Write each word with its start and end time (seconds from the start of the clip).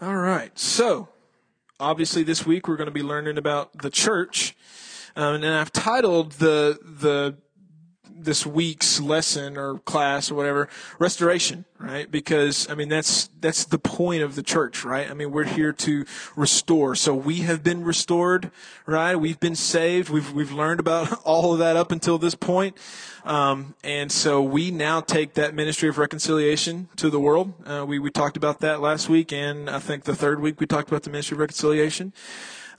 All 0.00 0.16
right. 0.16 0.56
So, 0.58 1.08
obviously, 1.78 2.24
this 2.24 2.44
week 2.44 2.66
we're 2.66 2.76
going 2.76 2.88
to 2.88 2.92
be 2.92 3.02
learning 3.02 3.38
about 3.38 3.78
the 3.78 3.90
church, 3.90 4.56
um, 5.14 5.36
and 5.36 5.46
I've 5.46 5.72
titled 5.72 6.32
the 6.32 6.78
the 6.82 7.36
this 8.10 8.46
week's 8.46 9.00
lesson 9.00 9.56
or 9.56 9.78
class 9.80 10.30
or 10.30 10.34
whatever 10.34 10.68
restoration 10.98 11.64
right? 11.78 12.10
Because 12.10 12.68
i 12.70 12.74
mean 12.74 12.88
that's 12.88 13.28
that's 13.40 13.64
the 13.64 13.78
point 13.78 14.22
of 14.22 14.34
the 14.34 14.42
church 14.42 14.84
right? 14.84 15.10
I 15.10 15.14
mean 15.14 15.30
we're 15.30 15.44
here 15.44 15.72
to 15.72 16.04
restore. 16.36 16.94
So 16.94 17.14
we 17.14 17.40
have 17.40 17.62
been 17.62 17.84
restored 17.84 18.50
right? 18.86 19.16
We've 19.16 19.38
been 19.40 19.56
saved. 19.56 20.08
We've 20.08 20.32
we've 20.32 20.52
learned 20.52 20.80
about 20.80 21.22
all 21.24 21.52
of 21.52 21.58
that 21.58 21.76
up 21.76 21.92
until 21.92 22.18
this 22.18 22.34
point. 22.34 22.76
Um, 23.24 23.74
and 23.82 24.12
so 24.12 24.42
we 24.42 24.70
now 24.70 25.00
take 25.00 25.34
that 25.34 25.54
ministry 25.54 25.88
of 25.88 25.98
reconciliation 25.98 26.88
to 26.96 27.08
the 27.10 27.20
world. 27.20 27.54
Uh, 27.66 27.84
we 27.86 27.98
we 27.98 28.10
talked 28.10 28.36
about 28.36 28.60
that 28.60 28.80
last 28.80 29.08
week 29.08 29.32
and 29.32 29.68
i 29.68 29.78
think 29.78 30.04
the 30.04 30.14
third 30.14 30.40
week 30.40 30.60
we 30.60 30.66
talked 30.66 30.88
about 30.88 31.02
the 31.02 31.10
ministry 31.10 31.36
of 31.36 31.40
reconciliation. 31.40 32.12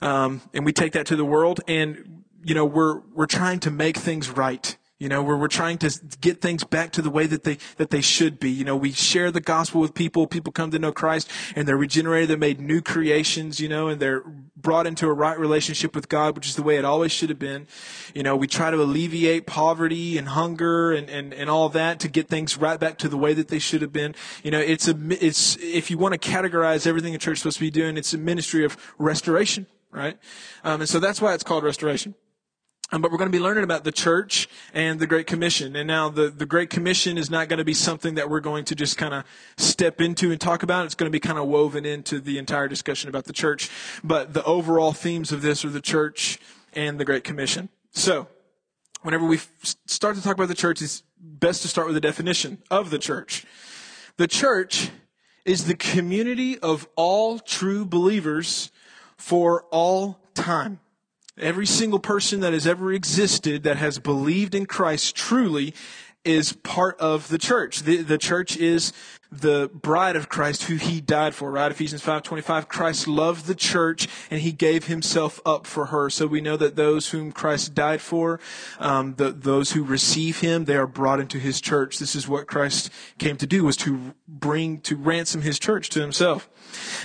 Um, 0.02 0.42
and 0.52 0.64
we 0.64 0.72
take 0.72 0.92
that 0.92 1.06
to 1.06 1.16
the 1.16 1.24
world 1.24 1.60
and 1.68 2.24
you 2.44 2.54
know 2.54 2.64
we're 2.64 3.00
we're 3.14 3.26
trying 3.26 3.60
to 3.60 3.70
make 3.70 3.96
things 3.96 4.30
right 4.30 4.76
you 4.98 5.10
know, 5.10 5.22
where 5.22 5.36
we're 5.36 5.48
trying 5.48 5.76
to 5.78 6.00
get 6.22 6.40
things 6.40 6.64
back 6.64 6.90
to 6.92 7.02
the 7.02 7.10
way 7.10 7.26
that 7.26 7.44
they, 7.44 7.58
that 7.76 7.90
they 7.90 8.00
should 8.00 8.40
be. 8.40 8.50
You 8.50 8.64
know, 8.64 8.76
we 8.76 8.92
share 8.92 9.30
the 9.30 9.42
gospel 9.42 9.80
with 9.80 9.92
people. 9.92 10.26
People 10.26 10.52
come 10.52 10.70
to 10.70 10.78
know 10.78 10.90
Christ 10.90 11.30
and 11.54 11.68
they're 11.68 11.76
regenerated. 11.76 12.30
They're 12.30 12.38
made 12.38 12.60
new 12.60 12.80
creations, 12.80 13.60
you 13.60 13.68
know, 13.68 13.88
and 13.88 14.00
they're 14.00 14.22
brought 14.56 14.86
into 14.86 15.06
a 15.06 15.12
right 15.12 15.38
relationship 15.38 15.94
with 15.94 16.08
God, 16.08 16.34
which 16.34 16.48
is 16.48 16.56
the 16.56 16.62
way 16.62 16.78
it 16.78 16.84
always 16.84 17.12
should 17.12 17.28
have 17.28 17.38
been. 17.38 17.66
You 18.14 18.22
know, 18.22 18.36
we 18.36 18.46
try 18.46 18.70
to 18.70 18.80
alleviate 18.80 19.46
poverty 19.46 20.16
and 20.16 20.28
hunger 20.28 20.92
and, 20.92 21.10
and, 21.10 21.34
and 21.34 21.50
all 21.50 21.68
that 21.70 22.00
to 22.00 22.08
get 22.08 22.28
things 22.28 22.56
right 22.56 22.80
back 22.80 22.96
to 22.98 23.08
the 23.08 23.18
way 23.18 23.34
that 23.34 23.48
they 23.48 23.58
should 23.58 23.82
have 23.82 23.92
been. 23.92 24.14
You 24.42 24.50
know, 24.50 24.60
it's 24.60 24.88
a, 24.88 24.96
it's, 25.10 25.56
if 25.58 25.90
you 25.90 25.98
want 25.98 26.20
to 26.20 26.30
categorize 26.30 26.86
everything 26.86 27.14
a 27.14 27.18
church 27.18 27.34
is 27.34 27.40
supposed 27.40 27.58
to 27.58 27.64
be 27.64 27.70
doing, 27.70 27.98
it's 27.98 28.14
a 28.14 28.18
ministry 28.18 28.64
of 28.64 28.78
restoration, 28.98 29.66
right? 29.90 30.16
Um, 30.64 30.80
and 30.80 30.88
so 30.88 30.98
that's 31.00 31.20
why 31.20 31.34
it's 31.34 31.44
called 31.44 31.64
restoration. 31.64 32.14
Um, 32.92 33.02
but 33.02 33.10
we're 33.10 33.18
going 33.18 33.30
to 33.30 33.36
be 33.36 33.42
learning 33.42 33.64
about 33.64 33.82
the 33.82 33.90
church 33.90 34.48
and 34.72 35.00
the 35.00 35.08
Great 35.08 35.26
Commission. 35.26 35.74
And 35.74 35.88
now 35.88 36.08
the, 36.08 36.28
the 36.28 36.46
Great 36.46 36.70
Commission 36.70 37.18
is 37.18 37.28
not 37.28 37.48
going 37.48 37.58
to 37.58 37.64
be 37.64 37.74
something 37.74 38.14
that 38.14 38.30
we're 38.30 38.40
going 38.40 38.64
to 38.66 38.76
just 38.76 38.96
kind 38.96 39.12
of 39.12 39.24
step 39.56 40.00
into 40.00 40.30
and 40.30 40.40
talk 40.40 40.62
about. 40.62 40.84
It's 40.86 40.94
going 40.94 41.10
to 41.10 41.12
be 41.12 41.18
kind 41.18 41.36
of 41.36 41.48
woven 41.48 41.84
into 41.84 42.20
the 42.20 42.38
entire 42.38 42.68
discussion 42.68 43.08
about 43.08 43.24
the 43.24 43.32
church. 43.32 43.70
But 44.04 44.34
the 44.34 44.44
overall 44.44 44.92
themes 44.92 45.32
of 45.32 45.42
this 45.42 45.64
are 45.64 45.70
the 45.70 45.80
church 45.80 46.38
and 46.74 47.00
the 47.00 47.04
Great 47.04 47.24
Commission. 47.24 47.70
So, 47.90 48.28
whenever 49.02 49.26
we 49.26 49.40
start 49.86 50.14
to 50.16 50.22
talk 50.22 50.34
about 50.34 50.48
the 50.48 50.54
church, 50.54 50.80
it's 50.80 51.02
best 51.18 51.62
to 51.62 51.68
start 51.68 51.88
with 51.88 51.96
a 51.96 52.00
definition 52.00 52.62
of 52.70 52.90
the 52.90 52.98
church. 52.98 53.44
The 54.16 54.28
church 54.28 54.90
is 55.44 55.64
the 55.64 55.74
community 55.74 56.58
of 56.58 56.88
all 56.94 57.38
true 57.40 57.84
believers 57.84 58.70
for 59.16 59.64
all 59.70 60.20
time. 60.34 60.80
Every 61.38 61.66
single 61.66 61.98
person 61.98 62.40
that 62.40 62.54
has 62.54 62.66
ever 62.66 62.92
existed 62.92 63.62
that 63.64 63.76
has 63.76 63.98
believed 63.98 64.54
in 64.54 64.64
Christ 64.64 65.14
truly 65.14 65.74
is 66.24 66.54
part 66.54 66.98
of 66.98 67.28
the 67.28 67.36
church. 67.36 67.80
The, 67.80 67.98
the 67.98 68.16
church 68.16 68.56
is 68.56 68.92
the 69.30 69.70
bride 69.74 70.16
of 70.16 70.30
Christ 70.30 70.64
who 70.64 70.76
he 70.76 71.00
died 71.00 71.34
for, 71.34 71.50
right? 71.50 71.70
Ephesians 71.70 72.02
5:25 72.02 72.68
Christ 72.68 73.06
loved 73.06 73.46
the 73.46 73.54
church 73.54 74.08
and 74.30 74.40
he 74.40 74.50
gave 74.50 74.86
himself 74.86 75.38
up 75.44 75.66
for 75.66 75.86
her. 75.86 76.08
So 76.08 76.26
we 76.26 76.40
know 76.40 76.56
that 76.56 76.74
those 76.74 77.10
whom 77.10 77.32
Christ 77.32 77.74
died 77.74 78.00
for, 78.00 78.40
um, 78.78 79.14
the, 79.16 79.30
those 79.30 79.72
who 79.72 79.84
receive 79.84 80.40
him, 80.40 80.64
they 80.64 80.76
are 80.76 80.86
brought 80.86 81.20
into 81.20 81.38
his 81.38 81.60
church. 81.60 81.98
This 81.98 82.16
is 82.16 82.26
what 82.26 82.46
Christ 82.46 82.90
came 83.18 83.36
to 83.36 83.46
do 83.46 83.64
was 83.64 83.76
to 83.78 84.14
bring 84.26 84.80
to 84.80 84.96
ransom 84.96 85.42
his 85.42 85.58
church 85.58 85.90
to 85.90 86.00
himself. 86.00 86.48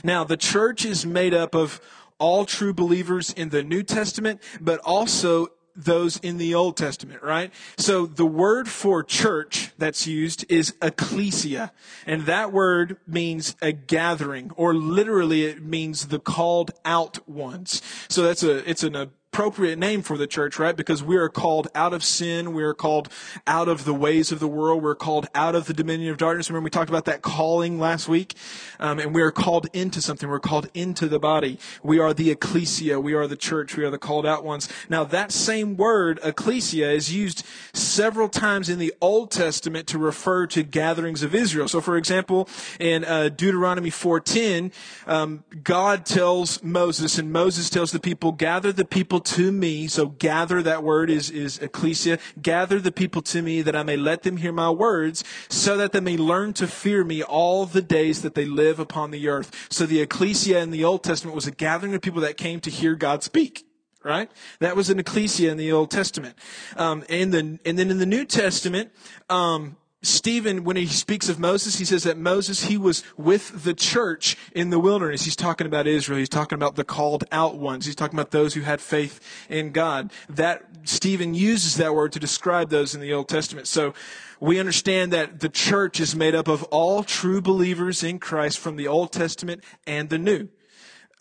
Now, 0.03 0.23
the 0.23 0.37
church 0.37 0.85
is 0.85 1.05
made 1.05 1.33
up 1.33 1.53
of 1.53 1.81
all 2.21 2.45
true 2.45 2.71
believers 2.71 3.33
in 3.33 3.49
the 3.49 3.63
New 3.63 3.81
Testament, 3.81 4.41
but 4.61 4.79
also 4.81 5.47
those 5.75 6.17
in 6.17 6.37
the 6.37 6.53
Old 6.53 6.77
Testament, 6.77 7.23
right? 7.23 7.51
So 7.77 8.05
the 8.05 8.25
word 8.25 8.69
for 8.69 9.03
church 9.03 9.71
that's 9.77 10.05
used 10.05 10.45
is 10.49 10.75
ecclesia. 10.81 11.71
And 12.05 12.25
that 12.27 12.53
word 12.53 12.97
means 13.07 13.55
a 13.61 13.71
gathering, 13.71 14.51
or 14.55 14.75
literally 14.75 15.45
it 15.45 15.63
means 15.63 16.07
the 16.07 16.19
called 16.19 16.71
out 16.85 17.27
ones. 17.27 17.81
So 18.07 18.21
that's 18.21 18.43
a, 18.43 18.69
it's 18.69 18.83
an 18.83 19.09
appropriate 19.33 19.79
name 19.79 20.01
for 20.01 20.17
the 20.17 20.27
church, 20.27 20.59
right? 20.59 20.75
Because 20.75 21.01
we 21.01 21.15
are 21.15 21.29
called 21.29 21.69
out 21.73 21.93
of 21.93 22.03
sin. 22.03 22.51
We 22.51 22.63
are 22.63 22.73
called 22.73 23.07
out 23.47 23.69
of 23.69 23.85
the 23.85 23.93
ways 23.93 24.29
of 24.33 24.41
the 24.41 24.47
world. 24.47 24.83
We're 24.83 24.93
called 24.93 25.25
out 25.33 25.55
of 25.55 25.67
the 25.67 25.73
dominion 25.73 26.11
of 26.11 26.17
darkness. 26.17 26.49
Remember 26.49 26.65
we 26.65 26.69
talked 26.69 26.89
about 26.89 27.05
that 27.05 27.21
calling 27.21 27.79
last 27.79 28.09
week? 28.09 28.33
Um, 28.77 28.99
and 28.99 29.15
we 29.15 29.21
are 29.21 29.31
called 29.31 29.67
into 29.71 30.01
something. 30.01 30.27
We're 30.27 30.41
called 30.41 30.69
into 30.73 31.07
the 31.07 31.17
body. 31.17 31.59
We 31.81 31.97
are 31.97 32.13
the 32.13 32.29
ecclesia. 32.29 32.99
We 32.99 33.13
are 33.13 33.25
the 33.25 33.37
church. 33.37 33.77
We 33.77 33.85
are 33.85 33.89
the 33.89 33.97
called 33.97 34.25
out 34.25 34.43
ones. 34.43 34.67
Now 34.89 35.05
that 35.05 35.31
same 35.31 35.77
word, 35.77 36.19
ecclesia, 36.21 36.91
is 36.91 37.15
used 37.15 37.45
several 37.71 38.27
times 38.27 38.67
in 38.67 38.79
the 38.79 38.93
Old 38.99 39.31
Testament 39.31 39.87
to 39.87 39.97
refer 39.97 40.45
to 40.47 40.61
gatherings 40.61 41.23
of 41.23 41.33
Israel. 41.33 41.69
So 41.69 41.79
for 41.79 41.95
example, 41.95 42.49
in 42.81 43.05
uh, 43.05 43.29
Deuteronomy 43.29 43.91
4.10, 43.91 44.73
um, 45.07 45.45
God 45.63 46.05
tells 46.05 46.61
Moses, 46.61 47.17
and 47.17 47.31
Moses 47.31 47.69
tells 47.69 47.93
the 47.93 47.99
people, 48.01 48.33
gather 48.33 48.73
the 48.73 48.83
people 48.83 49.20
to 49.21 49.51
me. 49.51 49.87
So 49.87 50.07
gather, 50.07 50.61
that 50.61 50.83
word 50.83 51.09
is, 51.09 51.29
is 51.29 51.59
ecclesia. 51.59 52.19
Gather 52.41 52.79
the 52.79 52.91
people 52.91 53.21
to 53.23 53.41
me 53.41 53.61
that 53.61 53.75
I 53.75 53.83
may 53.83 53.97
let 53.97 54.23
them 54.23 54.37
hear 54.37 54.51
my 54.51 54.69
words 54.69 55.23
so 55.49 55.77
that 55.77 55.91
they 55.91 55.99
may 55.99 56.17
learn 56.17 56.53
to 56.53 56.67
fear 56.67 57.03
me 57.03 57.23
all 57.23 57.65
the 57.65 57.81
days 57.81 58.21
that 58.21 58.35
they 58.35 58.45
live 58.45 58.79
upon 58.79 59.11
the 59.11 59.27
earth. 59.29 59.67
So 59.69 59.85
the 59.85 60.01
ecclesia 60.01 60.59
in 60.59 60.71
the 60.71 60.83
Old 60.83 61.03
Testament 61.03 61.35
was 61.35 61.47
a 61.47 61.51
gathering 61.51 61.93
of 61.93 62.01
people 62.01 62.21
that 62.21 62.37
came 62.37 62.59
to 62.61 62.69
hear 62.69 62.95
God 62.95 63.23
speak 63.23 63.65
right? 64.03 64.31
That 64.59 64.75
was 64.75 64.89
an 64.89 64.97
ecclesia 64.97 65.51
in 65.51 65.57
the 65.57 65.71
Old 65.71 65.91
Testament. 65.91 66.35
Um, 66.75 67.03
and 67.07 67.31
then, 67.31 67.59
and 67.65 67.77
then 67.77 67.91
in 67.91 67.99
the 67.99 68.07
New 68.07 68.25
Testament, 68.25 68.91
um, 69.29 69.77
Stephen, 70.03 70.63
when 70.63 70.77
he 70.77 70.87
speaks 70.87 71.29
of 71.29 71.39
Moses, 71.39 71.77
he 71.77 71.85
says 71.85 72.03
that 72.03 72.17
Moses, 72.17 72.63
he 72.63 72.77
was 72.77 73.03
with 73.17 73.63
the 73.63 73.75
church 73.75 74.35
in 74.51 74.71
the 74.71 74.79
wilderness. 74.79 75.25
He's 75.25 75.35
talking 75.35 75.67
about 75.67 75.85
Israel. 75.85 76.17
He's 76.17 76.27
talking 76.27 76.55
about 76.55 76.75
the 76.75 76.83
called 76.83 77.23
out 77.31 77.57
ones. 77.57 77.85
He's 77.85 77.95
talking 77.95 78.17
about 78.17 78.31
those 78.31 78.55
who 78.55 78.61
had 78.61 78.81
faith 78.81 79.19
in 79.47 79.71
God. 79.71 80.11
That, 80.27 80.63
Stephen 80.85 81.35
uses 81.35 81.75
that 81.75 81.93
word 81.93 82.11
to 82.13 82.19
describe 82.19 82.71
those 82.71 82.95
in 82.95 83.01
the 83.01 83.13
Old 83.13 83.29
Testament. 83.29 83.67
So, 83.67 83.93
we 84.39 84.59
understand 84.59 85.13
that 85.13 85.39
the 85.39 85.49
church 85.49 85.99
is 85.99 86.15
made 86.15 86.33
up 86.33 86.47
of 86.47 86.63
all 86.63 87.03
true 87.03 87.41
believers 87.41 88.03
in 88.03 88.17
Christ 88.17 88.57
from 88.57 88.75
the 88.75 88.87
Old 88.87 89.11
Testament 89.11 89.63
and 89.85 90.09
the 90.09 90.17
New. 90.17 90.49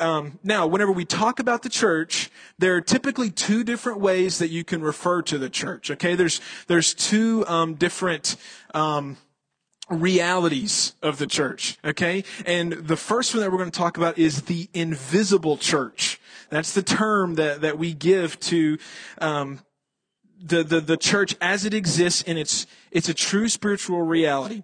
Um, 0.01 0.39
now, 0.43 0.67
whenever 0.67 0.93
we 0.93 1.05
talk 1.05 1.39
about 1.39 1.63
the 1.63 1.69
church, 1.69 2.31
there 2.59 2.75
are 2.77 2.81
typically 2.81 3.31
two 3.31 3.63
different 3.65 4.01
ways 4.01 4.39
that 4.39 4.49
you 4.49 4.65
can 4.65 4.81
refer 4.83 5.23
to 5.23 5.39
the 5.39 5.51
church. 5.51 5.91
Okay, 5.91 6.15
there's 6.15 6.41
there's 6.67 6.95
two 6.95 7.47
um, 7.47 7.75
different. 7.75 8.37
Um, 8.75 9.17
realities 9.91 10.95
of 11.03 11.19
the 11.19 11.27
church. 11.27 11.77
Okay? 11.85 12.23
And 12.47 12.73
the 12.73 12.97
first 12.97 13.35
one 13.35 13.43
that 13.43 13.51
we're 13.51 13.59
going 13.59 13.73
to 13.73 13.79
talk 13.79 13.97
about 13.97 14.19
is 14.19 14.43
the 14.43 14.69
invisible 14.73 15.57
church. 15.57 16.21
That's 16.49 16.75
the 16.75 16.83
term 16.83 17.35
that, 17.35 17.61
that 17.63 17.77
we 17.77 17.93
give 17.93 18.39
to, 18.41 18.79
um, 19.19 19.61
the, 20.41 20.63
the, 20.63 20.81
the 20.81 20.97
church 20.97 21.35
as 21.41 21.65
it 21.65 21.75
exists 21.75 22.23
in 22.23 22.39
it's, 22.39 22.67
it's 22.91 23.09
a 23.09 23.15
true 23.15 23.49
spiritual 23.49 24.03
reality. 24.03 24.63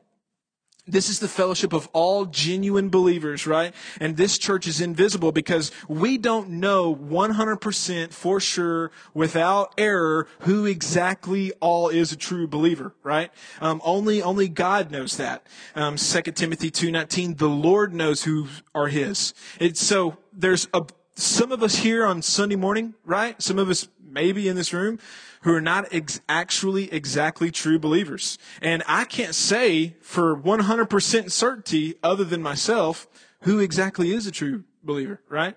This 0.88 1.08
is 1.08 1.19
the 1.19 1.28
fellowship 1.28 1.72
of 1.72 1.88
all 1.92 2.26
genuine 2.26 2.91
believers, 2.91 3.44
right? 3.44 3.74
And 4.00 4.16
this 4.16 4.38
church 4.38 4.69
is 4.69 4.80
invisible 4.80 5.32
because 5.32 5.72
we 5.88 6.16
don't 6.16 6.48
know 6.48 6.94
100% 6.94 8.12
for 8.12 8.38
sure, 8.38 8.92
without 9.12 9.75
error, 9.76 10.28
who 10.41 10.64
exactly 10.64 11.50
all 11.60 11.88
is 11.88 12.12
a 12.12 12.16
true 12.16 12.46
believer, 12.46 12.94
right? 13.02 13.32
Um, 13.60 13.82
only, 13.84 14.22
only 14.22 14.48
God 14.48 14.92
knows 14.92 15.16
that. 15.16 15.44
Um, 15.75 15.96
2 15.96 16.22
Timothy 16.22 16.70
2.19, 16.70 17.38
the 17.38 17.48
Lord 17.48 17.92
knows 17.92 18.22
who 18.22 18.46
are 18.72 18.86
His. 18.86 19.34
It's 19.58 19.81
so, 19.81 20.16
there's 20.32 20.69
a, 20.72 20.84
some 21.16 21.50
of 21.50 21.64
us 21.64 21.78
here 21.78 22.06
on 22.06 22.22
Sunday 22.22 22.56
morning, 22.56 22.94
right? 23.05 23.40
Some 23.43 23.58
of 23.58 23.69
us 23.69 23.88
maybe 24.08 24.49
in 24.49 24.55
this 24.55 24.72
room 24.72 24.99
who 25.46 25.54
are 25.54 25.60
not 25.60 25.87
ex- 25.93 26.20
actually 26.28 26.93
exactly 26.93 27.52
true 27.52 27.78
believers. 27.78 28.37
And 28.60 28.82
I 28.88 29.04
can't 29.04 29.32
say 29.32 29.94
for 30.00 30.37
100% 30.37 31.31
certainty, 31.31 31.94
other 32.02 32.25
than 32.25 32.43
myself, 32.43 33.06
who 33.43 33.60
exactly 33.60 34.10
is 34.10 34.26
a 34.26 34.32
true 34.32 34.64
believer, 34.82 35.20
right? 35.28 35.56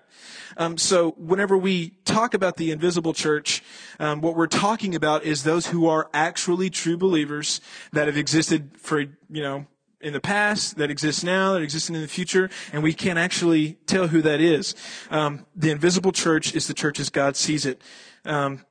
Um, 0.56 0.78
so 0.78 1.10
whenever 1.18 1.58
we 1.58 1.90
talk 2.04 2.34
about 2.34 2.56
the 2.56 2.70
invisible 2.70 3.12
church, 3.12 3.64
um, 3.98 4.20
what 4.20 4.36
we're 4.36 4.46
talking 4.46 4.94
about 4.94 5.24
is 5.24 5.42
those 5.42 5.66
who 5.66 5.88
are 5.88 6.08
actually 6.14 6.70
true 6.70 6.96
believers 6.96 7.60
that 7.92 8.06
have 8.06 8.16
existed 8.16 8.78
for, 8.78 9.00
you 9.00 9.42
know, 9.42 9.66
in 10.00 10.12
the 10.12 10.20
past, 10.20 10.76
that 10.76 10.88
exists 10.88 11.24
now, 11.24 11.54
that 11.54 11.62
exists 11.62 11.90
in 11.90 12.00
the 12.00 12.06
future, 12.06 12.48
and 12.72 12.84
we 12.84 12.94
can't 12.94 13.18
actually 13.18 13.72
tell 13.86 14.06
who 14.06 14.22
that 14.22 14.40
is. 14.40 14.76
Um, 15.10 15.46
the 15.56 15.72
invisible 15.72 16.12
church 16.12 16.54
is 16.54 16.68
the 16.68 16.74
church 16.74 17.00
as 17.00 17.10
God 17.10 17.34
sees 17.34 17.66
it. 17.66 17.82
Um, 18.24 18.64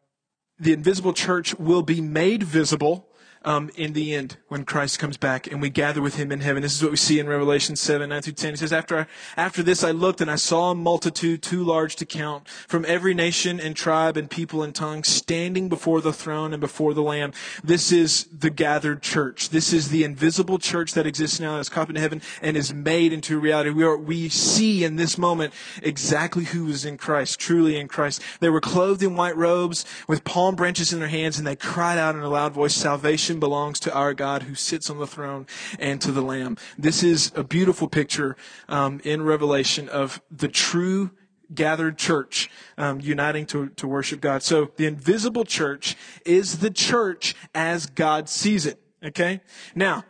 the 0.60 0.74
invisible 0.74 1.14
church 1.14 1.56
will 1.56 1.82
be 1.82 2.02
made 2.02 2.44
visible 2.44 3.09
um, 3.46 3.70
in 3.76 3.94
the 3.94 4.14
end 4.14 4.38
when 4.50 4.66
Christ 4.66 5.00
comes 5.00 5.18
back 5.18 5.48
and 5.48 5.62
we 5.62 5.70
gather 5.70 6.02
with 6.02 6.16
him 6.16 6.32
in 6.32 6.42
heaven. 6.42 6.62
This 6.62 6.76
is 6.76 6.82
what 6.82 6.92
we 6.92 6.98
see 6.98 7.20
in 7.20 7.28
Revelation 7.28 7.76
7, 7.76 8.10
9 8.10 8.22
through 8.22 8.34
10. 8.34 8.52
He 8.52 8.58
says, 8.58 8.74
after, 8.74 9.08
after 9.38 9.64
this 9.64 9.84
I 9.84 9.92
looked 9.92 10.20
and 10.20 10.30
I 10.30 10.36
saw 10.36 10.72
a 10.72 10.76
multitude 10.76 11.42
too 11.42 11.64
large 11.64 11.96
to 11.98 12.06
count 12.06 12.48
from 12.48 12.84
every 12.86 13.14
nation 13.14 13.60
and 13.60 13.76
tribe 13.76 14.18
and 14.18 14.30
people 14.30 14.62
and 14.62 14.76
tongue 14.76 15.04
standing 15.04 15.70
before 15.70 16.02
the 16.02 16.12
throne 16.12 16.52
and 16.52 16.60
before 16.60 16.94
the 16.94 17.02
Lamb. 17.02 17.32
This 17.64 17.92
is 17.92 18.26
the 18.26 18.50
gathered 18.50 19.02
church. 19.02 19.50
This 19.50 19.72
is 19.72 19.90
the 19.90 20.04
invisible 20.04 20.60
church 20.60 20.94
that 20.94 21.08
exists 21.08 21.40
now 21.40 21.56
that's 21.56 21.70
caught 21.70 21.90
in 21.90 21.96
heaven 21.96 22.22
and 22.42 22.58
is 22.58 22.74
made 22.74 23.14
into 23.14 23.40
reality. 23.40 23.70
We, 23.70 23.84
are, 23.84 23.98
we 23.98 24.28
see 24.28 24.84
in 24.84 24.98
this 24.98 25.18
moment 25.18 25.54
exactly 25.82 26.44
who 26.44 26.68
is 26.68 26.84
in 26.84 26.98
Christ, 26.98 27.40
truly 27.40 27.78
in 27.78 27.88
Christ. 27.88 28.22
They 28.42 28.50
were 28.50 28.62
clothed 28.62 29.02
in 29.02 29.16
white 29.16 29.38
robes 29.38 29.86
with 30.08 30.26
palm 30.26 30.56
branches 30.56 30.92
in 30.92 31.00
their 31.00 31.08
hands 31.08 31.38
and 31.38 31.48
they 31.48 31.56
cried 31.56 31.98
out 31.98 32.16
in 32.16 32.22
a 32.22 32.30
loud 32.30 32.54
voice, 32.54 32.74
salvation 32.74 33.29
salvation 33.30 33.40
belongs 33.40 33.80
to 33.80 33.94
our 33.94 34.14
God 34.16 34.44
who 34.44 34.56
sits 34.56 34.90
on 34.90 34.98
the 34.98 35.06
throne 35.06 35.46
and 35.78 36.02
to 36.02 36.12
the 36.12 36.22
Lamb. 36.22 36.58
This 36.80 37.04
is 37.04 37.32
a 37.36 37.44
beautiful 37.44 37.88
picture 37.88 38.36
um, 38.68 39.02
in 39.04 39.22
Revelation 39.22 39.88
of 39.88 40.20
the 40.32 40.48
true 40.48 41.12
gathered 41.54 41.98
church 41.98 42.50
um, 42.78 43.00
uniting 43.00 43.46
to, 43.48 43.70
to 43.70 43.88
worship 43.88 44.20
God. 44.20 44.42
So 44.42 44.72
the 44.78 44.88
invisible 44.88 45.46
church 45.46 45.96
is 46.26 46.58
the 46.60 46.72
church 46.72 47.36
as 47.54 47.86
God 47.86 48.30
sees 48.30 48.66
it. 48.66 48.80
Okay? 49.04 49.42
Now, 49.76 50.06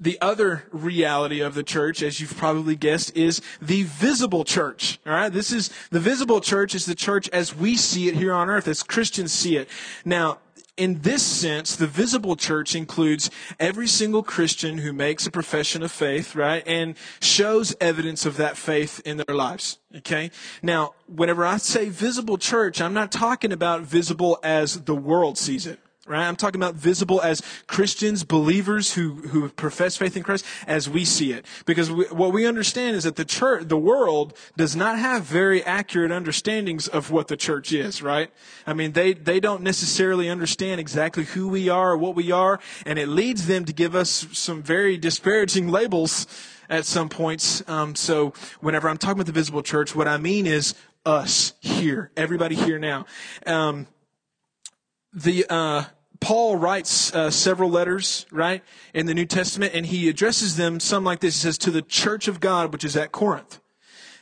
the 0.00 0.18
other 0.20 0.64
reality 0.72 1.40
of 1.40 1.54
the 1.54 1.62
church, 1.62 2.02
as 2.02 2.20
you've 2.20 2.36
probably 2.36 2.74
guessed, 2.74 3.14
is 3.14 3.42
the 3.60 3.82
visible 3.82 4.44
church. 4.44 4.98
All 5.06 5.12
right. 5.12 5.28
This 5.32 5.52
is 5.52 5.70
the 5.90 6.00
visible 6.00 6.40
church 6.40 6.74
is 6.74 6.86
the 6.86 6.94
church 6.94 7.28
as 7.28 7.54
we 7.54 7.76
see 7.76 8.08
it 8.08 8.14
here 8.14 8.32
on 8.32 8.48
earth, 8.48 8.66
as 8.66 8.82
Christians 8.82 9.30
see 9.30 9.58
it. 9.58 9.68
Now, 10.04 10.38
in 10.76 11.00
this 11.02 11.22
sense, 11.22 11.76
the 11.76 11.86
visible 11.86 12.36
church 12.36 12.74
includes 12.74 13.30
every 13.58 13.86
single 13.86 14.22
Christian 14.22 14.78
who 14.78 14.92
makes 14.92 15.26
a 15.26 15.30
profession 15.30 15.82
of 15.82 15.92
faith, 15.92 16.34
right? 16.34 16.62
And 16.66 16.96
shows 17.20 17.74
evidence 17.80 18.24
of 18.26 18.36
that 18.38 18.56
faith 18.56 19.00
in 19.04 19.18
their 19.18 19.36
lives. 19.36 19.78
Okay? 19.96 20.30
Now, 20.62 20.94
whenever 21.06 21.44
I 21.44 21.58
say 21.58 21.88
visible 21.88 22.38
church, 22.38 22.80
I'm 22.80 22.94
not 22.94 23.12
talking 23.12 23.52
about 23.52 23.82
visible 23.82 24.38
as 24.42 24.82
the 24.82 24.94
world 24.94 25.36
sees 25.38 25.66
it 25.66 25.80
right? 26.06 26.26
I'm 26.26 26.36
talking 26.36 26.60
about 26.60 26.74
visible 26.74 27.20
as 27.20 27.42
Christians, 27.66 28.24
believers 28.24 28.94
who, 28.94 29.16
who 29.28 29.48
profess 29.50 29.96
faith 29.96 30.16
in 30.16 30.22
Christ 30.22 30.44
as 30.66 30.88
we 30.88 31.04
see 31.04 31.32
it. 31.32 31.44
Because 31.66 31.90
we, 31.90 32.04
what 32.06 32.32
we 32.32 32.46
understand 32.46 32.96
is 32.96 33.04
that 33.04 33.16
the 33.16 33.24
church, 33.24 33.68
the 33.68 33.76
world 33.76 34.36
does 34.56 34.74
not 34.74 34.98
have 34.98 35.24
very 35.24 35.62
accurate 35.62 36.10
understandings 36.10 36.88
of 36.88 37.10
what 37.10 37.28
the 37.28 37.36
church 37.36 37.72
is, 37.72 38.02
right? 38.02 38.30
I 38.66 38.72
mean, 38.72 38.92
they, 38.92 39.12
they 39.12 39.40
don't 39.40 39.62
necessarily 39.62 40.28
understand 40.28 40.80
exactly 40.80 41.24
who 41.24 41.48
we 41.48 41.68
are 41.68 41.96
what 41.96 42.14
we 42.14 42.32
are, 42.32 42.60
and 42.86 42.98
it 42.98 43.08
leads 43.08 43.46
them 43.46 43.64
to 43.66 43.72
give 43.72 43.94
us 43.94 44.26
some 44.32 44.62
very 44.62 44.96
disparaging 44.96 45.68
labels 45.68 46.26
at 46.68 46.86
some 46.86 47.08
points. 47.08 47.68
Um, 47.68 47.94
so 47.94 48.32
whenever 48.60 48.88
I'm 48.88 48.96
talking 48.96 49.18
about 49.18 49.26
the 49.26 49.32
visible 49.32 49.62
church, 49.62 49.94
what 49.94 50.08
I 50.08 50.16
mean 50.16 50.46
is 50.46 50.74
us 51.04 51.54
here, 51.60 52.10
everybody 52.16 52.54
here 52.54 52.78
now. 52.78 53.06
Um, 53.46 53.86
the 55.12 55.46
uh, 55.48 55.84
Paul 56.20 56.56
writes 56.56 57.14
uh, 57.14 57.30
several 57.30 57.70
letters, 57.70 58.26
right, 58.30 58.62
in 58.92 59.06
the 59.06 59.14
New 59.14 59.24
Testament, 59.24 59.74
and 59.74 59.86
he 59.86 60.08
addresses 60.08 60.56
them 60.56 60.78
some 60.78 61.02
like 61.02 61.20
this. 61.20 61.36
He 61.36 61.40
says, 61.40 61.58
To 61.58 61.70
the 61.70 61.82
church 61.82 62.28
of 62.28 62.40
God, 62.40 62.72
which 62.72 62.84
is 62.84 62.96
at 62.96 63.10
Corinth. 63.10 63.58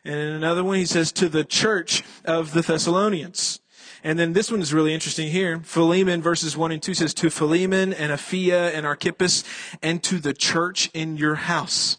And 0.05 0.14
in 0.14 0.29
another 0.29 0.62
one, 0.62 0.79
he 0.79 0.87
says, 0.87 1.11
To 1.12 1.29
the 1.29 1.44
church 1.44 2.05
of 2.25 2.52
the 2.52 2.62
Thessalonians. 2.62 3.61
And 4.05 4.17
then 4.17 4.32
this 4.32 4.50
one 4.50 4.61
is 4.61 4.73
really 4.73 4.94
interesting 4.94 5.31
here. 5.31 5.58
Philemon 5.64 6.23
verses 6.23 6.56
1 6.56 6.70
and 6.70 6.82
2 6.82 6.94
says, 6.94 7.12
To 7.14 7.31
Philemon 7.31 7.93
and 7.93 8.12
Apphia 8.12 8.73
and 8.73 8.87
Archippus, 8.87 9.43
and 9.82 10.02
to 10.05 10.20
the 10.20 10.32
church 10.32 10.88
in 10.94 11.17
your 11.17 11.34
house 11.34 11.97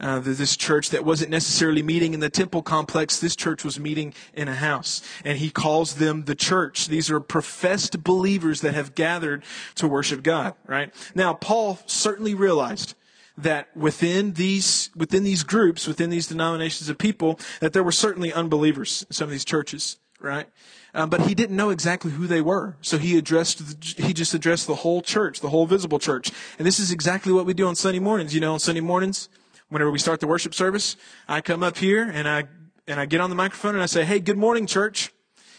uh, 0.00 0.20
this 0.20 0.56
church 0.56 0.90
that 0.90 1.04
wasn't 1.04 1.30
necessarily 1.30 1.82
meeting 1.82 2.14
in 2.14 2.20
the 2.20 2.30
temple 2.30 2.62
complex. 2.62 3.20
This 3.20 3.36
church 3.36 3.64
was 3.64 3.78
meeting 3.78 4.14
in 4.34 4.48
a 4.48 4.54
house. 4.54 5.02
And 5.24 5.38
he 5.38 5.50
calls 5.50 5.96
them 5.96 6.24
the 6.24 6.34
church. 6.34 6.88
These 6.88 7.10
are 7.10 7.20
professed 7.20 8.02
believers 8.02 8.60
that 8.60 8.74
have 8.74 8.94
gathered 8.94 9.44
to 9.76 9.88
worship 9.88 10.22
God, 10.22 10.54
right? 10.66 10.92
Now, 11.14 11.34
Paul 11.34 11.78
certainly 11.86 12.34
realized 12.34 12.94
that 13.36 13.76
within 13.76 14.34
these 14.34 14.90
within 14.94 15.24
these 15.24 15.42
groups, 15.42 15.86
within 15.86 16.10
these 16.10 16.28
denominations 16.28 16.88
of 16.88 16.98
people, 16.98 17.38
that 17.60 17.72
there 17.72 17.82
were 17.82 17.92
certainly 17.92 18.32
unbelievers 18.32 19.04
in 19.08 19.12
some 19.12 19.24
of 19.24 19.30
these 19.30 19.44
churches, 19.44 19.98
right? 20.20 20.46
Um, 20.94 21.10
but 21.10 21.22
he 21.22 21.34
didn't 21.34 21.56
know 21.56 21.70
exactly 21.70 22.12
who 22.12 22.28
they 22.28 22.40
were, 22.40 22.76
so 22.80 22.98
he 22.98 23.18
addressed 23.18 23.58
the, 23.58 24.02
he 24.02 24.12
just 24.12 24.34
addressed 24.34 24.68
the 24.68 24.76
whole 24.76 25.02
church, 25.02 25.40
the 25.40 25.48
whole 25.48 25.66
visible 25.66 25.98
church, 25.98 26.30
and 26.58 26.66
this 26.66 26.78
is 26.78 26.92
exactly 26.92 27.32
what 27.32 27.46
we 27.46 27.54
do 27.54 27.66
on 27.66 27.74
Sunday 27.74 27.98
mornings. 27.98 28.34
You 28.34 28.40
know, 28.40 28.52
on 28.52 28.60
Sunday 28.60 28.80
mornings, 28.80 29.28
whenever 29.74 29.90
we 29.90 29.98
start 29.98 30.20
the 30.20 30.26
worship 30.28 30.54
service, 30.54 30.96
I 31.26 31.40
come 31.40 31.64
up 31.64 31.76
here 31.76 32.08
and 32.08 32.28
I 32.28 32.44
and 32.86 33.00
I 33.00 33.06
get 33.06 33.20
on 33.20 33.28
the 33.28 33.36
microphone 33.36 33.74
and 33.74 33.82
I 33.82 33.86
say, 33.86 34.04
"Hey, 34.04 34.20
good 34.20 34.38
morning, 34.38 34.66
church," 34.68 35.12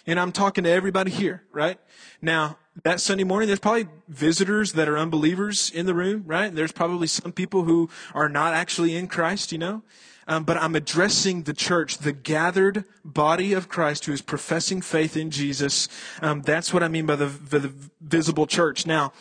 and 0.07 0.17
I'm 0.17 0.31
talking 0.31 0.63
to 0.63 0.69
everybody 0.69 1.11
here, 1.11 1.43
right? 1.51 1.77
Now 2.21 2.57
that 2.83 3.01
Sunday 3.01 3.25
morning, 3.25 3.47
there's 3.47 3.59
probably 3.59 3.87
visitors 4.07 4.71
that 4.73 4.87
are 4.87 4.97
unbelievers 4.97 5.69
in 5.69 5.85
the 5.85 5.93
room, 5.93 6.23
right? 6.25 6.53
There's 6.53 6.71
probably 6.71 7.07
some 7.07 7.33
people 7.33 7.63
who 7.63 7.89
are 8.13 8.29
not 8.29 8.53
actually 8.53 8.95
in 8.95 9.07
Christ, 9.07 9.51
you 9.51 9.57
know. 9.57 9.83
Um, 10.27 10.43
but 10.43 10.57
I'm 10.57 10.75
addressing 10.75 11.43
the 11.43 11.53
church, 11.53 11.99
the 11.99 12.11
gathered 12.11 12.85
body 13.03 13.53
of 13.53 13.69
Christ 13.69 14.05
who 14.05 14.11
is 14.11 14.21
professing 14.23 14.81
faith 14.81 15.15
in 15.15 15.29
Jesus. 15.29 15.87
Um, 16.21 16.41
that's 16.41 16.73
what 16.73 16.81
I 16.81 16.87
mean 16.87 17.05
by 17.05 17.15
the, 17.15 17.27
the 17.27 17.71
visible 18.01 18.47
church. 18.47 18.87
Now, 18.87 19.13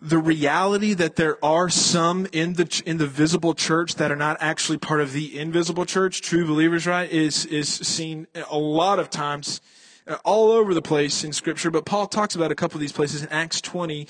the 0.00 0.18
reality 0.18 0.94
that 0.94 1.16
there 1.16 1.42
are 1.44 1.68
some 1.68 2.26
in 2.32 2.54
the 2.54 2.82
in 2.86 2.98
the 2.98 3.06
visible 3.06 3.54
church 3.54 3.96
that 3.96 4.12
are 4.12 4.16
not 4.16 4.36
actually 4.40 4.78
part 4.78 5.00
of 5.00 5.12
the 5.12 5.38
invisible 5.38 5.84
church, 5.84 6.22
true 6.22 6.46
believers, 6.46 6.86
right, 6.86 7.10
is 7.10 7.44
is 7.46 7.68
seen 7.68 8.26
a 8.50 8.58
lot 8.58 8.98
of 8.98 9.10
times 9.10 9.60
uh, 10.06 10.16
all 10.24 10.52
over 10.52 10.72
the 10.72 10.82
place 10.82 11.24
in 11.24 11.32
Scripture. 11.32 11.70
But 11.70 11.84
Paul 11.84 12.06
talks 12.06 12.36
about 12.36 12.52
a 12.52 12.54
couple 12.54 12.76
of 12.76 12.80
these 12.80 12.92
places 12.92 13.22
in 13.22 13.28
Acts 13.30 13.60
20. 13.60 14.06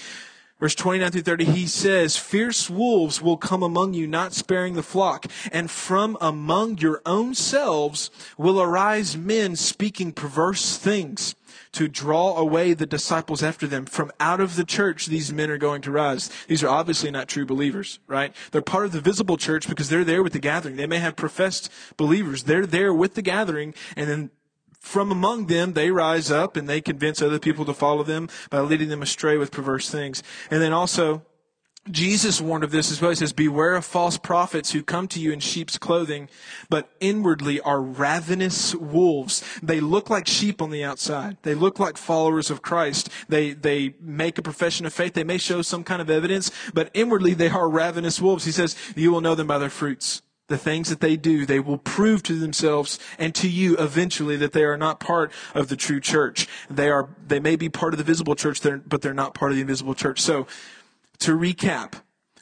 Verse 0.60 0.74
29 0.74 1.12
through 1.12 1.22
30, 1.22 1.44
he 1.44 1.66
says, 1.68 2.16
Fierce 2.16 2.68
wolves 2.68 3.22
will 3.22 3.36
come 3.36 3.62
among 3.62 3.94
you, 3.94 4.08
not 4.08 4.32
sparing 4.32 4.74
the 4.74 4.82
flock. 4.82 5.26
And 5.52 5.70
from 5.70 6.18
among 6.20 6.78
your 6.78 7.00
own 7.06 7.36
selves 7.36 8.10
will 8.36 8.60
arise 8.60 9.16
men 9.16 9.54
speaking 9.54 10.10
perverse 10.10 10.76
things 10.76 11.36
to 11.72 11.88
draw 11.88 12.36
away 12.36 12.74
the 12.74 12.86
disciples 12.86 13.42
after 13.42 13.66
them. 13.66 13.86
From 13.86 14.10
out 14.20 14.40
of 14.40 14.56
the 14.56 14.64
church, 14.64 15.06
these 15.06 15.32
men 15.32 15.50
are 15.50 15.58
going 15.58 15.82
to 15.82 15.90
rise. 15.90 16.30
These 16.48 16.62
are 16.62 16.68
obviously 16.68 17.10
not 17.10 17.28
true 17.28 17.46
believers, 17.46 17.98
right? 18.06 18.34
They're 18.50 18.62
part 18.62 18.86
of 18.86 18.92
the 18.92 19.00
visible 19.00 19.36
church 19.36 19.68
because 19.68 19.88
they're 19.88 20.04
there 20.04 20.22
with 20.22 20.32
the 20.32 20.38
gathering. 20.38 20.76
They 20.76 20.86
may 20.86 20.98
have 20.98 21.16
professed 21.16 21.70
believers. 21.96 22.44
They're 22.44 22.66
there 22.66 22.94
with 22.94 23.14
the 23.14 23.22
gathering 23.22 23.74
and 23.96 24.08
then 24.08 24.30
from 24.80 25.10
among 25.10 25.46
them, 25.46 25.72
they 25.72 25.90
rise 25.90 26.30
up 26.30 26.56
and 26.56 26.68
they 26.68 26.80
convince 26.80 27.20
other 27.20 27.38
people 27.38 27.64
to 27.64 27.74
follow 27.74 28.04
them 28.04 28.28
by 28.48 28.60
leading 28.60 28.88
them 28.88 29.02
astray 29.02 29.36
with 29.36 29.50
perverse 29.50 29.90
things. 29.90 30.22
And 30.50 30.62
then 30.62 30.72
also, 30.72 31.22
Jesus 31.90 32.40
warned 32.40 32.64
of 32.64 32.70
this 32.70 32.90
as 32.90 33.00
well. 33.00 33.10
He 33.10 33.16
says, 33.16 33.32
Beware 33.32 33.74
of 33.74 33.84
false 33.84 34.18
prophets 34.18 34.72
who 34.72 34.82
come 34.82 35.08
to 35.08 35.20
you 35.20 35.32
in 35.32 35.40
sheep's 35.40 35.78
clothing, 35.78 36.28
but 36.68 36.90
inwardly 37.00 37.60
are 37.60 37.80
ravenous 37.80 38.74
wolves. 38.74 39.44
They 39.62 39.80
look 39.80 40.10
like 40.10 40.26
sheep 40.26 40.60
on 40.62 40.70
the 40.70 40.84
outside. 40.84 41.36
They 41.42 41.54
look 41.54 41.78
like 41.78 41.96
followers 41.96 42.50
of 42.50 42.62
Christ. 42.62 43.10
They, 43.28 43.52
they 43.52 43.94
make 44.00 44.38
a 44.38 44.42
profession 44.42 44.86
of 44.86 44.92
faith. 44.92 45.14
They 45.14 45.24
may 45.24 45.38
show 45.38 45.62
some 45.62 45.84
kind 45.84 46.02
of 46.02 46.10
evidence, 46.10 46.50
but 46.74 46.90
inwardly 46.94 47.34
they 47.34 47.48
are 47.48 47.68
ravenous 47.68 48.20
wolves. 48.20 48.44
He 48.44 48.52
says, 48.52 48.76
You 48.94 49.12
will 49.12 49.20
know 49.20 49.34
them 49.34 49.46
by 49.46 49.58
their 49.58 49.70
fruits. 49.70 50.22
The 50.48 50.56
things 50.56 50.88
that 50.88 51.00
they 51.00 51.16
do, 51.18 51.44
they 51.44 51.60
will 51.60 51.76
prove 51.76 52.22
to 52.22 52.38
themselves 52.38 52.98
and 53.18 53.34
to 53.34 53.50
you 53.50 53.76
eventually 53.76 54.34
that 54.36 54.54
they 54.54 54.64
are 54.64 54.78
not 54.78 54.98
part 54.98 55.30
of 55.54 55.68
the 55.68 55.76
true 55.76 56.00
church. 56.00 56.48
They 56.70 56.88
are, 56.88 57.10
they 57.26 57.38
may 57.38 57.56
be 57.56 57.68
part 57.68 57.92
of 57.92 57.98
the 57.98 58.04
visible 58.04 58.34
church, 58.34 58.62
but 58.62 59.02
they're 59.02 59.12
not 59.12 59.34
part 59.34 59.52
of 59.52 59.56
the 59.56 59.60
invisible 59.60 59.94
church. 59.94 60.22
So, 60.22 60.46
to 61.20 61.36
recap, 61.36 61.94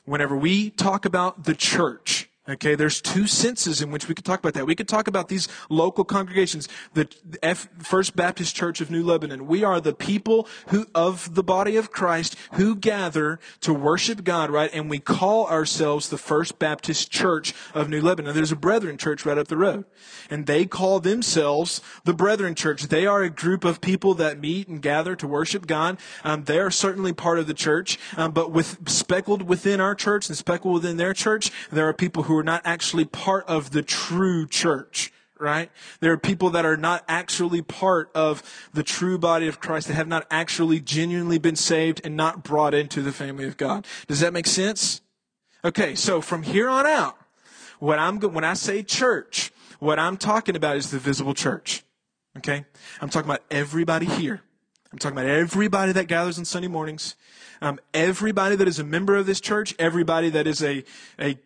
whenever 0.04 0.36
we 0.36 0.70
talk 0.70 1.04
about 1.04 1.44
the 1.44 1.54
church, 1.54 2.30
Okay, 2.48 2.76
there's 2.76 3.00
two 3.00 3.26
senses 3.26 3.82
in 3.82 3.90
which 3.90 4.06
we 4.06 4.14
could 4.14 4.24
talk 4.24 4.38
about 4.38 4.54
that. 4.54 4.66
We 4.66 4.76
could 4.76 4.86
talk 4.86 5.08
about 5.08 5.28
these 5.28 5.48
local 5.68 6.04
congregations, 6.04 6.68
the 6.94 7.08
F, 7.42 7.68
First 7.78 8.14
Baptist 8.14 8.54
Church 8.54 8.80
of 8.80 8.88
New 8.88 9.02
Lebanon. 9.02 9.48
We 9.48 9.64
are 9.64 9.80
the 9.80 9.92
people 9.92 10.46
who, 10.68 10.86
of 10.94 11.34
the 11.34 11.42
body 11.42 11.76
of 11.76 11.90
Christ 11.90 12.36
who 12.52 12.76
gather 12.76 13.40
to 13.62 13.74
worship 13.74 14.22
God, 14.22 14.50
right? 14.50 14.70
And 14.72 14.88
we 14.88 15.00
call 15.00 15.48
ourselves 15.48 16.08
the 16.08 16.18
First 16.18 16.60
Baptist 16.60 17.10
Church 17.10 17.52
of 17.74 17.88
New 17.88 18.00
Lebanon. 18.00 18.32
There's 18.32 18.52
a 18.52 18.56
Brethren 18.56 18.96
Church 18.96 19.26
right 19.26 19.38
up 19.38 19.48
the 19.48 19.56
road. 19.56 19.84
And 20.30 20.46
they 20.46 20.66
call 20.66 21.00
themselves 21.00 21.80
the 22.04 22.14
Brethren 22.14 22.54
Church. 22.54 22.84
They 22.84 23.06
are 23.06 23.24
a 23.24 23.30
group 23.30 23.64
of 23.64 23.80
people 23.80 24.14
that 24.14 24.38
meet 24.38 24.68
and 24.68 24.80
gather 24.80 25.16
to 25.16 25.26
worship 25.26 25.66
God. 25.66 25.98
Um, 26.22 26.44
they 26.44 26.60
are 26.60 26.70
certainly 26.70 27.12
part 27.12 27.40
of 27.40 27.48
the 27.48 27.54
church. 27.54 27.98
Um, 28.16 28.30
but 28.30 28.52
with, 28.52 28.88
speckled 28.88 29.42
within 29.42 29.80
our 29.80 29.96
church 29.96 30.28
and 30.28 30.38
speckled 30.38 30.74
within 30.74 30.96
their 30.96 31.12
church, 31.12 31.50
there 31.72 31.88
are 31.88 31.92
people 31.92 32.22
who 32.24 32.35
are 32.36 32.42
not 32.44 32.62
actually 32.64 33.04
part 33.04 33.46
of 33.46 33.70
the 33.70 33.82
true 33.82 34.46
church 34.46 35.12
right? 35.38 35.70
There 36.00 36.12
are 36.12 36.18
people 36.18 36.50
that 36.50 36.64
are 36.64 36.76
not 36.76 37.04
actually 37.08 37.62
part 37.62 38.10
of 38.14 38.42
the 38.72 38.82
true 38.82 39.18
body 39.18 39.46
of 39.48 39.60
Christ 39.60 39.88
that 39.88 39.94
have 39.94 40.08
not 40.08 40.26
actually 40.30 40.80
genuinely 40.80 41.38
been 41.38 41.56
saved 41.56 42.00
and 42.04 42.16
not 42.16 42.42
brought 42.42 42.74
into 42.74 43.02
the 43.02 43.12
family 43.12 43.46
of 43.46 43.56
God. 43.56 43.86
Does 44.06 44.20
that 44.20 44.32
make 44.32 44.46
sense? 44.46 45.02
Okay, 45.64 45.94
so 45.94 46.20
from 46.20 46.42
here 46.42 46.68
on 46.68 46.86
out, 46.86 47.18
what 47.78 47.98
I'm 47.98 48.20
when 48.20 48.44
I 48.44 48.54
say 48.54 48.82
church, 48.82 49.52
what 49.78 49.98
I'm 49.98 50.16
talking 50.16 50.56
about 50.56 50.76
is 50.76 50.90
the 50.90 50.98
visible 50.98 51.34
church. 51.34 51.84
Okay? 52.38 52.64
I'm 53.00 53.08
talking 53.08 53.28
about 53.28 53.42
everybody 53.50 54.06
here. 54.06 54.42
I'm 54.92 54.98
talking 54.98 55.18
about 55.18 55.28
everybody 55.28 55.92
that 55.92 56.06
gathers 56.06 56.38
on 56.38 56.44
Sunday 56.44 56.68
mornings. 56.68 57.16
Um, 57.60 57.78
everybody 57.92 58.56
that 58.56 58.68
is 58.68 58.78
a 58.78 58.84
member 58.84 59.16
of 59.16 59.26
this 59.26 59.40
church, 59.40 59.74
everybody 59.78 60.30
that 60.30 60.46
is 60.46 60.62
a, 60.62 60.84
a 61.18 61.38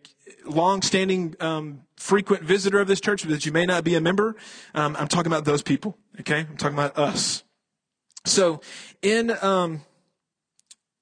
long-standing, 0.45 1.35
um, 1.39 1.81
frequent 1.95 2.43
visitor 2.43 2.79
of 2.79 2.87
this 2.87 3.01
church, 3.01 3.23
but 3.23 3.31
that 3.31 3.45
you 3.45 3.51
may 3.51 3.65
not 3.65 3.83
be 3.83 3.95
a 3.95 4.01
member. 4.01 4.35
Um, 4.73 4.95
I'm 4.97 5.07
talking 5.07 5.31
about 5.31 5.45
those 5.45 5.61
people. 5.61 5.97
Okay? 6.19 6.39
I'm 6.39 6.57
talking 6.57 6.77
about 6.77 6.97
us. 6.97 7.43
So, 8.25 8.61
in, 9.01 9.31
um, 9.41 9.81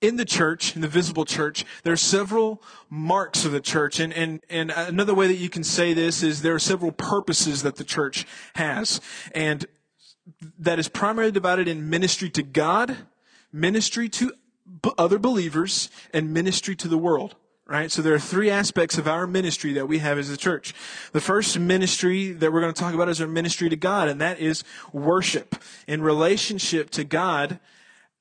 in 0.01 0.15
the 0.15 0.25
church, 0.25 0.75
in 0.75 0.81
the 0.81 0.87
visible 0.87 1.25
church, 1.25 1.65
there 1.83 1.91
are 1.93 1.97
several 1.97 2.63
marks 2.89 3.43
of 3.43 3.51
the 3.51 3.59
church. 3.59 3.99
And, 3.99 4.13
and, 4.13 4.39
and 4.49 4.71
another 4.71 5.13
way 5.13 5.27
that 5.27 5.35
you 5.35 5.49
can 5.49 5.63
say 5.63 5.93
this 5.93 6.23
is 6.23 6.41
there 6.41 6.55
are 6.55 6.59
several 6.59 6.91
purposes 6.91 7.63
that 7.63 7.75
the 7.75 7.83
church 7.83 8.25
has. 8.55 9.01
And 9.33 9.65
that 10.57 10.79
is 10.79 10.87
primarily 10.87 11.31
divided 11.31 11.67
in 11.67 11.89
ministry 11.89 12.29
to 12.31 12.43
God, 12.43 12.97
ministry 13.51 14.07
to 14.09 14.33
other 14.97 15.19
believers, 15.19 15.89
and 16.13 16.33
ministry 16.33 16.75
to 16.77 16.87
the 16.87 16.97
world. 16.97 17.35
Right? 17.69 17.91
So 17.91 18.01
there 18.01 18.15
are 18.15 18.19
three 18.19 18.49
aspects 18.49 18.97
of 18.97 19.07
our 19.07 19.27
ministry 19.27 19.73
that 19.73 19.87
we 19.87 19.99
have 19.99 20.17
as 20.17 20.31
a 20.31 20.37
church. 20.37 20.73
The 21.11 21.21
first 21.21 21.59
ministry 21.59 22.31
that 22.31 22.51
we're 22.51 22.61
going 22.61 22.73
to 22.73 22.81
talk 22.81 22.95
about 22.95 23.09
is 23.09 23.21
our 23.21 23.27
ministry 23.27 23.69
to 23.69 23.75
God, 23.75 24.07
and 24.07 24.19
that 24.21 24.39
is 24.39 24.63
worship. 24.91 25.55
In 25.87 26.01
relationship 26.01 26.89
to 26.91 27.03
God, 27.03 27.59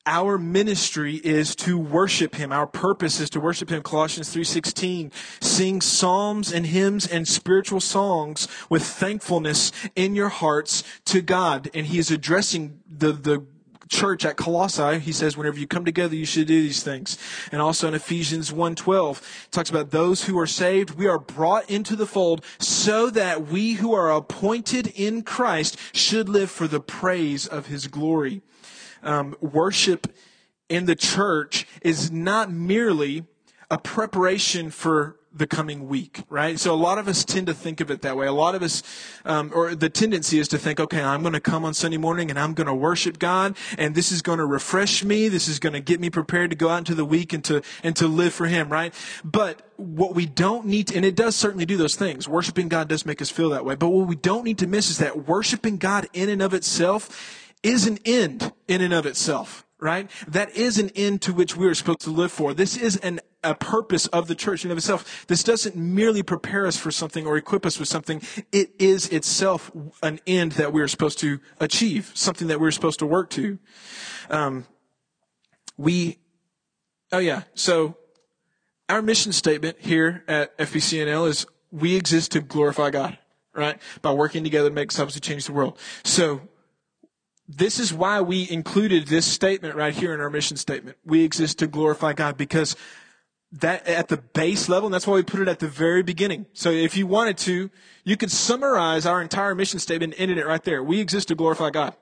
our 0.05 0.37
ministry 0.37 1.17
is 1.17 1.55
to 1.55 1.79
worship 1.79 2.35
him 2.37 2.51
our 2.51 2.67
purpose 2.67 3.21
is 3.21 3.29
to 3.29 3.39
worship 3.39 3.69
him 3.69 3.83
colossians 3.83 4.35
3.16 4.35 5.13
sing 5.43 5.83
psalms 5.83 6.51
and 6.51 6.65
hymns 6.65 7.07
and 7.07 7.29
spiritual 7.29 7.81
songs 7.81 8.49
with 8.71 8.83
thankfulness 8.83 9.71
in 9.95 10.15
your 10.15 10.31
hearts 10.31 10.83
to 11.05 11.21
god 11.21 11.71
and 11.75 11.87
he 11.87 11.99
is 11.99 12.11
addressing 12.11 12.81
the, 12.89 13.13
the 13.13 13.45
church 13.89 14.25
at 14.25 14.37
colossae 14.37 14.99
he 14.99 15.13
says 15.13 15.37
whenever 15.37 15.59
you 15.59 15.67
come 15.67 15.85
together 15.85 16.15
you 16.15 16.27
should 16.27 16.47
do 16.47 16.63
these 16.63 16.83
things. 16.83 17.19
And 17.53 17.61
also 17.61 17.89
in 17.89 17.95
ephesians 17.95 18.53
1.12 18.53 19.51
talks 19.51 19.71
about 19.71 19.91
those 19.91 20.25
who 20.25 20.39
are 20.39 20.47
saved 20.47 20.93
we 20.93 21.07
are 21.07 21.19
brought 21.19 21.69
into 21.71 21.97
the 21.97 22.07
fold 22.07 22.45
so 22.59 23.11
that 23.11 23.47
we 23.47 23.75
who 23.75 23.95
are 23.95 24.13
appointed 24.13 24.89
in 24.89 25.23
christ 25.23 25.79
should 25.93 26.29
live 26.29 26.51
for 26.51 26.67
the 26.67 26.81
praise 26.81 27.47
of 27.47 27.67
his 27.67 27.87
glory. 27.87 28.43
Um, 29.03 29.37
worship 29.41 30.13
in 30.69 30.87
the 30.87 30.97
church 30.97 31.67
is 31.83 32.11
not 32.11 32.51
merely 32.51 33.25
a 33.71 33.79
preparation 33.79 34.71
for 34.71 35.18
the 35.39 35.47
coming 35.47 35.89
week, 35.89 36.25
right? 36.29 36.59
So 36.59 36.75
a 36.75 36.77
lot 36.77 36.99
of 36.99 37.09
us 37.09 37.25
tend 37.25 37.47
to 37.47 37.55
think 37.55 37.81
of 37.81 37.91
it 37.91 38.03
that 38.03 38.17
way. 38.17 38.27
A 38.27 38.33
lot 38.33 38.55
of 38.55 38.63
us, 38.63 38.83
um, 39.25 39.51
or 39.55 39.75
the 39.75 39.89
tendency 39.89 40.39
is 40.39 40.49
to 40.49 40.59
think, 40.59 40.81
okay, 40.81 41.03
I'm 41.03 41.23
going 41.23 41.33
to 41.33 41.41
come 41.41 41.65
on 41.65 41.75
Sunday 41.75 41.97
morning 41.97 42.31
and 42.31 42.39
I'm 42.39 42.55
going 42.55 42.67
to 42.67 42.75
worship 42.75 43.19
God, 43.19 43.57
and 43.79 43.95
this 43.95 44.13
is 44.13 44.23
going 44.23 44.39
to 44.39 44.47
refresh 44.47 45.05
me. 45.05 45.29
This 45.29 45.49
is 45.49 45.59
going 45.59 45.73
to 45.73 45.81
get 45.81 46.01
me 46.01 46.11
prepared 46.11 46.51
to 46.51 46.57
go 46.57 46.69
out 46.69 46.79
into 46.79 46.95
the 46.95 47.05
week 47.05 47.33
and 47.33 47.45
to 47.45 47.63
and 47.83 47.97
to 47.97 48.07
live 48.07 48.35
for 48.35 48.47
Him, 48.47 48.69
right? 48.69 48.93
But 49.25 49.63
what 49.77 50.15
we 50.15 50.27
don't 50.27 50.67
need, 50.67 50.89
to, 50.89 50.97
and 50.97 51.05
it 51.05 51.15
does 51.15 51.37
certainly 51.37 51.65
do 51.65 51.77
those 51.77 51.95
things. 51.95 52.29
Worshiping 52.29 52.69
God 52.69 52.89
does 52.89 53.07
make 53.07 53.23
us 53.23 53.31
feel 53.31 53.51
that 53.51 53.65
way. 53.65 53.77
But 53.77 53.91
what 53.91 54.09
we 54.09 54.17
don't 54.17 54.45
need 54.45 54.59
to 54.59 54.67
miss 54.67 54.91
is 54.91 54.99
that 54.99 55.29
worshiping 55.29 55.77
God 55.77 56.09
in 56.13 56.29
and 56.29 56.43
of 56.43 56.53
itself 56.53 57.55
is 57.63 57.87
an 57.87 57.99
end 58.05 58.53
in 58.67 58.81
and 58.81 58.93
of 58.93 59.07
itself, 59.07 59.65
right? 59.81 60.11
That 60.27 60.57
is 60.57 60.79
an 60.79 60.91
end 60.91 61.23
to 61.23 61.33
which 61.33 61.57
we 61.57 61.67
are 61.67 61.75
supposed 61.75 62.01
to 62.01 62.11
live 62.11 62.33
for. 62.33 62.53
This 62.53 62.77
is 62.77 62.97
an, 62.97 63.21
a 63.45 63.55
purpose 63.55 64.07
of 64.09 64.27
the 64.27 64.35
church 64.35 64.65
in 64.65 64.71
of 64.71 64.79
itself. 64.79 65.27
This 65.29 65.43
doesn't 65.43 65.77
merely 65.77 66.23
prepare 66.23 66.67
us 66.67 66.77
for 66.77 66.91
something 66.91 67.27
or 67.27 67.37
equip 67.37 67.65
us 67.65 67.79
with 67.79 67.89
something. 67.89 68.23
It 68.51 68.73
is 68.79 69.09
itself 69.09 69.71
an 70.03 70.21
end 70.27 70.53
that 70.53 70.73
we 70.73 70.83
are 70.83 70.89
supposed 70.89 71.19
to 71.21 71.41
achieve, 71.61 72.11
something 72.15 72.49
that 72.49 72.61
we're 72.61 72.73
supposed 72.73 72.99
to 72.99 73.07
work 73.07 73.31
to. 73.31 73.59
Um, 74.31 74.67
we, 75.77 76.19
oh 77.13 77.19
yeah, 77.19 77.43
so 77.55 77.97
our 78.89 79.01
mission 79.01 79.33
statement 79.33 79.77
here 79.81 80.25
at 80.27 80.57
FBCNL 80.59 81.29
is 81.29 81.47
we 81.71 81.95
exist 81.95 82.33
to 82.33 82.41
glorify 82.41 82.91
God, 82.91 83.19
right? 83.55 83.81
By 84.03 84.13
working 84.13 84.43
together 84.43 84.71
to 84.71 84.75
make 84.75 84.89
disciples 84.89 85.15
to 85.15 85.21
change 85.21 85.47
the 85.47 85.53
world. 85.53 85.79
So 86.03 86.41
this 87.49 87.81
is 87.81 87.95
why 87.95 88.21
we 88.21 88.49
included 88.51 89.07
this 89.07 89.25
statement 89.25 89.75
right 89.75 89.95
here 89.95 90.13
in 90.13 90.21
our 90.21 90.29
mission 90.29 90.59
statement. 90.59 90.99
We 91.05 91.25
exist 91.25 91.59
to 91.61 91.67
glorify 91.67 92.13
God 92.13 92.37
because 92.37 92.77
that 93.53 93.87
at 93.87 94.09
the 94.09 94.19
base 94.19 94.69
level, 94.69 94.89
and 94.89 94.95
that's 94.95 95.07
why 95.07 95.15
we 95.15 95.23
put 95.23 95.41
it 95.41 95.49
at 95.49 95.59
the 95.59 95.69
very 95.69 96.03
beginning. 96.03 96.45
So 96.53 96.71
if 96.71 96.97
you 96.97 97.07
wanted 97.07 97.39
to, 97.39 97.71
you 98.05 98.17
could 98.19 98.31
summarize 98.31 99.07
our 99.07 99.23
entire 99.23 99.55
mission 99.55 99.79
statement 99.79 100.15
and 100.19 100.31
end 100.31 100.39
it 100.39 100.47
right 100.47 100.63
there. 100.63 100.83
We 100.83 101.01
exist 101.01 101.29
to 101.29 101.35
glorify 101.35 101.71
God. 101.71 101.95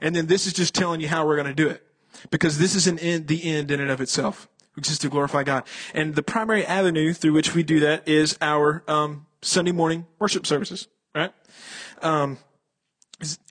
And 0.00 0.16
then 0.16 0.26
this 0.26 0.46
is 0.46 0.54
just 0.54 0.74
telling 0.74 1.02
you 1.02 1.08
how 1.08 1.26
we're 1.26 1.36
going 1.36 1.48
to 1.48 1.54
do 1.54 1.68
it. 1.68 1.84
Because 2.30 2.58
this 2.58 2.74
is 2.74 2.86
an 2.86 2.98
end, 2.98 3.28
the 3.28 3.44
end 3.44 3.70
in 3.70 3.80
and 3.80 3.90
of 3.90 4.00
itself. 4.00 4.48
We 4.74 4.80
exist 4.80 5.02
to 5.02 5.10
glorify 5.10 5.42
God. 5.42 5.64
And 5.92 6.14
the 6.14 6.22
primary 6.22 6.64
avenue 6.64 7.12
through 7.12 7.32
which 7.32 7.54
we 7.54 7.62
do 7.62 7.80
that 7.80 8.08
is 8.08 8.38
our 8.40 8.82
um, 8.88 9.26
Sunday 9.42 9.72
morning 9.72 10.06
worship 10.18 10.46
services, 10.46 10.88
right? 11.14 11.32
Um, 12.00 12.38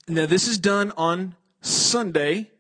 now, 0.08 0.26
this 0.26 0.48
is 0.48 0.58
done 0.58 0.92
on 0.98 1.36
Sunday. 1.62 2.52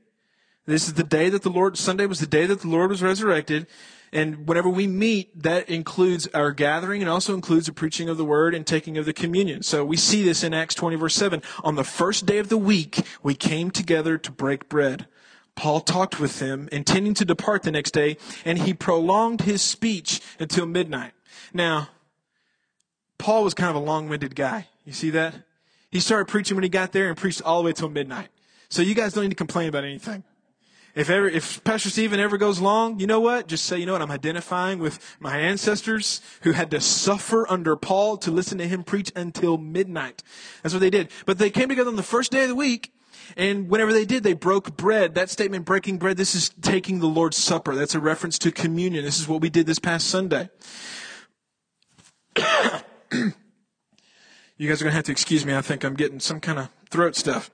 This 0.66 0.88
is 0.88 0.94
the 0.94 1.04
day 1.04 1.30
that 1.30 1.42
the 1.42 1.50
Lord, 1.50 1.78
Sunday 1.78 2.06
was 2.06 2.20
the 2.20 2.28
day 2.28 2.46
that 2.46 2.62
the 2.62 2.68
Lord 2.68 2.92
was 2.92 3.01
resurrected. 3.01 3.68
And 4.12 4.48
whenever 4.48 4.70
we 4.70 4.88
meet, 4.88 5.44
that 5.44 5.70
includes 5.70 6.28
our 6.34 6.51
gathering 6.51 7.01
and 7.01 7.10
also 7.10 7.34
includes 7.34 7.68
the 7.68 7.74
preaching 7.74 8.10
of 8.10 8.18
the 8.18 8.25
word 8.25 8.56
and 8.56 8.66
taking 8.66 8.98
of 8.98 9.06
the 9.06 9.13
communion. 9.13 9.62
So 9.63 9.86
we 9.86 9.98
see 9.98 10.24
this 10.24 10.44
in 10.44 10.54
Acts 10.54 10.75
20 10.75 10.96
verse 10.96 11.16
7. 11.16 11.42
On 11.63 11.75
the 11.75 11.84
first 11.84 12.25
day 12.25 12.39
of 12.39 12.50
the 12.50 12.58
week, 12.58 13.06
we 13.22 13.36
came 13.36 13.70
together 13.72 14.18
to 14.18 14.32
break 14.32 14.70
bread. 14.70 15.08
Paul 15.56 15.82
talked 15.82 16.20
with 16.20 16.39
them, 16.39 16.70
intending 16.72 17.13
to 17.16 17.25
depart 17.25 17.63
the 17.63 17.72
next 17.72 17.92
day, 17.92 18.18
and 18.46 18.60
he 18.60 18.74
prolonged 18.74 19.42
his 19.42 19.62
speech 19.62 20.22
until 20.39 20.66
midnight. 20.66 21.12
Now, 21.54 21.89
Paul 23.18 23.44
was 23.44 23.54
kind 23.54 23.70
of 23.70 23.75
a 23.75 23.86
long-winded 23.86 24.36
guy. 24.36 24.68
You 24.86 24.94
see 24.94 25.10
that? 25.10 25.36
He 25.91 26.00
started 26.00 26.27
preaching 26.27 26.55
when 26.55 26.63
he 26.63 26.69
got 26.69 26.91
there 26.91 27.10
and 27.10 27.17
preached 27.17 27.41
all 27.41 27.62
the 27.62 27.65
way 27.65 27.74
till 27.74 27.89
midnight. 27.89 28.29
So 28.69 28.81
you 28.81 28.93
guys 28.93 29.13
don't 29.13 29.24
need 29.24 29.31
to 29.31 29.36
complain 29.36 29.69
about 29.69 29.84
anything. 29.84 30.24
If 30.96 31.10
ever, 31.10 31.27
if 31.27 31.63
Pastor 31.63 31.89
Stephen 31.89 32.19
ever 32.19 32.38
goes 32.38 32.60
long, 32.60 33.00
you 33.00 33.08
know 33.08 33.19
what? 33.19 33.48
Just 33.48 33.65
say, 33.65 33.77
you 33.77 33.86
know 33.86 33.93
what? 33.93 34.01
I'm 34.01 34.12
identifying 34.12 34.79
with 34.79 35.00
my 35.19 35.38
ancestors 35.38 36.22
who 36.41 36.51
had 36.51 36.72
to 36.72 36.81
suffer 36.81 37.50
under 37.50 37.75
Paul 37.75 38.17
to 38.17 38.31
listen 38.31 38.58
to 38.58 38.67
him 38.67 38.84
preach 38.84 39.12
until 39.15 39.58
midnight. 39.58 40.24
That's 40.62 40.74
what 40.74 40.81
they 40.81 40.89
did. 40.89 41.10
But 41.25 41.38
they 41.38 41.51
came 41.51 41.69
together 41.69 41.89
on 41.89 41.96
the 41.96 42.03
first 42.03 42.31
day 42.31 42.43
of 42.43 42.50
the 42.50 42.55
week. 42.55 42.91
And 43.38 43.69
whenever 43.69 43.93
they 43.93 44.05
did, 44.05 44.24
they 44.24 44.34
broke 44.34 44.75
bread. 44.75 45.13
That 45.15 45.29
statement, 45.29 45.63
breaking 45.65 46.00
bread, 46.00 46.17
this 46.17 46.34
is 46.34 46.50
taking 46.62 47.00
the 47.00 47.08
Lord's 47.08 47.38
Supper. 47.38 47.75
That's 47.75 47.93
a 47.93 48.00
reference 48.00 48.39
to 48.39 48.51
communion. 48.51 49.05
This 49.05 49.19
is 49.19 49.27
what 49.27 49.41
we 49.41 49.50
did 49.50 49.67
this 49.67 49.79
past 49.79 50.08
Sunday. 50.08 50.50
You 54.60 54.68
guys 54.68 54.82
are 54.82 54.84
going 54.84 54.92
to 54.92 54.98
have 54.98 55.06
to 55.06 55.13
excuse 55.13 55.46
me. 55.46 55.56
I 55.56 55.62
think 55.62 55.86
I'm 55.86 55.94
getting 55.94 56.20
some 56.20 56.42
kind 56.42 56.60
of 56.60 56.70
throat 56.89 57.16
stuff. 57.16 57.50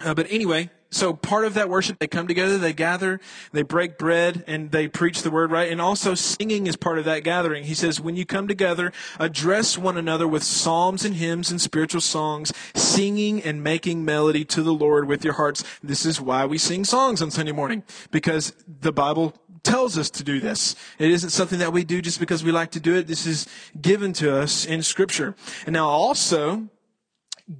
Uh, 0.00 0.14
but 0.14 0.26
anyway, 0.30 0.70
so 0.88 1.12
part 1.12 1.44
of 1.44 1.52
that 1.54 1.68
worship, 1.68 1.98
they 1.98 2.06
come 2.06 2.26
together, 2.26 2.56
they 2.56 2.72
gather, 2.72 3.20
they 3.52 3.60
break 3.60 3.98
bread, 3.98 4.42
and 4.46 4.70
they 4.70 4.88
preach 4.88 5.20
the 5.20 5.30
word, 5.30 5.50
right? 5.50 5.70
And 5.70 5.78
also 5.78 6.14
singing 6.14 6.66
is 6.66 6.74
part 6.74 6.98
of 6.98 7.04
that 7.04 7.22
gathering. 7.22 7.64
He 7.64 7.74
says, 7.74 8.00
when 8.00 8.16
you 8.16 8.24
come 8.24 8.48
together, 8.48 8.92
address 9.20 9.76
one 9.76 9.98
another 9.98 10.26
with 10.26 10.42
psalms 10.42 11.04
and 11.04 11.16
hymns 11.16 11.50
and 11.50 11.60
spiritual 11.60 12.00
songs, 12.00 12.50
singing 12.74 13.42
and 13.42 13.62
making 13.62 14.02
melody 14.02 14.46
to 14.46 14.62
the 14.62 14.72
Lord 14.72 15.06
with 15.06 15.24
your 15.24 15.34
hearts. 15.34 15.62
This 15.82 16.06
is 16.06 16.18
why 16.18 16.46
we 16.46 16.56
sing 16.56 16.86
songs 16.86 17.20
on 17.20 17.30
Sunday 17.30 17.52
morning, 17.52 17.82
because 18.10 18.54
the 18.66 18.92
Bible 18.92 19.34
tells 19.62 19.96
us 19.96 20.10
to 20.10 20.24
do 20.24 20.40
this. 20.40 20.74
It 20.98 21.10
isn't 21.10 21.30
something 21.30 21.58
that 21.58 21.72
we 21.72 21.84
do 21.84 22.02
just 22.02 22.20
because 22.20 22.42
we 22.44 22.52
like 22.52 22.70
to 22.72 22.80
do 22.80 22.96
it. 22.96 23.06
This 23.06 23.26
is 23.26 23.46
given 23.80 24.12
to 24.14 24.36
us 24.36 24.64
in 24.64 24.82
scripture. 24.82 25.34
And 25.66 25.72
now 25.74 25.88
also, 25.88 26.68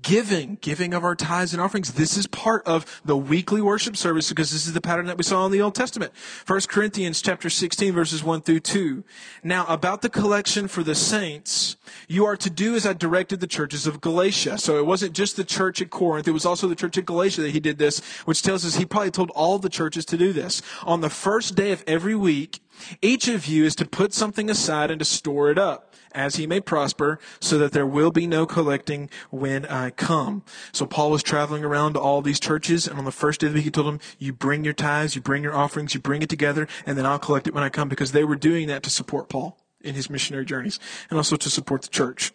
giving, 0.01 0.59
giving 0.61 0.95
of 0.95 1.05
our 1.05 1.17
tithes 1.17 1.53
and 1.53 1.61
offerings. 1.61 1.95
This 1.95 2.17
is 2.17 2.27
part 2.27 2.67
of 2.67 3.01
the 3.05 3.17
weekly 3.17 3.61
worship 3.61 3.97
service 3.97 4.29
because 4.29 4.53
this 4.53 4.67
is 4.67 4.73
the 4.73 4.81
pattern 4.81 5.07
that 5.07 5.19
we 5.19 5.25
saw 5.25 5.45
in 5.47 5.53
the 5.53 5.61
Old 5.61 5.75
Testament. 5.75 6.13
1 6.47 6.61
Corinthians 6.69 7.21
chapter 7.21 7.51
16 7.51 7.93
verses 7.93 8.23
1 8.23 8.43
through 8.43 8.61
2. 8.61 9.05
Now 9.43 9.67
about 9.67 10.03
the 10.03 10.09
collection 10.09 10.69
for 10.69 10.83
the 10.83 10.95
saints, 10.95 11.77
you 12.09 12.25
are 12.25 12.37
to 12.37 12.49
do 12.49 12.75
as 12.75 12.87
I 12.87 12.93
directed 12.93 13.41
the 13.41 13.47
churches 13.47 13.87
of 13.87 14.01
Galatia. 14.01 14.59
So 14.59 14.79
it 14.79 14.87
wasn't 14.87 15.15
just 15.15 15.37
the 15.37 15.45
church 15.45 15.83
at 15.83 15.91
Corinth, 15.91 16.29
it 16.29 16.33
was 16.33 16.47
also 16.47 16.69
the 16.69 16.77
church 16.77 16.97
at 16.97 17.07
Galatia 17.07 17.43
that 17.43 17.51
he 17.51 17.61
did 17.61 17.79
this, 17.79 18.01
which 18.25 18.43
tells 18.43 18.65
us 18.65 18.77
he 18.77 18.87
probably 18.87 19.11
told 19.11 19.31
all 19.31 19.59
the 19.59 19.69
churches 19.69 20.05
to 20.07 20.17
do 20.17 20.33
this. 20.33 20.63
On 20.85 21.01
the 21.01 21.11
first 21.11 21.55
day 21.55 21.73
of 21.73 21.83
every 21.87 22.15
week, 22.15 22.61
Each 23.01 23.29
of 23.29 23.47
you 23.47 23.65
is 23.65 23.75
to 23.77 23.87
put 23.87 24.13
something 24.13 24.51
aside 24.51 24.91
and 24.91 24.99
to 24.99 25.05
store 25.05 25.51
it 25.51 25.59
up 25.59 25.93
as 26.15 26.37
he 26.37 26.47
may 26.47 26.61
prosper, 26.61 27.19
so 27.41 27.59
that 27.59 27.73
there 27.73 27.87
will 27.87 28.11
be 28.11 28.27
no 28.27 28.47
collecting 28.47 29.09
when 29.31 29.65
I 29.67 29.91
come. 29.91 30.45
So 30.73 30.87
Paul 30.87 31.11
was 31.11 31.23
traveling 31.23 31.65
around 31.65 31.95
to 31.95 32.01
all 32.01 32.23
these 32.23 32.41
churches, 32.41 32.87
and 32.87 32.99
on 32.99 33.05
the 33.05 33.11
first 33.13 33.41
day 33.41 33.47
of 33.47 33.55
the 33.55 33.59
week, 33.59 33.65
he 33.65 33.71
told 33.71 33.87
them, 33.87 34.01
You 34.19 34.33
bring 34.33 34.65
your 34.65 34.75
tithes, 34.75 35.17
you 35.17 35.23
bring 35.23 35.43
your 35.43 35.55
offerings, 35.55 35.95
you 35.95 36.01
bring 36.01 36.23
it 36.23 36.29
together, 36.29 36.69
and 36.87 36.99
then 36.99 37.07
I'll 37.07 37.19
collect 37.19 37.47
it 37.47 37.55
when 37.55 37.65
I 37.65 37.71
come, 37.71 37.89
because 37.89 38.13
they 38.13 38.25
were 38.25 38.37
doing 38.37 38.69
that 38.69 38.83
to 38.83 38.91
support 38.91 39.29
Paul 39.29 39.59
in 39.81 39.95
his 39.95 40.11
missionary 40.11 40.45
journeys, 40.45 40.79
and 41.09 41.17
also 41.17 41.37
to 41.37 41.51
support 41.51 41.83
the 41.83 41.89
church. 41.89 42.33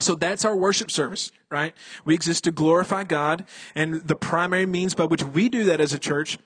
So 0.00 0.14
that's 0.14 0.44
our 0.44 0.56
worship 0.56 0.90
service, 0.90 1.32
right? 1.50 1.74
We 2.04 2.14
exist 2.14 2.44
to 2.44 2.52
glorify 2.52 3.04
God, 3.04 3.46
and 3.74 4.06
the 4.06 4.14
primary 4.14 4.66
means 4.66 4.94
by 4.94 5.06
which 5.06 5.24
we 5.24 5.48
do 5.48 5.64
that 5.64 5.80
as 5.80 5.92
a 5.92 5.98
church 5.98 6.38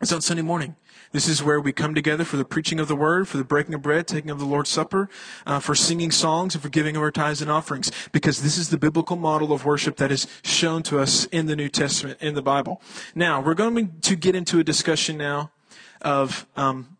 is 0.00 0.12
on 0.12 0.20
Sunday 0.20 0.42
morning. 0.42 0.76
This 1.12 1.28
is 1.28 1.42
where 1.42 1.60
we 1.60 1.72
come 1.72 1.94
together 1.94 2.24
for 2.24 2.36
the 2.36 2.44
preaching 2.44 2.80
of 2.80 2.88
the 2.88 2.96
word, 2.96 3.28
for 3.28 3.36
the 3.36 3.44
breaking 3.44 3.74
of 3.74 3.82
bread, 3.82 4.08
taking 4.08 4.30
of 4.30 4.40
the 4.40 4.44
Lord's 4.44 4.70
Supper, 4.70 5.08
uh, 5.46 5.60
for 5.60 5.76
singing 5.76 6.10
songs, 6.10 6.54
and 6.54 6.62
for 6.62 6.68
giving 6.68 6.96
of 6.96 7.02
our 7.02 7.12
tithes 7.12 7.40
and 7.40 7.50
offerings. 7.50 7.92
Because 8.10 8.42
this 8.42 8.58
is 8.58 8.70
the 8.70 8.76
biblical 8.76 9.16
model 9.16 9.52
of 9.52 9.64
worship 9.64 9.96
that 9.98 10.10
is 10.10 10.26
shown 10.42 10.82
to 10.84 10.98
us 10.98 11.26
in 11.26 11.46
the 11.46 11.54
New 11.54 11.68
Testament, 11.68 12.18
in 12.20 12.34
the 12.34 12.42
Bible. 12.42 12.82
Now, 13.14 13.40
we're 13.40 13.54
going 13.54 14.00
to 14.00 14.16
get 14.16 14.34
into 14.34 14.58
a 14.58 14.64
discussion 14.64 15.16
now 15.16 15.52
of 16.02 16.46
um, 16.56 16.96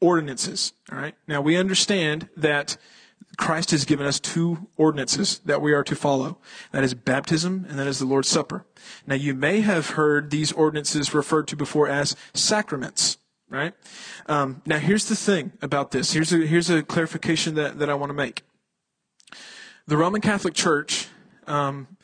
ordinances. 0.00 0.72
All 0.90 0.98
right. 0.98 1.14
Now, 1.28 1.42
we 1.42 1.56
understand 1.56 2.30
that 2.36 2.78
Christ 3.40 3.70
has 3.70 3.86
given 3.86 4.06
us 4.06 4.20
two 4.20 4.68
ordinances 4.76 5.38
that 5.46 5.62
we 5.62 5.72
are 5.72 5.82
to 5.84 5.96
follow. 5.96 6.36
That 6.72 6.84
is 6.84 6.92
baptism 6.92 7.64
and 7.70 7.78
that 7.78 7.86
is 7.86 7.98
the 7.98 8.04
Lord's 8.04 8.28
Supper. 8.28 8.66
Now 9.06 9.14
you 9.14 9.34
may 9.34 9.62
have 9.62 9.90
heard 9.90 10.30
these 10.30 10.52
ordinances 10.52 11.14
referred 11.14 11.48
to 11.48 11.56
before 11.56 11.88
as 11.88 12.14
sacraments, 12.34 13.16
right? 13.48 13.72
Um, 14.26 14.60
now 14.66 14.78
here's 14.78 15.06
the 15.06 15.16
thing 15.16 15.52
about 15.62 15.90
this. 15.90 16.12
Here's 16.12 16.34
a, 16.34 16.36
here's 16.36 16.68
a 16.68 16.82
clarification 16.82 17.54
that, 17.54 17.78
that 17.78 17.88
I 17.88 17.94
want 17.94 18.10
to 18.10 18.14
make. 18.14 18.42
The 19.86 19.96
Roman 19.96 20.20
Catholic 20.20 20.52
Church, 20.52 21.08
um, 21.46 21.96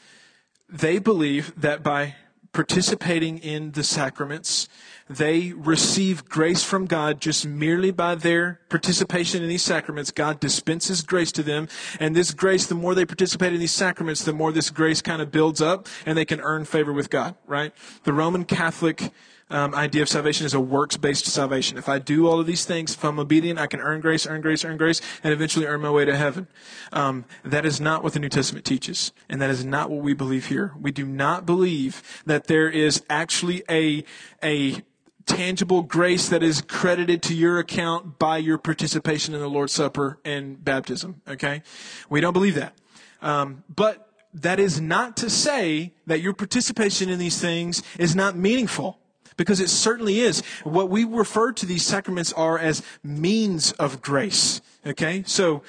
they 0.70 0.98
believe 0.98 1.52
that 1.60 1.82
by 1.82 2.14
participating 2.56 3.36
in 3.36 3.72
the 3.72 3.84
sacraments, 3.84 4.66
they 5.10 5.52
receive 5.52 6.24
grace 6.24 6.64
from 6.64 6.86
God 6.86 7.20
just 7.20 7.46
merely 7.46 7.90
by 7.90 8.14
their 8.14 8.60
participation 8.70 9.42
in 9.42 9.48
these 9.50 9.62
sacraments. 9.62 10.10
God 10.10 10.40
dispenses 10.40 11.02
grace 11.02 11.30
to 11.32 11.42
them. 11.42 11.68
And 12.00 12.16
this 12.16 12.32
grace, 12.32 12.66
the 12.66 12.74
more 12.74 12.94
they 12.94 13.04
participate 13.04 13.52
in 13.52 13.60
these 13.60 13.74
sacraments, 13.74 14.24
the 14.24 14.32
more 14.32 14.52
this 14.52 14.70
grace 14.70 15.02
kind 15.02 15.20
of 15.20 15.30
builds 15.30 15.60
up 15.60 15.86
and 16.06 16.16
they 16.16 16.24
can 16.24 16.40
earn 16.40 16.64
favor 16.64 16.94
with 16.94 17.10
God, 17.10 17.34
right? 17.46 17.74
The 18.04 18.14
Roman 18.14 18.46
Catholic 18.46 19.12
um, 19.50 19.74
idea 19.74 20.02
of 20.02 20.08
salvation 20.08 20.44
is 20.44 20.54
a 20.54 20.60
works-based 20.60 21.26
salvation. 21.26 21.78
If 21.78 21.88
I 21.88 21.98
do 21.98 22.26
all 22.26 22.40
of 22.40 22.46
these 22.46 22.64
things, 22.64 22.94
if 22.94 23.04
I'm 23.04 23.18
obedient, 23.18 23.58
I 23.58 23.66
can 23.66 23.80
earn 23.80 24.00
grace, 24.00 24.26
earn 24.26 24.40
grace, 24.40 24.64
earn 24.64 24.76
grace, 24.76 25.00
and 25.22 25.32
eventually 25.32 25.66
earn 25.66 25.80
my 25.80 25.90
way 25.90 26.04
to 26.04 26.16
heaven. 26.16 26.48
Um, 26.92 27.24
that 27.44 27.64
is 27.64 27.80
not 27.80 28.02
what 28.02 28.12
the 28.12 28.18
New 28.18 28.28
Testament 28.28 28.64
teaches, 28.64 29.12
and 29.28 29.40
that 29.40 29.50
is 29.50 29.64
not 29.64 29.90
what 29.90 30.02
we 30.02 30.14
believe 30.14 30.46
here. 30.46 30.72
We 30.80 30.90
do 30.90 31.06
not 31.06 31.46
believe 31.46 32.02
that 32.26 32.48
there 32.48 32.68
is 32.68 33.04
actually 33.08 33.62
a 33.70 34.04
a 34.42 34.82
tangible 35.26 35.82
grace 35.82 36.28
that 36.28 36.42
is 36.42 36.62
credited 36.62 37.20
to 37.20 37.34
your 37.34 37.58
account 37.58 38.18
by 38.18 38.38
your 38.38 38.58
participation 38.58 39.34
in 39.34 39.40
the 39.40 39.48
Lord's 39.48 39.72
Supper 39.72 40.18
and 40.24 40.64
baptism. 40.64 41.20
Okay? 41.28 41.62
We 42.08 42.20
don't 42.20 42.32
believe 42.32 42.54
that. 42.54 42.74
Um, 43.20 43.64
but 43.68 44.08
that 44.32 44.60
is 44.60 44.80
not 44.80 45.16
to 45.18 45.30
say 45.30 45.94
that 46.06 46.20
your 46.20 46.32
participation 46.32 47.08
in 47.08 47.18
these 47.18 47.40
things 47.40 47.82
is 47.98 48.14
not 48.14 48.36
meaningful. 48.36 49.00
Because 49.36 49.60
it 49.60 49.68
certainly 49.68 50.20
is. 50.20 50.40
What 50.64 50.88
we 50.88 51.04
refer 51.04 51.52
to 51.52 51.66
these 51.66 51.84
sacraments 51.84 52.32
are 52.32 52.58
as 52.58 52.82
means 53.02 53.72
of 53.72 54.00
grace. 54.00 54.60
Okay? 54.86 55.22
So, 55.26 55.62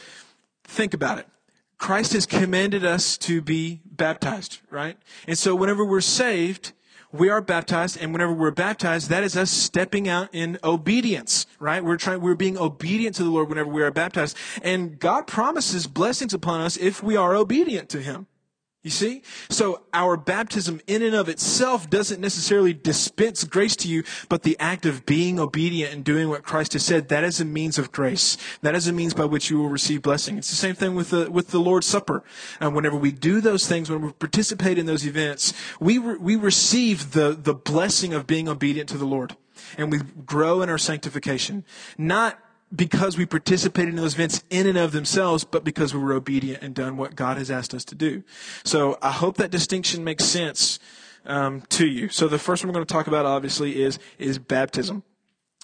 think 0.63 0.93
about 0.93 1.19
it. 1.19 1.27
Christ 1.77 2.13
has 2.13 2.25
commanded 2.25 2.83
us 2.83 3.17
to 3.19 3.41
be 3.41 3.81
baptized, 3.86 4.59
right? 4.71 4.97
And 5.27 5.38
so 5.38 5.55
whenever 5.55 5.86
we're 5.86 6.01
saved, 6.01 6.74
we 7.12 7.29
are 7.29 7.39
baptized, 7.39 7.97
and 8.01 8.12
whenever 8.12 8.33
we're 8.33 8.51
baptized, 8.51 9.09
that 9.09 9.24
is 9.24 9.38
us 9.38 9.50
stepping 9.50 10.09
out 10.09 10.29
in 10.33 10.59
obedience, 10.63 11.45
right? 11.59 11.83
We're 11.83 11.97
trying, 11.97 12.19
we're 12.19 12.36
being 12.36 12.57
obedient 12.57 13.15
to 13.15 13.24
the 13.24 13.29
Lord 13.29 13.47
whenever 13.47 13.69
we 13.69 13.81
are 13.81 13.91
baptized. 13.91 14.36
And 14.62 15.00
God 15.00 15.25
promises 15.25 15.88
blessings 15.88 16.33
upon 16.33 16.62
us 16.62 16.77
if 16.77 17.01
we 17.01 17.15
are 17.15 17.33
obedient 17.36 17.89
to 17.89 18.01
Him. 18.01 18.27
You 18.84 18.91
see? 18.91 19.24
So 19.50 19.81
our 19.93 20.15
baptism 20.15 20.79
in 20.88 21.01
and 21.01 21.13
of 21.13 21.27
itself 21.27 21.89
doesn't 21.89 22.22
necessarily 22.22 22.74
dispense 22.74 23.44
grace 23.44 23.75
to 23.77 23.90
you, 23.90 24.03
but 24.29 24.44
the 24.44 24.55
act 24.59 24.85
of 24.85 25.05
being 25.05 25.40
obedient 25.40 25.94
and 25.94 26.05
doing 26.05 26.29
what 26.29 26.44
Christ 26.44 26.74
has 26.74 26.85
said, 26.85 27.09
that 27.09 27.25
is 27.25 27.42
a 27.42 27.46
means 27.46 27.77
of 27.77 27.92
grace. 27.92 28.37
That 28.61 28.75
is 28.75 28.87
a 28.87 28.94
means 28.94 29.13
by 29.13 29.25
which 29.25 29.50
you 29.50 29.57
will 29.57 29.68
receive 29.68 30.03
blessing. 30.03 30.37
It's 30.37 30.50
the 30.50 30.55
same 30.55 30.75
thing 30.75 30.96
with 30.96 31.09
the, 31.09 31.29
with 31.29 31.50
the 31.50 31.59
Lord's 31.59 31.87
Supper. 31.87 32.24
And 32.61 32.75
whenever 32.75 32.96
we 32.96 33.11
do 33.11 33.42
those 33.42 33.68
things, 33.68 33.90
when 33.90 34.01
we 34.03 34.11
participate 34.13 34.77
in 34.77 34.85
those 34.85 35.05
events, 35.05 35.53
we, 35.81 35.98
re- 35.98 36.18
we 36.18 36.35
receive 36.37 37.11
the, 37.11 37.31
the 37.31 37.55
blessing 37.55 38.13
of 38.13 38.25
being 38.25 38.48
obedient 38.48 38.87
to 38.90 38.98
the 38.98 39.05
Lord. 39.05 39.35
And 39.77 39.92
we 39.92 40.00
grow 40.25 40.61
in 40.61 40.70
our 40.70 40.77
sanctification. 40.77 41.66
Not 41.98 42.40
because 42.75 43.18
we 43.18 43.25
participated 43.25 43.94
in 43.94 43.96
those 43.96 44.16
events 44.16 44.44
in 44.50 44.68
and 44.68 44.77
of 44.77 44.92
themselves, 44.92 45.44
but 45.44 45.64
because 45.64 45.94
we 45.94 46.00
were 46.01 46.14
obedient 46.14 46.62
and 46.62 46.75
done 46.75 46.98
what 46.98 47.16
God 47.16 47.38
has 47.38 47.50
asked 47.50 47.74
us 47.74 47.86
to 47.86 47.96
do. 47.96 48.24
So 48.64 48.98
I 49.01 49.12
hope 49.12 49.38
that 49.38 49.51
distinction 49.51 50.03
makes 50.03 50.25
sense 50.25 50.80
um, 51.25 51.62
to 51.70 51.88
you. 51.88 52.10
So 52.10 52.27
the 52.27 52.40
first 52.40 52.64
one 52.64 52.70
we're 52.70 52.74
going 52.75 52.86
to 52.86 52.94
talk 52.94 53.08
about, 53.08 53.25
obviously, 53.25 53.82
is 53.82 54.00
is 54.18 54.38
baptism. 54.38 55.03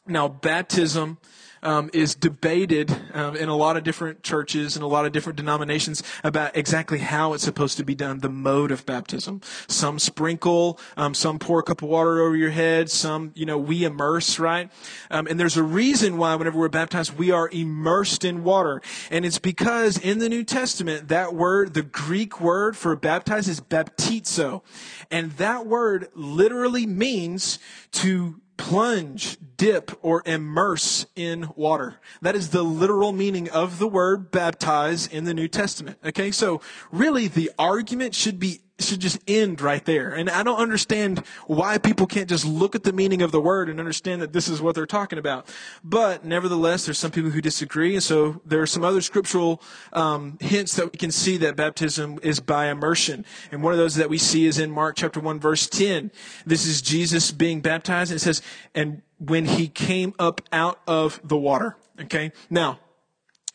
Now, 0.06 0.28
baptism 0.28 1.18
um, 1.64 1.90
is 1.94 2.16
debated 2.16 2.96
um, 3.14 3.36
in 3.36 3.50
a 3.50 3.56
lot 3.56 3.78
of 3.78 3.84
different 3.84 4.22
churches 4.22 4.76
and 4.76 4.84
a 4.84 4.88
lot 4.88 5.06
of 5.06 5.12
different 5.12 5.38
denominations 5.38 6.04
about 6.24 6.56
exactly 6.56 7.00
how 7.00 7.34
it's 7.34 7.44
supposed 7.44 7.78
to 7.78 7.84
be 7.84 7.96
done, 7.96 8.20
the 8.20 8.30
mode 8.30 8.72
of 8.72 8.86
baptism. 8.86 9.42
Some 9.68 9.98
sprinkle, 10.00 10.80
um, 10.98 11.14
some 11.14 11.40
pour 11.40 11.60
a 11.60 11.64
cup 11.64 11.82
of 11.82 11.90
water 11.90 12.22
over 12.22 12.36
your 12.36 12.52
head, 12.52 12.90
some, 12.90 13.32
you 13.36 13.46
know, 13.46 13.58
we 13.58 13.84
immerse, 13.84 14.40
right? 14.40 14.70
Um, 15.10 15.28
and 15.28 15.40
there's 15.40 15.58
a 15.58 15.64
reason 15.64 16.18
why 16.18 16.36
whenever 16.36 16.60
we're 16.60 16.70
baptized, 16.70 17.18
we 17.18 17.32
are 17.32 17.50
immersed 17.50 18.24
in 18.24 18.44
water. 18.44 18.82
And 19.10 19.26
it's 19.26 19.40
because 19.40 19.98
in 19.98 20.20
the 20.20 20.30
New 20.30 20.44
Testament, 20.44 21.08
that 21.08 21.34
word, 21.34 21.74
the 21.74 21.84
Greek 21.84 22.40
word 22.40 22.78
for 22.78 22.96
baptize 22.96 23.48
is 23.48 23.60
baptizo. 23.62 24.62
And 25.10 25.32
that 25.34 25.66
word 25.66 26.10
literally 26.14 26.86
means 26.86 27.60
to 27.94 28.42
plunge, 28.64 29.38
dip, 29.58 29.92
or 30.02 30.24
immerse 30.26 31.06
in 31.18 31.50
water. 31.58 32.00
That 32.22 32.34
is 32.34 32.52
the 32.52 32.64
literal 32.64 33.12
meaning 33.12 33.50
of 33.50 33.78
the 33.78 33.90
word 33.90 34.32
baptize 34.32 35.06
in 35.06 35.26
the 35.26 35.34
New 35.34 35.50
Testament. 35.50 35.98
Okay, 36.06 36.32
so 36.32 36.62
really 36.90 37.28
the 37.28 37.52
argument 37.60 38.16
should 38.16 38.40
be 38.40 38.62
should 38.80 39.00
just 39.00 39.20
end 39.28 39.62
right 39.62 39.86
there. 39.86 40.14
And 40.14 40.30
I 40.30 40.42
don't 40.42 40.58
understand 40.58 41.20
why 41.46 41.78
people 41.78 42.08
can't 42.08 42.28
just 42.28 42.44
look 42.46 42.74
at 42.76 42.84
the 42.84 42.92
meaning 42.92 43.22
of 43.22 43.32
the 43.32 43.40
word 43.40 43.70
and 43.70 43.80
understand 43.80 44.22
that 44.22 44.34
this 44.34 44.48
is 44.48 44.62
what 44.62 44.74
they're 44.74 44.88
talking 44.88 45.20
about. 45.20 45.48
But 45.84 46.26
nevertheless, 46.26 46.86
there's 46.86 46.98
some 46.98 47.12
people 47.12 47.30
who 47.30 47.42
disagree, 47.42 47.94
and 47.94 48.04
so 48.04 48.42
there 48.46 48.62
are 48.62 48.68
some 48.68 48.84
other 48.84 49.02
scriptural 49.02 49.62
um, 49.94 50.38
hints 50.42 50.76
that 50.76 50.92
we 50.92 50.98
can 50.98 51.12
see 51.12 51.38
that 51.38 51.56
baptism 51.56 52.20
is 52.24 52.40
by 52.40 52.70
immersion. 52.70 53.26
And 53.52 53.62
one 53.62 53.74
of 53.74 53.78
those 53.78 53.96
that 53.96 54.10
we 54.10 54.18
see 54.18 54.48
is 54.48 54.58
in 54.58 54.72
Mark 54.72 54.96
chapter 54.96 55.20
one, 55.20 55.40
verse 55.40 55.68
ten. 55.68 56.12
This 56.46 56.66
is 56.66 56.82
Jesus 56.82 57.32
being 57.32 57.62
baptized, 57.62 58.12
and 58.12 58.18
it 58.18 58.24
says, 58.24 58.42
"And 58.74 59.04
when 59.20 59.46
he 59.46 59.68
came 59.68 60.14
up 60.18 60.42
out 60.52 60.80
of 60.88 61.22
the 61.24 61.38
water." 61.38 61.78
Okay, 62.02 62.32
now 62.50 62.80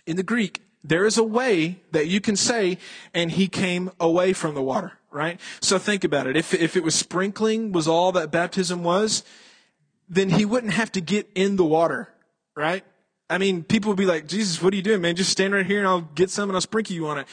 in 0.07 0.17
the 0.17 0.23
Greek, 0.23 0.63
there 0.85 1.05
is 1.05 1.19
a 1.19 1.25
way 1.25 1.81
that 1.91 2.07
you 2.07 2.21
can 2.21 2.37
say, 2.37 2.79
and 3.13 3.33
he 3.33 3.49
came 3.49 3.91
away 3.99 4.33
from 4.33 4.55
the 4.55 4.63
water 4.63 4.93
right? 5.11 5.41
So 5.61 5.79
think 5.79 6.05
about 6.05 6.27
it. 6.27 6.37
If, 6.37 6.55
if 6.55 6.77
it 6.77 6.83
was 6.83 6.95
sprinkling 6.95 7.73
was 7.73 7.89
all 7.89 8.13
that 8.13 8.31
baptism 8.31 8.83
was, 8.83 9.25
then 10.09 10.31
he 10.31 10.45
wouldn't 10.45 10.73
have 10.73 10.93
to 10.93 11.01
get 11.01 11.29
in 11.35 11.57
the 11.57 11.65
water, 11.65 12.09
right? 12.57 12.85
I 13.31 13.39
mean, 13.39 13.63
people 13.63 13.91
would 13.91 13.99
be 13.99 14.07
like, 14.07 14.27
Jesus, 14.27 14.63
what 14.63 14.73
are 14.73 14.77
you 14.77 14.83
doing, 14.83 15.03
man? 15.03 15.17
Just 15.17 15.31
stand 15.31 15.53
right 15.53 15.67
here 15.67 15.79
and 15.79 15.87
I'll 15.87 16.01
get 16.01 16.31
some 16.31 16.49
and 16.49 16.57
I'll 16.57 16.63
sprinkle 16.63 16.95
you 16.95 17.07
on 17.09 17.19
it. 17.19 17.27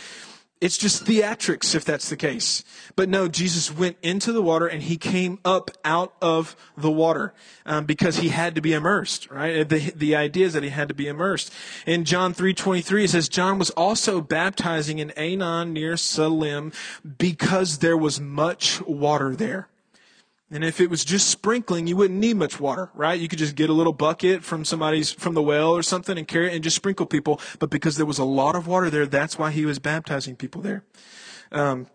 It's 0.61 0.77
just 0.77 1.05
theatrics 1.05 1.75
if 1.75 1.83
that's 1.83 2.09
the 2.09 2.15
case. 2.15 2.63
But 2.95 3.09
no, 3.09 3.27
Jesus 3.27 3.75
went 3.75 3.97
into 4.01 4.31
the 4.31 4.41
water 4.41 4.67
and 4.67 4.81
he 4.81 4.95
came 4.95 5.39
up 5.43 5.69
out 5.83 6.13
of 6.21 6.55
the 6.77 6.89
water 6.89 7.33
um, 7.65 7.85
because 7.85 8.17
he 8.17 8.29
had 8.29 8.55
to 8.55 8.61
be 8.61 8.73
immersed, 8.73 9.29
right? 9.29 9.67
The, 9.67 9.91
the 9.91 10.15
idea 10.15 10.45
is 10.45 10.53
that 10.53 10.63
he 10.63 10.69
had 10.69 10.87
to 10.87 10.93
be 10.93 11.07
immersed. 11.07 11.51
In 11.85 12.05
John 12.05 12.33
3.23 12.33 13.03
it 13.03 13.09
says, 13.09 13.27
John 13.27 13.59
was 13.59 13.69
also 13.71 14.21
baptizing 14.21 14.99
in 14.99 15.09
Aenon 15.17 15.71
near 15.71 15.97
Salim 15.97 16.71
because 17.17 17.79
there 17.79 17.97
was 17.97 18.21
much 18.21 18.81
water 18.81 19.35
there. 19.35 19.67
And 20.55 20.63
if 20.63 20.79
it 20.79 20.89
was 20.89 21.03
just 21.03 21.29
sprinkling, 21.29 21.85
you 21.85 21.97
wouldn't 21.97 22.17
need 22.17 22.37
much 22.37 22.61
water, 22.61 22.89
right? 22.93 23.19
You 23.19 23.27
could 23.27 23.39
just 23.39 23.57
get 23.57 23.69
a 23.69 23.73
little 23.73 23.91
bucket 23.91 24.41
from 24.41 24.63
somebody's, 24.63 25.11
from 25.11 25.33
the 25.33 25.41
well 25.41 25.75
or 25.75 25.83
something 25.83 26.17
and 26.17 26.25
carry 26.25 26.47
it 26.47 26.55
and 26.55 26.63
just 26.63 26.77
sprinkle 26.77 27.05
people. 27.05 27.41
But 27.59 27.69
because 27.69 27.97
there 27.97 28.05
was 28.05 28.19
a 28.19 28.23
lot 28.23 28.55
of 28.55 28.65
water 28.65 28.89
there, 28.89 29.05
that's 29.05 29.37
why 29.37 29.51
he 29.51 29.65
was 29.65 29.79
baptizing 29.79 30.37
people 30.37 30.61
there. 30.61 30.85
Um, 31.51 31.87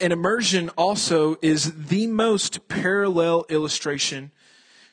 and 0.00 0.12
immersion 0.12 0.70
also 0.70 1.36
is 1.40 1.86
the 1.86 2.08
most 2.08 2.66
parallel 2.66 3.46
illustration 3.48 4.32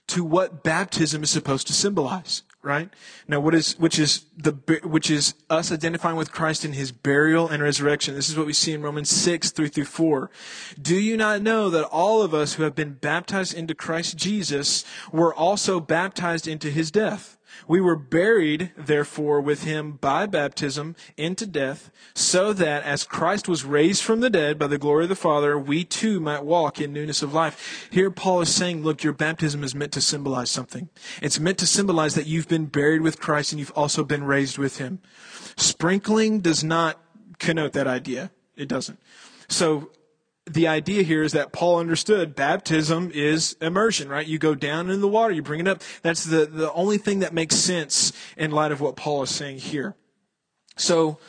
to 0.09 0.23
what 0.23 0.63
baptism 0.63 1.23
is 1.23 1.31
supposed 1.31 1.65
to 1.65 1.73
symbolize 1.73 2.43
right? 2.63 2.89
Now, 3.27 3.39
what 3.39 3.55
is 3.55 3.77
which 3.79 3.97
is 3.99 4.25
the 4.35 4.51
which 4.83 5.09
is 5.09 5.33
us 5.49 5.71
identifying 5.71 6.17
with 6.17 6.31
Christ 6.31 6.65
in 6.65 6.73
His 6.73 6.91
burial 6.91 7.47
and 7.47 7.63
resurrection. 7.63 8.15
This 8.15 8.29
is 8.29 8.37
what 8.37 8.47
we 8.47 8.53
see 8.53 8.73
in 8.73 8.81
Romans 8.81 9.09
six 9.09 9.51
three 9.51 9.69
through 9.69 9.85
four. 9.85 10.29
Do 10.81 10.95
you 10.95 11.17
not 11.17 11.41
know 11.41 11.69
that 11.69 11.85
all 11.85 12.21
of 12.21 12.33
us 12.33 12.53
who 12.53 12.63
have 12.63 12.75
been 12.75 12.93
baptized 12.93 13.53
into 13.53 13.75
Christ 13.75 14.17
Jesus 14.17 14.83
were 15.11 15.33
also 15.33 15.79
baptized 15.79 16.47
into 16.47 16.69
His 16.69 16.91
death? 16.91 17.36
We 17.67 17.81
were 17.81 17.95
buried, 17.95 18.71
therefore, 18.77 19.41
with 19.41 19.63
him 19.63 19.93
by 19.93 20.25
baptism 20.25 20.95
into 21.15 21.45
death, 21.45 21.91
so 22.13 22.53
that 22.53 22.83
as 22.83 23.03
Christ 23.03 23.47
was 23.47 23.63
raised 23.63 24.03
from 24.03 24.19
the 24.19 24.29
dead 24.29 24.57
by 24.59 24.67
the 24.67 24.77
glory 24.77 25.05
of 25.05 25.09
the 25.09 25.15
Father, 25.15 25.57
we 25.57 25.83
too 25.83 26.19
might 26.19 26.43
walk 26.43 26.79
in 26.79 26.93
newness 26.93 27.21
of 27.21 27.33
life. 27.33 27.87
Here, 27.91 28.11
Paul 28.11 28.41
is 28.41 28.53
saying, 28.53 28.83
look, 28.83 29.03
your 29.03 29.13
baptism 29.13 29.63
is 29.63 29.75
meant 29.75 29.91
to 29.93 30.01
symbolize 30.01 30.51
something. 30.51 30.89
It's 31.21 31.39
meant 31.39 31.57
to 31.59 31.67
symbolize 31.67 32.15
that 32.15 32.27
you've 32.27 32.47
been 32.47 32.65
buried 32.65 33.01
with 33.01 33.19
Christ 33.19 33.51
and 33.51 33.59
you've 33.59 33.71
also 33.71 34.03
been 34.03 34.23
raised 34.23 34.57
with 34.57 34.77
him. 34.77 34.99
Sprinkling 35.55 36.41
does 36.41 36.63
not 36.63 37.01
connote 37.39 37.73
that 37.73 37.87
idea. 37.87 38.31
It 38.55 38.67
doesn't. 38.67 38.99
So 39.47 39.91
the 40.47 40.67
idea 40.67 41.03
here 41.03 41.23
is 41.23 41.33
that 41.33 41.51
Paul 41.51 41.79
understood 41.79 42.35
baptism 42.35 43.11
is 43.13 43.55
immersion, 43.61 44.09
right? 44.09 44.25
You 44.25 44.39
go 44.39 44.55
down 44.55 44.89
in 44.89 45.01
the 45.01 45.07
water, 45.07 45.33
you 45.33 45.41
bring 45.41 45.59
it 45.59 45.67
up. 45.67 45.81
That's 46.01 46.23
the, 46.23 46.45
the 46.45 46.71
only 46.73 46.97
thing 46.97 47.19
that 47.19 47.33
makes 47.33 47.55
sense 47.55 48.13
in 48.35 48.51
light 48.51 48.71
of 48.71 48.81
what 48.81 48.95
Paul 48.95 49.23
is 49.23 49.29
saying 49.29 49.59
here. 49.59 49.95
So, 50.75 51.19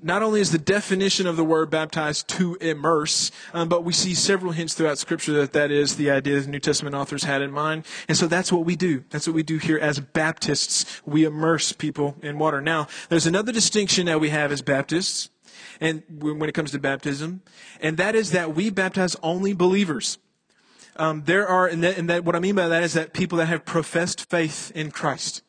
not 0.00 0.22
only 0.22 0.40
is 0.40 0.52
the 0.52 0.58
definition 0.58 1.26
of 1.26 1.36
the 1.36 1.42
word 1.42 1.70
baptized 1.70 2.28
to 2.28 2.54
immerse, 2.60 3.32
um, 3.52 3.68
but 3.68 3.82
we 3.82 3.92
see 3.92 4.14
several 4.14 4.52
hints 4.52 4.74
throughout 4.74 4.98
Scripture 4.98 5.32
that 5.32 5.52
that 5.54 5.72
is 5.72 5.96
the 5.96 6.08
idea 6.08 6.38
the 6.38 6.48
New 6.48 6.60
Testament 6.60 6.94
authors 6.94 7.24
had 7.24 7.42
in 7.42 7.50
mind. 7.50 7.84
And 8.06 8.16
so 8.16 8.28
that's 8.28 8.52
what 8.52 8.64
we 8.64 8.76
do. 8.76 9.02
That's 9.10 9.26
what 9.26 9.34
we 9.34 9.42
do 9.42 9.58
here 9.58 9.76
as 9.76 9.98
Baptists. 9.98 11.02
We 11.04 11.24
immerse 11.24 11.72
people 11.72 12.14
in 12.22 12.38
water. 12.38 12.60
Now, 12.60 12.86
there's 13.08 13.26
another 13.26 13.50
distinction 13.50 14.06
that 14.06 14.20
we 14.20 14.28
have 14.28 14.52
as 14.52 14.62
Baptists 14.62 15.30
and 15.80 16.02
when 16.20 16.48
it 16.48 16.52
comes 16.52 16.70
to 16.72 16.78
baptism, 16.78 17.42
and 17.80 17.96
that 17.96 18.14
is 18.14 18.30
that 18.32 18.54
we 18.54 18.70
baptize 18.70 19.16
only 19.22 19.52
believers. 19.52 20.18
Um, 20.96 21.22
there 21.24 21.46
are, 21.46 21.66
and 21.66 21.82
that, 21.84 21.96
and 21.96 22.10
that, 22.10 22.24
what 22.24 22.34
I 22.34 22.40
mean 22.40 22.56
by 22.56 22.68
that 22.68 22.82
is 22.82 22.94
that 22.94 23.12
people 23.12 23.38
that 23.38 23.46
have 23.46 23.64
professed 23.64 24.28
faith 24.28 24.72
in 24.74 24.90
Christ. 24.90 25.42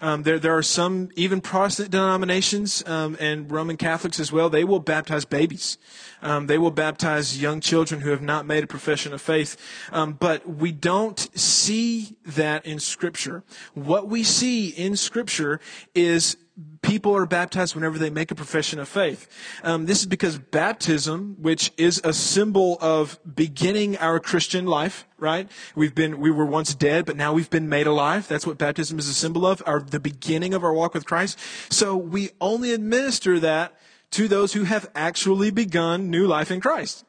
Um, 0.00 0.24
there, 0.24 0.38
there 0.38 0.56
are 0.56 0.62
some, 0.62 1.08
even 1.16 1.40
Protestant 1.40 1.90
denominations 1.90 2.86
um, 2.86 3.16
and 3.18 3.50
Roman 3.50 3.76
Catholics 3.76 4.20
as 4.20 4.30
well, 4.30 4.50
they 4.50 4.64
will 4.64 4.80
baptize 4.80 5.24
babies. 5.24 5.78
Um, 6.20 6.48
they 6.48 6.58
will 6.58 6.70
baptize 6.70 7.40
young 7.40 7.60
children 7.60 8.00
who 8.00 8.10
have 8.10 8.20
not 8.20 8.46
made 8.46 8.64
a 8.64 8.66
profession 8.66 9.14
of 9.14 9.22
faith. 9.22 9.56
Um, 9.92 10.12
but 10.14 10.46
we 10.46 10.72
don't 10.72 11.18
see 11.38 12.16
that 12.26 12.66
in 12.66 12.78
Scripture. 12.78 13.42
What 13.74 14.08
we 14.08 14.22
see 14.22 14.68
in 14.68 14.96
Scripture 14.96 15.60
is 15.94 16.36
people 16.80 17.14
are 17.14 17.26
baptized 17.26 17.74
whenever 17.74 17.98
they 17.98 18.10
make 18.10 18.30
a 18.30 18.34
profession 18.34 18.78
of 18.78 18.88
faith. 18.88 19.28
Um, 19.62 19.86
this 19.86 20.00
is 20.00 20.06
because 20.06 20.38
baptism, 20.38 21.36
which 21.38 21.72
is 21.76 22.00
a 22.02 22.12
symbol 22.12 22.78
of 22.80 23.18
beginning 23.34 23.98
our 23.98 24.18
Christian 24.20 24.66
life, 24.66 25.06
right? 25.18 25.50
We've 25.74 25.94
been, 25.94 26.18
we 26.18 26.30
were 26.30 26.46
once 26.46 26.74
dead, 26.74 27.04
but 27.04 27.16
now 27.16 27.32
we've 27.32 27.50
been 27.50 27.68
made 27.68 27.86
alive. 27.86 28.26
That's 28.28 28.46
what 28.46 28.56
baptism 28.56 28.98
is 28.98 29.08
a 29.08 29.14
symbol 29.14 29.46
of, 29.46 29.62
our, 29.66 29.80
the 29.80 30.00
beginning 30.00 30.54
of 30.54 30.64
our 30.64 30.72
walk 30.72 30.94
with 30.94 31.04
Christ. 31.04 31.38
So 31.70 31.96
we 31.96 32.30
only 32.40 32.72
administer 32.72 33.38
that 33.40 33.74
to 34.12 34.28
those 34.28 34.54
who 34.54 34.64
have 34.64 34.90
actually 34.94 35.50
begun 35.50 36.10
new 36.10 36.26
life 36.26 36.50
in 36.50 36.60
Christ. 36.60 37.04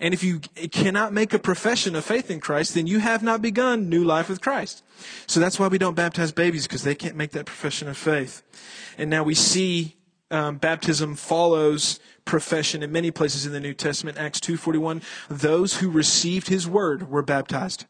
And 0.00 0.12
if 0.12 0.22
you 0.22 0.40
cannot 0.70 1.12
make 1.12 1.32
a 1.32 1.38
profession 1.38 1.96
of 1.96 2.04
faith 2.04 2.30
in 2.30 2.40
Christ, 2.40 2.74
then 2.74 2.86
you 2.86 2.98
have 2.98 3.22
not 3.22 3.42
begun 3.42 3.88
new 3.88 4.04
life 4.04 4.28
with 4.28 4.40
Christ. 4.40 4.82
So 5.26 5.40
that's 5.40 5.58
why 5.58 5.68
we 5.68 5.78
don't 5.78 5.94
baptize 5.94 6.32
babies, 6.32 6.66
because 6.66 6.82
they 6.82 6.94
can't 6.94 7.16
make 7.16 7.32
that 7.32 7.46
profession 7.46 7.88
of 7.88 7.96
faith. 7.96 8.42
And 8.98 9.10
now 9.10 9.22
we 9.22 9.34
see 9.34 9.96
um, 10.30 10.56
baptism 10.56 11.14
follows 11.14 12.00
profession 12.24 12.82
in 12.82 12.92
many 12.92 13.10
places 13.10 13.46
in 13.46 13.52
the 13.52 13.60
New 13.60 13.74
Testament. 13.74 14.18
Acts 14.18 14.40
2.41, 14.40 15.02
those 15.28 15.78
who 15.78 15.90
received 15.90 16.48
his 16.48 16.66
word 16.66 17.08
were 17.10 17.22
baptized 17.22 17.86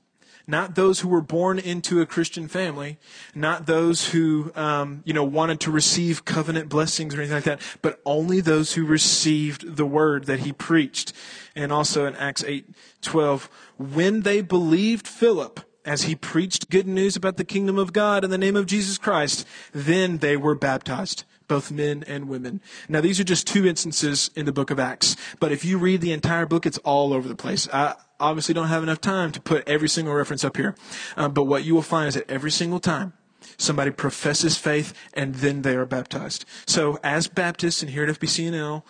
not 0.46 0.74
those 0.74 1.00
who 1.00 1.08
were 1.08 1.20
born 1.20 1.58
into 1.58 2.00
a 2.00 2.06
Christian 2.06 2.48
family, 2.48 2.98
not 3.34 3.66
those 3.66 4.08
who, 4.10 4.52
um, 4.54 5.02
you 5.04 5.12
know, 5.12 5.24
wanted 5.24 5.60
to 5.60 5.70
receive 5.70 6.24
covenant 6.24 6.68
blessings 6.68 7.14
or 7.14 7.18
anything 7.18 7.36
like 7.36 7.44
that, 7.44 7.60
but 7.82 8.00
only 8.04 8.40
those 8.40 8.74
who 8.74 8.84
received 8.84 9.76
the 9.76 9.86
word 9.86 10.24
that 10.26 10.40
he 10.40 10.52
preached. 10.52 11.12
And 11.54 11.72
also 11.72 12.06
in 12.06 12.14
Acts 12.16 12.44
8, 12.44 12.68
12, 13.02 13.50
when 13.78 14.22
they 14.22 14.40
believed 14.40 15.06
Philip, 15.06 15.60
as 15.84 16.02
he 16.02 16.16
preached 16.16 16.68
good 16.68 16.88
news 16.88 17.14
about 17.14 17.36
the 17.36 17.44
kingdom 17.44 17.78
of 17.78 17.92
God 17.92 18.24
in 18.24 18.30
the 18.30 18.36
name 18.36 18.56
of 18.56 18.66
Jesus 18.66 18.98
Christ, 18.98 19.46
then 19.72 20.18
they 20.18 20.36
were 20.36 20.56
baptized 20.56 21.24
both 21.48 21.70
men 21.70 22.04
and 22.06 22.28
women. 22.28 22.60
Now, 22.88 23.00
these 23.00 23.20
are 23.20 23.24
just 23.24 23.46
two 23.46 23.66
instances 23.66 24.30
in 24.34 24.46
the 24.46 24.52
book 24.52 24.70
of 24.70 24.78
Acts, 24.78 25.16
but 25.40 25.52
if 25.52 25.64
you 25.64 25.78
read 25.78 26.00
the 26.00 26.12
entire 26.12 26.46
book, 26.46 26.66
it's 26.66 26.78
all 26.78 27.12
over 27.12 27.28
the 27.28 27.36
place. 27.36 27.68
I 27.72 27.94
obviously 28.18 28.54
don't 28.54 28.68
have 28.68 28.82
enough 28.82 29.00
time 29.00 29.32
to 29.32 29.40
put 29.40 29.68
every 29.68 29.88
single 29.88 30.14
reference 30.14 30.44
up 30.44 30.56
here, 30.56 30.74
um, 31.16 31.32
but 31.32 31.44
what 31.44 31.64
you 31.64 31.74
will 31.74 31.82
find 31.82 32.08
is 32.08 32.14
that 32.14 32.30
every 32.30 32.50
single 32.50 32.80
time 32.80 33.12
somebody 33.56 33.90
professes 33.90 34.58
faith 34.58 34.92
and 35.14 35.36
then 35.36 35.62
they 35.62 35.76
are 35.76 35.86
baptized. 35.86 36.44
So, 36.66 36.98
as 37.02 37.28
Baptists 37.28 37.82
and 37.82 37.90
here 37.90 38.04
at 38.04 38.18
FBCNL, 38.18 38.82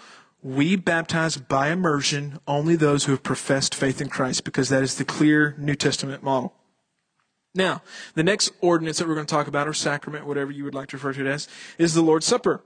we 0.42 0.76
baptize 0.76 1.36
by 1.36 1.70
immersion 1.70 2.38
only 2.46 2.76
those 2.76 3.04
who 3.04 3.12
have 3.12 3.22
professed 3.22 3.74
faith 3.74 4.00
in 4.00 4.08
Christ 4.08 4.44
because 4.44 4.68
that 4.68 4.82
is 4.82 4.96
the 4.96 5.04
clear 5.04 5.54
New 5.58 5.74
Testament 5.74 6.22
model. 6.22 6.54
Now, 7.56 7.82
the 8.14 8.22
next 8.22 8.52
ordinance 8.60 8.98
that 8.98 9.08
we're 9.08 9.14
going 9.14 9.26
to 9.26 9.34
talk 9.34 9.46
about, 9.46 9.66
or 9.66 9.72
sacrament, 9.72 10.26
whatever 10.26 10.50
you 10.50 10.64
would 10.64 10.74
like 10.74 10.88
to 10.88 10.96
refer 10.96 11.12
to 11.12 11.20
it 11.20 11.26
as, 11.26 11.48
is 11.78 11.94
the 11.94 12.02
Lord's 12.02 12.26
Supper. 12.26 12.62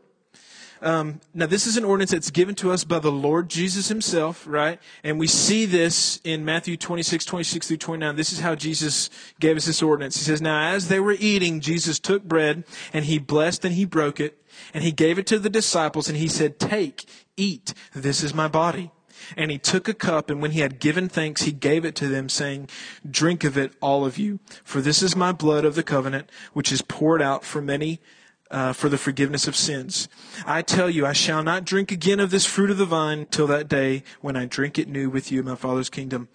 Um, 0.83 1.21
now, 1.35 1.47
this 1.47 1.67
is 1.67 1.77
an 1.77 1.85
ordinance 1.85 2.11
that's 2.11 2.31
given 2.31 2.55
to 2.57 2.71
us 2.71 2.85
by 2.85 3.01
the 3.01 3.13
Lord 3.13 3.51
Jesus 3.51 3.89
himself, 3.89 4.47
right? 4.47 4.81
And 5.05 5.19
we 5.19 5.27
see 5.27 5.67
this 5.67 6.21
in 6.25 6.45
Matthew 6.45 6.77
26, 6.77 7.25
26 7.25 7.69
through 7.69 7.77
29. 7.77 8.17
This 8.17 8.33
is 8.33 8.41
how 8.41 8.55
Jesus 8.55 9.11
gave 9.39 9.57
us 9.57 9.67
this 9.67 9.83
ordinance. 9.83 10.17
He 10.17 10.25
says, 10.25 10.41
Now, 10.41 10.73
as 10.73 10.89
they 10.89 10.99
were 10.99 11.17
eating, 11.19 11.61
Jesus 11.61 11.99
took 11.99 12.25
bread, 12.25 12.65
and 12.93 13.05
he 13.05 13.19
blessed 13.19 13.65
and 13.65 13.75
he 13.75 13.85
broke 13.85 14.21
it, 14.21 14.43
and 14.73 14.83
he 14.83 14.93
gave 14.93 15.19
it 15.19 15.27
to 15.27 15.39
the 15.39 15.51
disciples, 15.51 16.09
and 16.09 16.17
he 16.17 16.29
said, 16.29 16.59
Take, 16.59 17.05
eat, 17.37 17.75
this 17.95 18.23
is 18.23 18.33
my 18.33 18.49
body. 18.49 18.91
And 19.37 19.51
he 19.51 19.59
took 19.59 19.89
a 19.89 19.95
cup, 19.95 20.31
and 20.31 20.41
when 20.41 20.53
he 20.53 20.61
had 20.61 20.81
given 20.81 21.09
thanks, 21.09 21.43
he 21.43 21.53
gave 21.53 21.85
it 21.85 21.95
to 21.97 22.09
them, 22.09 22.29
saying, 22.29 22.69
Drink 23.09 23.45
of 23.45 23.57
it, 23.57 23.73
all 23.81 24.05
of 24.05 24.19
you, 24.19 24.41
for 24.65 24.81
this 24.81 25.03
is 25.03 25.15
my 25.17 25.33
blood 25.33 25.65
of 25.65 25.75
the 25.75 25.83
covenant, 25.83 26.31
which 26.53 26.73
is 26.73 26.83
poured 26.83 27.23
out 27.23 27.45
for 27.45 27.61
many 27.61 28.01
uh, 28.51 28.73
for 28.73 28.89
the 28.89 28.99
forgiveness 28.99 29.47
of 29.47 29.55
sins. 29.55 30.09
I 30.45 30.63
tell 30.63 30.91
you, 30.91 31.07
I 31.07 31.13
shall 31.13 31.43
not 31.43 31.65
drink 31.65 31.93
again 31.93 32.21
of 32.21 32.31
this 32.31 32.47
fruit 32.47 32.71
of 32.71 32.79
the 32.79 32.85
vine 32.85 33.27
till 33.27 33.47
that 33.47 33.69
day 33.69 34.03
when 34.21 34.37
I 34.37 34.47
drink 34.47 34.79
it 34.79 34.89
new 34.89 35.09
with 35.09 35.31
you 35.31 35.41
in 35.41 35.47
my 35.47 35.55
Father's 35.55 35.91
kingdom. 35.91 36.29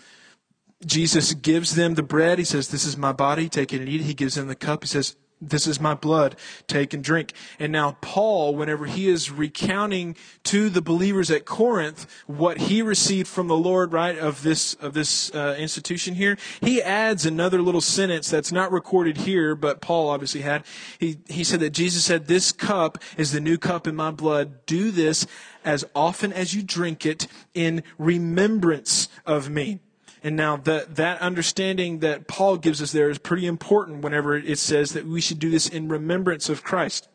Jesus 0.85 1.33
gives 1.33 1.75
them 1.75 1.95
the 1.95 2.03
bread. 2.03 2.37
He 2.39 2.45
says, 2.45 2.69
This 2.69 2.85
is 2.85 2.97
my 2.97 3.11
body. 3.11 3.49
Take 3.49 3.73
it 3.73 3.79
and 3.79 3.89
eat 3.89 4.01
it. 4.01 4.05
He 4.05 4.13
gives 4.13 4.35
them 4.35 4.47
the 4.47 4.55
cup. 4.55 4.83
He 4.83 4.87
says, 4.87 5.15
this 5.41 5.67
is 5.67 5.79
my 5.79 5.93
blood. 5.93 6.35
Take 6.67 6.93
and 6.93 7.03
drink. 7.03 7.33
And 7.59 7.71
now, 7.71 7.97
Paul, 8.01 8.55
whenever 8.55 8.85
he 8.85 9.07
is 9.07 9.29
recounting 9.29 10.15
to 10.45 10.69
the 10.69 10.81
believers 10.81 11.29
at 11.29 11.45
Corinth 11.45 12.07
what 12.25 12.57
he 12.57 12.81
received 12.81 13.27
from 13.27 13.47
the 13.47 13.57
Lord, 13.57 13.91
right, 13.91 14.17
of 14.17 14.43
this, 14.43 14.75
of 14.75 14.93
this 14.93 15.33
uh, 15.35 15.55
institution 15.59 16.15
here, 16.15 16.37
he 16.61 16.81
adds 16.81 17.25
another 17.25 17.61
little 17.61 17.81
sentence 17.81 18.29
that's 18.29 18.51
not 18.51 18.71
recorded 18.71 19.17
here, 19.17 19.55
but 19.55 19.81
Paul 19.81 20.09
obviously 20.09 20.41
had. 20.41 20.65
He, 20.99 21.17
he 21.27 21.43
said 21.43 21.59
that 21.59 21.71
Jesus 21.71 22.05
said, 22.05 22.27
This 22.27 22.51
cup 22.51 22.97
is 23.17 23.31
the 23.31 23.41
new 23.41 23.57
cup 23.57 23.87
in 23.87 23.95
my 23.95 24.11
blood. 24.11 24.65
Do 24.65 24.89
this 24.89 25.27
as 25.65 25.83
often 25.93 26.31
as 26.31 26.53
you 26.53 26.63
drink 26.63 27.05
it 27.05 27.27
in 27.53 27.83
remembrance 27.97 29.09
of 29.25 29.49
me. 29.49 29.81
And 30.25 30.35
now 30.35 30.57
that, 30.57 30.95
that 30.95 31.21
understanding 31.21 31.99
that 31.99 32.27
Paul 32.27 32.57
gives 32.57 32.81
us 32.81 32.91
there 32.91 33.11
is 33.11 33.19
pretty 33.19 33.45
important 33.45 34.01
whenever 34.01 34.35
it 34.35 34.57
says 34.57 34.93
that 34.93 35.05
we 35.05 35.21
should 35.21 35.37
do 35.37 35.51
this 35.51 35.69
in 35.69 35.87
remembrance 35.87 36.49
of 36.49 36.63
Christ. 36.63 37.07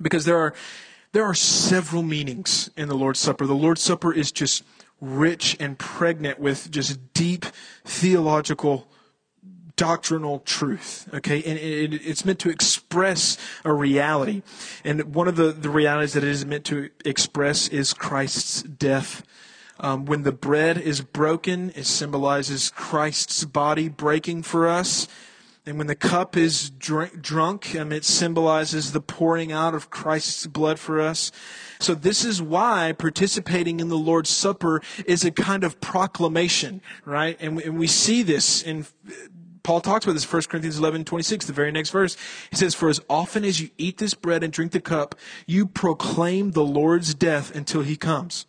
Because 0.00 0.26
there 0.26 0.38
are, 0.38 0.54
there 1.10 1.24
are 1.24 1.34
several 1.34 2.04
meanings 2.04 2.70
in 2.76 2.88
the 2.88 2.94
Lord's 2.94 3.18
Supper. 3.18 3.46
The 3.46 3.54
Lord's 3.56 3.80
Supper 3.80 4.12
is 4.12 4.30
just 4.30 4.62
rich 5.00 5.56
and 5.58 5.76
pregnant 5.76 6.38
with 6.38 6.70
just 6.70 7.12
deep 7.14 7.46
theological 7.84 8.86
doctrinal 9.74 10.38
truth. 10.38 11.08
Okay, 11.12 11.42
and 11.42 11.58
it, 11.58 11.94
it's 12.06 12.24
meant 12.24 12.38
to 12.38 12.50
express 12.50 13.38
a 13.64 13.72
reality. 13.72 14.42
And 14.84 15.16
one 15.16 15.26
of 15.26 15.34
the, 15.34 15.50
the 15.50 15.68
realities 15.68 16.12
that 16.12 16.22
it 16.22 16.30
is 16.30 16.46
meant 16.46 16.64
to 16.66 16.90
express 17.04 17.66
is 17.66 17.92
Christ's 17.92 18.62
death 18.62 19.24
um, 19.80 20.04
when 20.04 20.22
the 20.22 20.32
bread 20.32 20.78
is 20.78 21.00
broken, 21.00 21.72
it 21.74 21.86
symbolizes 21.86 22.70
Christ's 22.70 23.44
body 23.44 23.88
breaking 23.88 24.42
for 24.42 24.68
us. 24.68 25.06
And 25.68 25.78
when 25.78 25.88
the 25.88 25.96
cup 25.96 26.36
is 26.36 26.70
drink, 26.70 27.20
drunk, 27.20 27.74
um, 27.74 27.90
it 27.90 28.04
symbolizes 28.04 28.92
the 28.92 29.00
pouring 29.00 29.50
out 29.50 29.74
of 29.74 29.90
Christ's 29.90 30.46
blood 30.46 30.78
for 30.78 31.00
us. 31.00 31.32
So 31.80 31.94
this 31.94 32.24
is 32.24 32.40
why 32.40 32.94
participating 32.96 33.80
in 33.80 33.88
the 33.88 33.98
Lord's 33.98 34.30
Supper 34.30 34.80
is 35.06 35.24
a 35.24 35.32
kind 35.32 35.64
of 35.64 35.80
proclamation, 35.80 36.80
right? 37.04 37.36
And, 37.40 37.60
and 37.60 37.78
we 37.78 37.88
see 37.88 38.22
this 38.22 38.62
in 38.62 38.86
Paul 39.64 39.80
talks 39.80 40.04
about 40.04 40.12
this 40.12 40.24
in 40.24 40.30
1 40.30 40.42
Corinthians 40.44 40.78
11, 40.78 41.04
26, 41.06 41.46
the 41.46 41.52
very 41.52 41.72
next 41.72 41.90
verse. 41.90 42.16
He 42.50 42.56
says, 42.56 42.76
For 42.76 42.88
as 42.88 43.00
often 43.10 43.44
as 43.44 43.60
you 43.60 43.70
eat 43.76 43.98
this 43.98 44.14
bread 44.14 44.44
and 44.44 44.52
drink 44.52 44.70
the 44.70 44.80
cup, 44.80 45.16
you 45.44 45.66
proclaim 45.66 46.52
the 46.52 46.62
Lord's 46.62 47.14
death 47.14 47.52
until 47.52 47.82
he 47.82 47.96
comes. 47.96 48.46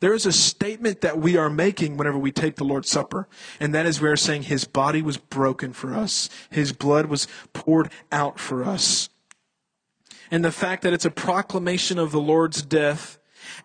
There 0.00 0.14
is 0.14 0.26
a 0.26 0.32
statement 0.32 1.00
that 1.00 1.18
we 1.18 1.36
are 1.36 1.50
making 1.50 1.96
whenever 1.96 2.18
we 2.18 2.32
take 2.32 2.56
the 2.56 2.64
Lord's 2.64 2.90
Supper, 2.90 3.28
and 3.60 3.74
that 3.74 3.86
is 3.86 4.00
we 4.00 4.08
are 4.08 4.16
saying 4.16 4.44
his 4.44 4.64
body 4.64 5.02
was 5.02 5.16
broken 5.16 5.72
for 5.72 5.94
us. 5.94 6.28
His 6.50 6.72
blood 6.72 7.06
was 7.06 7.26
poured 7.52 7.90
out 8.12 8.38
for 8.38 8.64
us. 8.64 9.08
And 10.30 10.44
the 10.44 10.52
fact 10.52 10.82
that 10.82 10.92
it's 10.92 11.04
a 11.04 11.10
proclamation 11.10 11.98
of 11.98 12.10
the 12.10 12.20
Lord's 12.20 12.62
death 12.62 13.18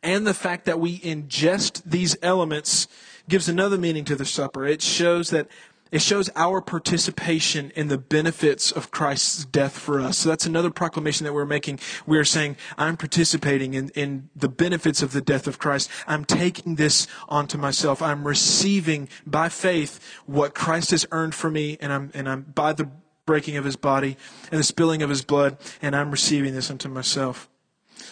and 0.04 0.28
the 0.28 0.34
fact 0.34 0.66
that 0.66 0.80
we 0.80 1.00
ingest 1.00 1.82
these 1.86 2.18
elements 2.22 2.88
gives 3.28 3.48
another 3.48 3.78
meaning 3.78 4.04
to 4.06 4.16
the 4.16 4.26
supper. 4.26 4.66
It 4.66 4.82
shows 4.82 5.30
that 5.30 5.48
it 5.92 6.02
shows 6.02 6.30
our 6.36 6.62
participation 6.62 7.72
in 7.76 7.88
the 7.88 7.98
benefits 7.98 8.72
of 8.72 8.92
Christ's 8.92 9.46
death 9.46 9.78
for 9.78 10.00
us. 10.00 10.20
So 10.20 10.30
that's 10.30 10.46
another 10.46 10.70
proclamation 10.70 11.26
that 11.26 11.34
we're 11.34 11.46
making. 11.46 11.80
We 12.06 12.18
are 12.18 12.26
saying, 12.26 12.58
I'm 12.78 12.96
participating 12.96 13.74
in, 13.74 13.90
in 13.90 14.30
the 14.36 14.50
benefits 14.50 15.02
of 15.02 15.14
the 15.14 15.22
death 15.22 15.48
of 15.48 15.58
Christ. 15.58 15.90
I'm 16.08 16.26
taking 16.26 16.76
this 16.76 17.08
onto 17.28 17.58
myself. 17.58 18.02
I'm 18.02 18.28
receiving 18.28 19.10
by 19.26 19.50
faith 19.50 20.00
what 20.26 20.54
Christ 20.54 20.92
has 20.92 21.08
earned 21.12 21.34
for 21.34 21.50
me, 21.50 21.78
and 21.82 21.92
I'm, 21.92 22.12
and 22.14 22.30
I'm 22.30 22.42
by 22.44 22.74
the 22.74 22.90
breaking 23.26 23.58
of 23.58 23.66
his 23.66 23.76
body 23.76 24.18
and 24.52 24.60
the 24.60 24.64
spilling 24.64 25.02
of 25.02 25.10
his 25.10 25.24
blood, 25.24 25.58
and 25.82 25.96
I'm 25.96 26.12
receiving 26.12 26.54
this 26.54 26.70
unto 26.70 26.90
myself. 26.90 27.50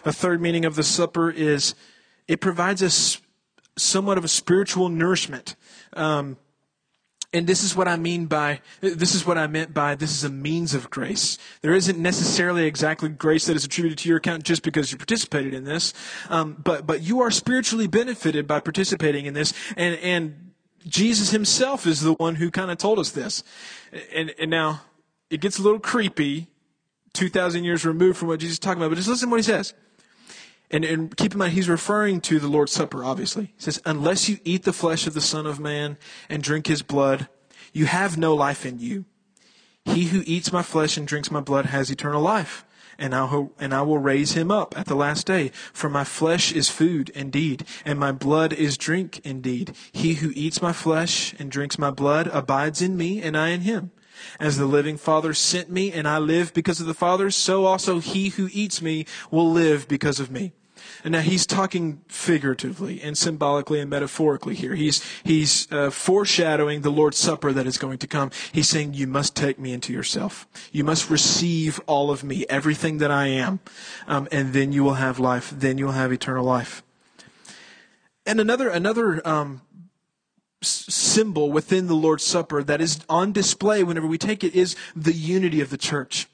A 0.04 0.12
third 0.12 0.42
meaning 0.42 0.66
of 0.66 0.76
the 0.76 0.84
supper 0.84 1.30
is 1.30 1.76
it 2.28 2.42
provides 2.42 2.84
us 2.84 3.22
somewhat 3.78 4.18
of 4.18 4.26
a 4.26 4.28
spiritual 4.28 4.90
nourishment. 4.90 5.56
Um, 5.94 6.38
and 7.34 7.46
this 7.46 7.64
is 7.64 7.76
what 7.76 7.88
I 7.88 7.98
mean 7.98 8.26
by, 8.26 8.62
this 8.80 9.14
is 9.14 9.26
what 9.26 9.38
I 9.38 9.48
meant 9.48 9.74
by 9.74 9.96
this 9.96 10.12
is 10.12 10.24
a 10.24 10.30
means 10.30 10.74
of 10.74 10.90
grace. 10.90 11.38
There 11.62 11.74
isn't 11.74 12.00
necessarily 12.00 12.66
exactly 12.66 13.10
grace 13.10 13.48
that 13.48 13.56
is 13.56 13.66
attributed 13.66 14.00
to 14.00 14.10
your 14.10 14.18
account 14.18 14.44
just 14.44 14.64
because 14.64 14.92
you 14.92 14.98
participated 14.98 15.54
in 15.54 15.66
this. 15.66 15.94
Um, 16.30 16.56
but, 16.64 16.88
but 16.88 17.02
you 17.02 17.20
are 17.20 17.30
spiritually 17.30 17.88
benefited 17.88 18.48
by 18.48 18.62
participating 18.62 19.26
in 19.26 19.34
this. 19.34 19.54
And, 19.76 20.00
and 20.00 20.52
Jesus 20.88 21.32
himself 21.32 21.86
is 21.86 22.00
the 22.02 22.14
one 22.14 22.36
who 22.36 22.50
kind 22.50 22.72
of 22.72 22.78
told 22.78 22.98
us 22.98 23.12
this. 23.12 23.44
And, 24.14 24.34
and 24.40 24.50
now 24.50 24.82
it 25.30 25.42
gets 25.42 25.60
a 25.60 25.62
little 25.62 25.80
creepy 25.80 26.48
2,000 27.14 27.66
years 27.66 27.86
removed 27.86 28.18
from 28.18 28.30
what 28.30 28.40
Jesus 28.40 28.54
is 28.54 28.60
talking 28.60 28.82
about, 28.82 28.90
but 28.90 28.96
just 28.96 29.10
listen 29.10 29.28
to 29.28 29.32
what 29.32 29.40
he 29.40 29.44
says. 29.44 29.74
And, 30.70 30.84
and, 30.84 31.16
keep 31.16 31.32
in 31.32 31.38
mind, 31.40 31.54
he's 31.54 31.70
referring 31.70 32.20
to 32.22 32.40
the 32.40 32.50
Lord's 32.50 32.74
Supper, 32.74 33.04
obviously. 33.04 33.54
He 33.56 33.62
says, 33.62 33.82
Unless 33.86 34.28
you 34.28 34.40
eat 34.44 34.64
the 34.64 34.74
flesh 34.74 35.08
of 35.08 35.14
the 35.14 35.22
Son 35.22 35.46
of 35.46 35.60
Man 35.60 35.98
and 36.28 36.44
drink 36.44 36.68
his 36.68 36.82
blood, 36.82 37.30
you 37.72 37.86
have 37.86 38.18
no 38.18 38.36
life 38.36 38.66
in 38.66 38.80
you. 38.80 39.06
He 39.86 40.06
who 40.06 40.24
eats 40.26 40.52
my 40.52 40.64
flesh 40.64 40.98
and 40.98 41.08
drinks 41.08 41.32
my 41.32 41.40
blood 41.40 41.68
has 41.68 41.90
eternal 41.90 42.22
life, 42.22 42.66
and 43.00 43.16
I, 43.16 43.48
and 43.60 43.74
I 43.74 43.82
will 43.84 44.00
raise 44.00 44.34
him 44.34 44.52
up 44.52 44.78
at 44.78 44.88
the 44.88 44.96
last 44.96 45.26
day. 45.26 45.52
For 45.72 45.90
my 45.90 46.04
flesh 46.04 46.52
is 46.52 46.70
food 46.70 47.10
indeed, 47.10 47.64
and 47.86 47.98
my 47.98 48.12
blood 48.12 48.52
is 48.52 48.78
drink 48.78 49.22
indeed. 49.24 49.74
He 49.94 50.16
who 50.16 50.34
eats 50.36 50.62
my 50.62 50.74
flesh 50.74 51.34
and 51.40 51.50
drinks 51.50 51.80
my 51.80 51.92
blood 51.92 52.30
abides 52.34 52.82
in 52.82 52.98
me, 52.98 53.22
and 53.22 53.38
I 53.38 53.50
in 53.50 53.62
him. 53.62 53.92
As 54.40 54.58
the 54.58 54.66
living 54.66 54.98
Father 54.98 55.34
sent 55.34 55.70
me, 55.70 55.92
and 55.94 56.08
I 56.08 56.18
live 56.18 56.54
because 56.54 56.82
of 56.82 56.88
the 56.88 56.94
Father, 56.94 57.32
so 57.32 57.66
also 57.66 58.00
he 58.00 58.30
who 58.30 58.50
eats 58.52 58.82
me 58.82 59.06
will 59.32 59.50
live 59.50 59.88
because 59.88 60.20
of 60.20 60.32
me. 60.32 60.54
And 61.08 61.14
now 61.14 61.22
he's 61.22 61.46
talking 61.46 62.02
figuratively 62.10 63.02
and 63.02 63.18
symbolically 63.18 63.80
and 63.80 63.90
metaphorically 63.90 64.56
here. 64.56 64.76
He's, 64.76 65.02
he's 65.24 65.72
uh, 65.72 65.90
foreshadowing 65.90 66.82
the 66.82 66.90
Lord's 66.90 67.16
Supper 67.16 67.54
that 67.54 67.66
is 67.66 67.78
going 67.78 68.00
to 68.00 68.08
come. 68.08 68.30
He's 68.52 68.68
saying, 68.68 68.94
You 68.94 69.08
must 69.08 69.34
take 69.34 69.58
me 69.58 69.72
into 69.72 69.94
yourself. 69.94 70.50
You 70.74 70.84
must 70.84 71.10
receive 71.10 71.80
all 71.88 72.12
of 72.12 72.26
me, 72.26 72.46
everything 72.50 72.98
that 72.98 73.10
I 73.10 73.28
am. 73.28 73.62
Um, 74.06 74.28
and 74.34 74.52
then 74.52 74.74
you 74.74 74.84
will 74.84 74.96
have 74.96 75.18
life. 75.18 75.50
Then 75.50 75.78
you 75.78 75.86
will 75.86 75.94
have 75.94 76.12
eternal 76.12 76.44
life. 76.44 76.84
And 78.26 78.42
another, 78.42 78.68
another 78.68 79.26
um, 79.26 79.62
symbol 80.62 81.54
within 81.54 81.88
the 81.88 81.96
Lord's 81.96 82.26
Supper 82.26 82.64
that 82.64 82.82
is 82.82 83.00
on 83.08 83.32
display 83.32 83.82
whenever 83.82 84.08
we 84.08 84.18
take 84.18 84.44
it 84.44 84.54
is 84.54 84.76
the 84.94 85.14
unity 85.14 85.62
of 85.62 85.70
the 85.70 85.78
church. 85.78 86.28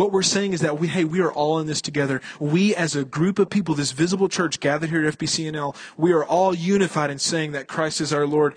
What 0.00 0.12
we're 0.12 0.22
saying 0.22 0.54
is 0.54 0.62
that 0.62 0.78
we, 0.78 0.88
hey, 0.88 1.04
we 1.04 1.20
are 1.20 1.30
all 1.30 1.58
in 1.58 1.66
this 1.66 1.82
together. 1.82 2.22
We 2.38 2.74
as 2.74 2.96
a 2.96 3.04
group 3.04 3.38
of 3.38 3.50
people, 3.50 3.74
this 3.74 3.92
visible 3.92 4.30
church 4.30 4.58
gathered 4.58 4.88
here 4.88 5.06
at 5.06 5.18
FBCNL, 5.18 5.76
we 5.98 6.10
are 6.12 6.24
all 6.24 6.54
unified 6.54 7.10
in 7.10 7.18
saying 7.18 7.52
that 7.52 7.68
Christ 7.68 8.00
is 8.00 8.10
our 8.10 8.26
Lord. 8.26 8.54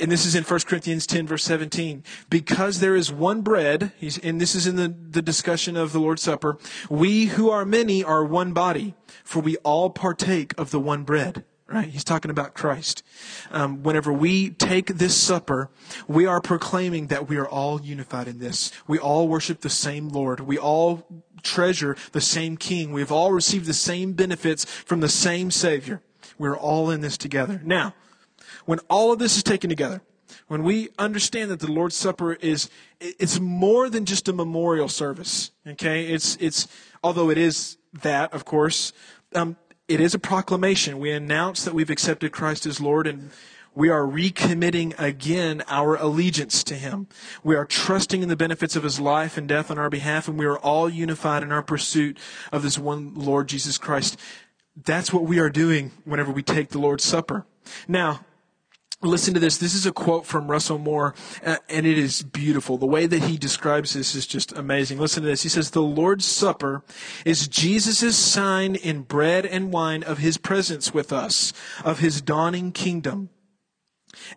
And 0.00 0.10
this 0.10 0.24
is 0.24 0.34
in 0.34 0.42
1 0.42 0.60
Corinthians 0.60 1.06
10 1.06 1.26
verse 1.26 1.44
17. 1.44 2.02
Because 2.30 2.80
there 2.80 2.96
is 2.96 3.12
one 3.12 3.42
bread, 3.42 3.92
and 4.22 4.40
this 4.40 4.54
is 4.54 4.66
in 4.66 4.76
the, 4.76 4.88
the 4.88 5.20
discussion 5.20 5.76
of 5.76 5.92
the 5.92 6.00
Lord's 6.00 6.22
Supper, 6.22 6.56
we 6.88 7.26
who 7.26 7.50
are 7.50 7.66
many 7.66 8.02
are 8.02 8.24
one 8.24 8.54
body, 8.54 8.94
for 9.22 9.40
we 9.40 9.58
all 9.58 9.90
partake 9.90 10.58
of 10.58 10.70
the 10.70 10.80
one 10.80 11.02
bread 11.02 11.44
right? 11.66 11.88
He's 11.88 12.04
talking 12.04 12.30
about 12.30 12.54
Christ. 12.54 13.02
Um, 13.50 13.82
whenever 13.82 14.12
we 14.12 14.50
take 14.50 14.86
this 14.98 15.16
supper, 15.16 15.70
we 16.06 16.26
are 16.26 16.40
proclaiming 16.40 17.06
that 17.08 17.28
we 17.28 17.36
are 17.36 17.48
all 17.48 17.80
unified 17.80 18.28
in 18.28 18.38
this. 18.38 18.70
We 18.86 18.98
all 18.98 19.28
worship 19.28 19.60
the 19.60 19.70
same 19.70 20.08
Lord. 20.08 20.40
We 20.40 20.58
all 20.58 21.06
treasure 21.42 21.96
the 22.12 22.20
same 22.20 22.56
King. 22.56 22.92
We've 22.92 23.12
all 23.12 23.32
received 23.32 23.66
the 23.66 23.74
same 23.74 24.12
benefits 24.12 24.64
from 24.64 25.00
the 25.00 25.08
same 25.08 25.50
Savior. 25.50 26.02
We're 26.38 26.56
all 26.56 26.90
in 26.90 27.00
this 27.00 27.16
together. 27.16 27.60
Now, 27.64 27.94
when 28.66 28.80
all 28.90 29.12
of 29.12 29.18
this 29.18 29.36
is 29.36 29.42
taken 29.42 29.70
together, 29.70 30.02
when 30.48 30.62
we 30.62 30.90
understand 30.98 31.50
that 31.50 31.60
the 31.60 31.70
Lord's 31.70 31.96
Supper 31.96 32.34
is, 32.34 32.68
it's 33.00 33.40
more 33.40 33.88
than 33.88 34.04
just 34.04 34.28
a 34.28 34.32
memorial 34.32 34.88
service, 34.88 35.52
okay? 35.66 36.06
It's, 36.06 36.36
it's, 36.40 36.68
although 37.02 37.30
it 37.30 37.38
is 37.38 37.78
that, 38.02 38.32
of 38.34 38.44
course, 38.44 38.92
um, 39.34 39.56
it 39.88 40.00
is 40.00 40.14
a 40.14 40.18
proclamation. 40.18 40.98
We 40.98 41.10
announce 41.10 41.64
that 41.64 41.74
we've 41.74 41.90
accepted 41.90 42.32
Christ 42.32 42.66
as 42.66 42.80
Lord 42.80 43.06
and 43.06 43.30
we 43.76 43.88
are 43.88 44.02
recommitting 44.02 44.94
again 45.00 45.62
our 45.66 45.96
allegiance 45.96 46.62
to 46.64 46.76
Him. 46.76 47.08
We 47.42 47.56
are 47.56 47.64
trusting 47.64 48.22
in 48.22 48.28
the 48.28 48.36
benefits 48.36 48.76
of 48.76 48.84
His 48.84 49.00
life 49.00 49.36
and 49.36 49.48
death 49.48 49.68
on 49.68 49.78
our 49.78 49.90
behalf, 49.90 50.28
and 50.28 50.38
we 50.38 50.46
are 50.46 50.58
all 50.58 50.88
unified 50.88 51.42
in 51.42 51.50
our 51.50 51.62
pursuit 51.62 52.16
of 52.52 52.62
this 52.62 52.78
one 52.78 53.14
Lord 53.14 53.48
Jesus 53.48 53.76
Christ. 53.76 54.16
That's 54.76 55.12
what 55.12 55.24
we 55.24 55.40
are 55.40 55.50
doing 55.50 55.90
whenever 56.04 56.30
we 56.30 56.42
take 56.42 56.68
the 56.68 56.78
Lord's 56.78 57.02
Supper. 57.02 57.46
Now, 57.88 58.24
Listen 59.04 59.34
to 59.34 59.40
this. 59.40 59.58
This 59.58 59.74
is 59.74 59.84
a 59.84 59.92
quote 59.92 60.24
from 60.24 60.50
Russell 60.50 60.78
Moore, 60.78 61.14
uh, 61.44 61.56
and 61.68 61.86
it 61.86 61.98
is 61.98 62.22
beautiful. 62.22 62.78
The 62.78 62.86
way 62.86 63.06
that 63.06 63.24
he 63.24 63.36
describes 63.36 63.92
this 63.92 64.14
is 64.14 64.26
just 64.26 64.52
amazing. 64.52 64.98
Listen 64.98 65.22
to 65.22 65.28
this. 65.28 65.42
He 65.42 65.48
says, 65.48 65.70
The 65.70 65.82
Lord's 65.82 66.24
Supper 66.24 66.82
is 67.24 67.46
Jesus' 67.46 68.16
sign 68.16 68.74
in 68.76 69.02
bread 69.02 69.44
and 69.44 69.72
wine 69.72 70.02
of 70.02 70.18
his 70.18 70.38
presence 70.38 70.94
with 70.94 71.12
us, 71.12 71.52
of 71.84 71.98
his 71.98 72.22
dawning 72.22 72.72
kingdom. 72.72 73.28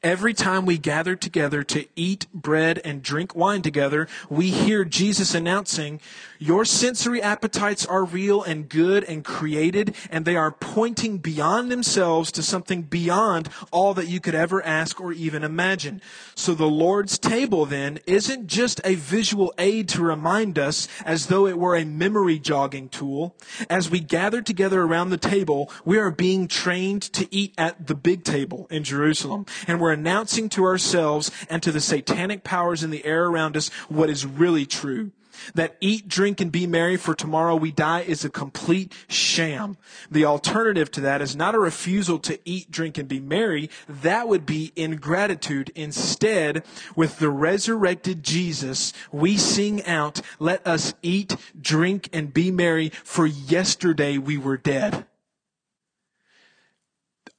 Every 0.04 0.34
time 0.34 0.66
we 0.66 0.78
gather 0.78 1.16
together 1.16 1.64
to 1.64 1.86
eat 1.96 2.28
bread 2.34 2.82
and 2.84 3.02
drink 3.02 3.36
wine 3.36 3.62
together, 3.62 4.08
we 4.30 4.50
hear 4.50 4.84
Jesus 4.84 5.34
announcing, 5.34 6.02
Your 6.40 6.66
sensory 6.66 7.22
appetites 7.22 7.86
are 7.86 8.04
real 8.04 8.44
and 8.44 8.70
good 8.70 9.04
and 9.04 9.24
created, 9.24 9.96
and 10.12 10.26
they 10.26 10.36
are 10.36 10.52
pointing 10.52 11.18
beyond 11.18 11.72
themselves 11.72 12.32
to 12.34 12.44
something 12.44 12.84
beyond 12.84 13.50
all 13.72 13.94
that 13.94 14.08
you 14.08 14.20
could 14.20 14.36
ever 14.36 14.64
ask 14.64 15.02
or 15.02 15.12
even 15.12 15.44
imagine. 15.44 16.02
So 16.36 16.54
the 16.54 16.66
Lord's 16.66 17.18
table 17.18 17.66
then 17.66 18.00
isn't 18.06 18.48
just 18.48 18.82
a 18.84 18.96
visual 18.96 19.54
aid 19.58 19.90
to 19.90 20.04
remind 20.04 20.60
us 20.60 20.88
as 21.06 21.28
though 21.28 21.48
it 21.48 21.58
were 21.58 21.76
a 21.76 21.86
memory 21.86 22.40
jogging 22.40 22.90
tool. 22.90 23.36
As 23.70 23.90
we 23.90 24.00
gather 24.00 24.42
together 24.42 24.84
around 24.84 25.10
the 25.10 25.18
table, 25.18 25.72
we 25.86 25.98
are 25.98 26.12
being 26.12 26.48
trained 26.48 27.02
to 27.14 27.28
eat 27.34 27.54
at 27.58 27.88
the 27.88 27.96
big 27.96 28.24
table 28.24 28.68
in 28.70 28.84
Jerusalem 28.84 29.46
and 29.68 29.80
we're 29.80 29.94
announcing 29.94 30.50
to 30.50 30.64
ourselves 30.64 31.32
and 31.50 31.64
to 31.64 31.72
the 31.72 31.82
satanic 31.82 32.44
powers 32.44 32.84
in 32.84 32.90
the 32.90 33.06
air 33.06 33.26
around 33.26 33.58
us 33.58 33.70
what 33.90 34.10
is 34.10 34.26
really 34.26 34.66
true. 34.66 35.12
That 35.56 35.78
eat, 35.82 36.08
drink, 36.08 36.42
and 36.42 36.52
be 36.52 36.68
merry 36.68 36.98
for 36.98 37.16
tomorrow 37.16 37.56
we 37.56 37.72
die 37.72 38.02
is 38.02 38.26
a 38.26 38.30
complete 38.30 38.94
sham. 39.08 39.78
The 40.10 40.26
alternative 40.26 40.92
to 40.92 41.02
that 41.02 41.22
is 41.22 41.36
not 41.36 41.56
a 41.56 41.60
refusal 41.60 42.20
to 42.20 42.40
eat, 42.46 42.72
drink, 42.72 42.98
and 42.98 43.08
be 43.08 43.20
merry. 43.20 43.70
That 43.88 44.28
would 44.28 44.46
be 44.46 44.72
ingratitude. 44.76 45.72
Instead, 45.76 46.64
with 46.96 47.20
the 47.20 47.30
resurrected 47.30 48.24
Jesus, 48.24 48.94
we 49.12 49.38
sing 49.38 49.86
out, 49.86 50.22
let 50.40 50.66
us 50.66 50.94
eat, 51.02 51.36
drink, 51.60 52.10
and 52.14 52.34
be 52.34 52.52
merry 52.52 52.90
for 53.04 53.26
yesterday 53.26 54.18
we 54.18 54.38
were 54.38 54.58
dead. 54.58 55.06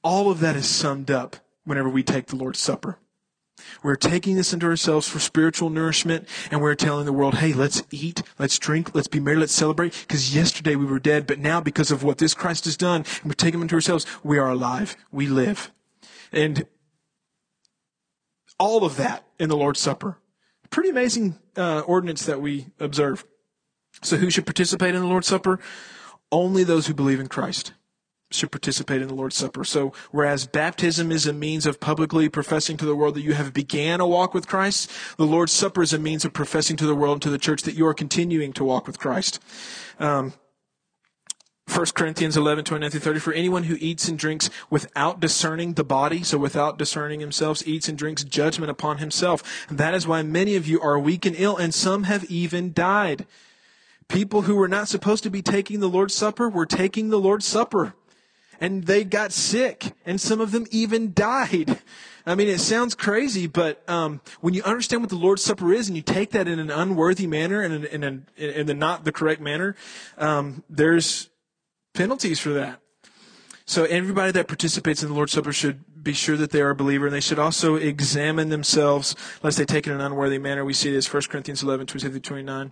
All 0.03 0.31
of 0.31 0.39
that 0.39 0.55
is 0.55 0.67
summed 0.67 1.11
up 1.11 1.37
whenever 1.65 1.89
we 1.89 2.03
take 2.03 2.27
the 2.27 2.35
Lord's 2.35 2.59
Supper. 2.59 2.97
We're 3.83 3.95
taking 3.95 4.35
this 4.35 4.53
into 4.53 4.65
ourselves 4.65 5.07
for 5.07 5.19
spiritual 5.19 5.69
nourishment, 5.69 6.27
and 6.51 6.61
we're 6.61 6.75
telling 6.75 7.05
the 7.05 7.13
world, 7.13 7.35
hey, 7.35 7.53
let's 7.53 7.83
eat, 7.91 8.23
let's 8.37 8.59
drink, 8.59 8.93
let's 8.93 9.07
be 9.07 9.19
merry, 9.19 9.37
let's 9.37 9.53
celebrate, 9.53 9.93
because 10.07 10.35
yesterday 10.35 10.75
we 10.75 10.85
were 10.85 10.99
dead, 10.99 11.27
but 11.27 11.39
now 11.39 11.61
because 11.61 11.91
of 11.91 12.03
what 12.03 12.17
this 12.17 12.33
Christ 12.33 12.65
has 12.65 12.77
done, 12.77 13.03
and 13.21 13.25
we're 13.25 13.33
taking 13.33 13.61
into 13.61 13.75
ourselves, 13.75 14.05
we 14.23 14.37
are 14.37 14.49
alive. 14.49 14.95
We 15.11 15.27
live. 15.27 15.71
And 16.31 16.65
all 18.59 18.83
of 18.83 18.97
that 18.97 19.25
in 19.39 19.49
the 19.49 19.57
Lord's 19.57 19.79
Supper 19.79 20.17
Pretty 20.69 20.89
amazing 20.89 21.39
uh, 21.57 21.79
ordinance 21.81 22.25
that 22.25 22.41
we 22.41 22.67
observe. 22.79 23.25
So, 24.03 24.17
who 24.17 24.29
should 24.29 24.45
participate 24.45 24.93
in 24.93 25.01
the 25.01 25.07
Lord's 25.07 25.27
Supper? 25.27 25.59
Only 26.31 26.63
those 26.63 26.87
who 26.87 26.93
believe 26.93 27.19
in 27.19 27.27
Christ 27.27 27.73
should 28.31 28.51
participate 28.51 29.01
in 29.01 29.07
the 29.07 29.15
Lord's 29.15 29.35
Supper. 29.35 29.63
So, 29.63 29.93
whereas 30.11 30.45
baptism 30.45 31.11
is 31.11 31.25
a 31.25 31.33
means 31.33 31.65
of 31.65 31.79
publicly 31.79 32.29
professing 32.29 32.77
to 32.77 32.85
the 32.85 32.95
world 32.95 33.15
that 33.15 33.21
you 33.21 33.33
have 33.33 33.53
began 33.53 33.99
a 33.99 34.07
walk 34.07 34.33
with 34.33 34.47
Christ, 34.47 34.91
the 35.17 35.25
Lord's 35.25 35.51
Supper 35.51 35.81
is 35.81 35.93
a 35.93 35.99
means 35.99 36.25
of 36.25 36.33
professing 36.33 36.77
to 36.77 36.85
the 36.85 36.95
world 36.95 37.15
and 37.15 37.21
to 37.23 37.29
the 37.29 37.39
church 37.39 37.63
that 37.63 37.75
you 37.75 37.87
are 37.87 37.93
continuing 37.93 38.53
to 38.53 38.63
walk 38.63 38.85
with 38.85 38.99
Christ. 38.99 39.41
Um, 39.99 40.33
1 41.69 41.85
Corinthians 41.93 42.35
11, 42.35 42.65
29 42.65 42.89
through 42.89 42.99
30, 42.99 43.19
for 43.19 43.33
anyone 43.33 43.63
who 43.63 43.77
eats 43.79 44.07
and 44.07 44.17
drinks 44.17 44.49
without 44.69 45.19
discerning 45.19 45.73
the 45.73 45.83
body, 45.83 46.23
so 46.23 46.37
without 46.37 46.79
discerning 46.79 47.19
himself, 47.19 47.65
eats 47.67 47.87
and 47.87 47.97
drinks 47.97 48.23
judgment 48.23 48.71
upon 48.71 48.97
himself. 48.97 49.67
And 49.69 49.77
that 49.77 49.93
is 49.93 50.07
why 50.07 50.23
many 50.23 50.55
of 50.55 50.67
you 50.67 50.81
are 50.81 50.97
weak 50.97 51.25
and 51.25 51.35
ill, 51.37 51.57
and 51.57 51.73
some 51.73 52.03
have 52.03 52.23
even 52.25 52.73
died. 52.73 53.27
People 54.07 54.43
who 54.43 54.55
were 54.55 54.67
not 54.67 54.87
supposed 54.87 55.21
to 55.23 55.29
be 55.29 55.43
taking 55.43 55.79
the 55.79 55.89
Lord's 55.89 56.15
Supper 56.15 56.49
were 56.49 56.65
taking 56.65 57.09
the 57.09 57.19
Lord's 57.19 57.45
Supper. 57.45 57.93
And 58.59 58.83
they 58.83 59.03
got 59.03 59.31
sick, 59.31 59.93
and 60.05 60.19
some 60.19 60.41
of 60.41 60.51
them 60.51 60.67
even 60.69 61.13
died. 61.13 61.79
I 62.25 62.35
mean, 62.35 62.47
it 62.47 62.59
sounds 62.59 62.93
crazy, 62.93 63.47
but 63.47 63.87
um, 63.89 64.21
when 64.41 64.53
you 64.53 64.61
understand 64.63 65.01
what 65.01 65.09
the 65.09 65.15
Lord's 65.15 65.43
Supper 65.43 65.73
is, 65.73 65.87
and 65.87 65.95
you 65.95 66.03
take 66.03 66.31
that 66.31 66.47
in 66.47 66.59
an 66.59 66.69
unworthy 66.69 67.25
manner 67.25 67.61
and 67.61 67.73
in, 67.73 67.85
in, 67.85 68.03
in, 68.03 68.25
in 68.37 68.65
the 68.67 68.73
not 68.73 69.05
the 69.05 69.11
correct 69.11 69.41
manner, 69.41 69.75
um, 70.17 70.63
there's 70.69 71.29
penalties 71.93 72.39
for 72.39 72.49
that. 72.49 72.81
So 73.65 73.85
everybody 73.85 74.31
that 74.33 74.47
participates 74.47 75.03
in 75.03 75.09
the 75.09 75.15
Lord's 75.15 75.31
Supper 75.31 75.53
should 75.53 75.83
be 76.03 76.13
sure 76.13 76.37
that 76.37 76.51
they 76.51 76.61
are 76.61 76.71
a 76.71 76.75
believer, 76.75 77.05
and 77.05 77.15
they 77.15 77.19
should 77.19 77.39
also 77.39 77.75
examine 77.75 78.49
themselves, 78.49 79.15
lest 79.43 79.57
they 79.57 79.65
take 79.65 79.87
it 79.87 79.91
in 79.91 79.99
an 79.99 80.05
unworthy 80.05 80.37
manner. 80.37 80.63
We 80.63 80.73
see 80.73 80.91
this 80.91 81.11
1 81.11 81.23
Corinthians 81.29 81.63
11, 81.63 81.87
27 81.87 82.21
29. 82.21 82.71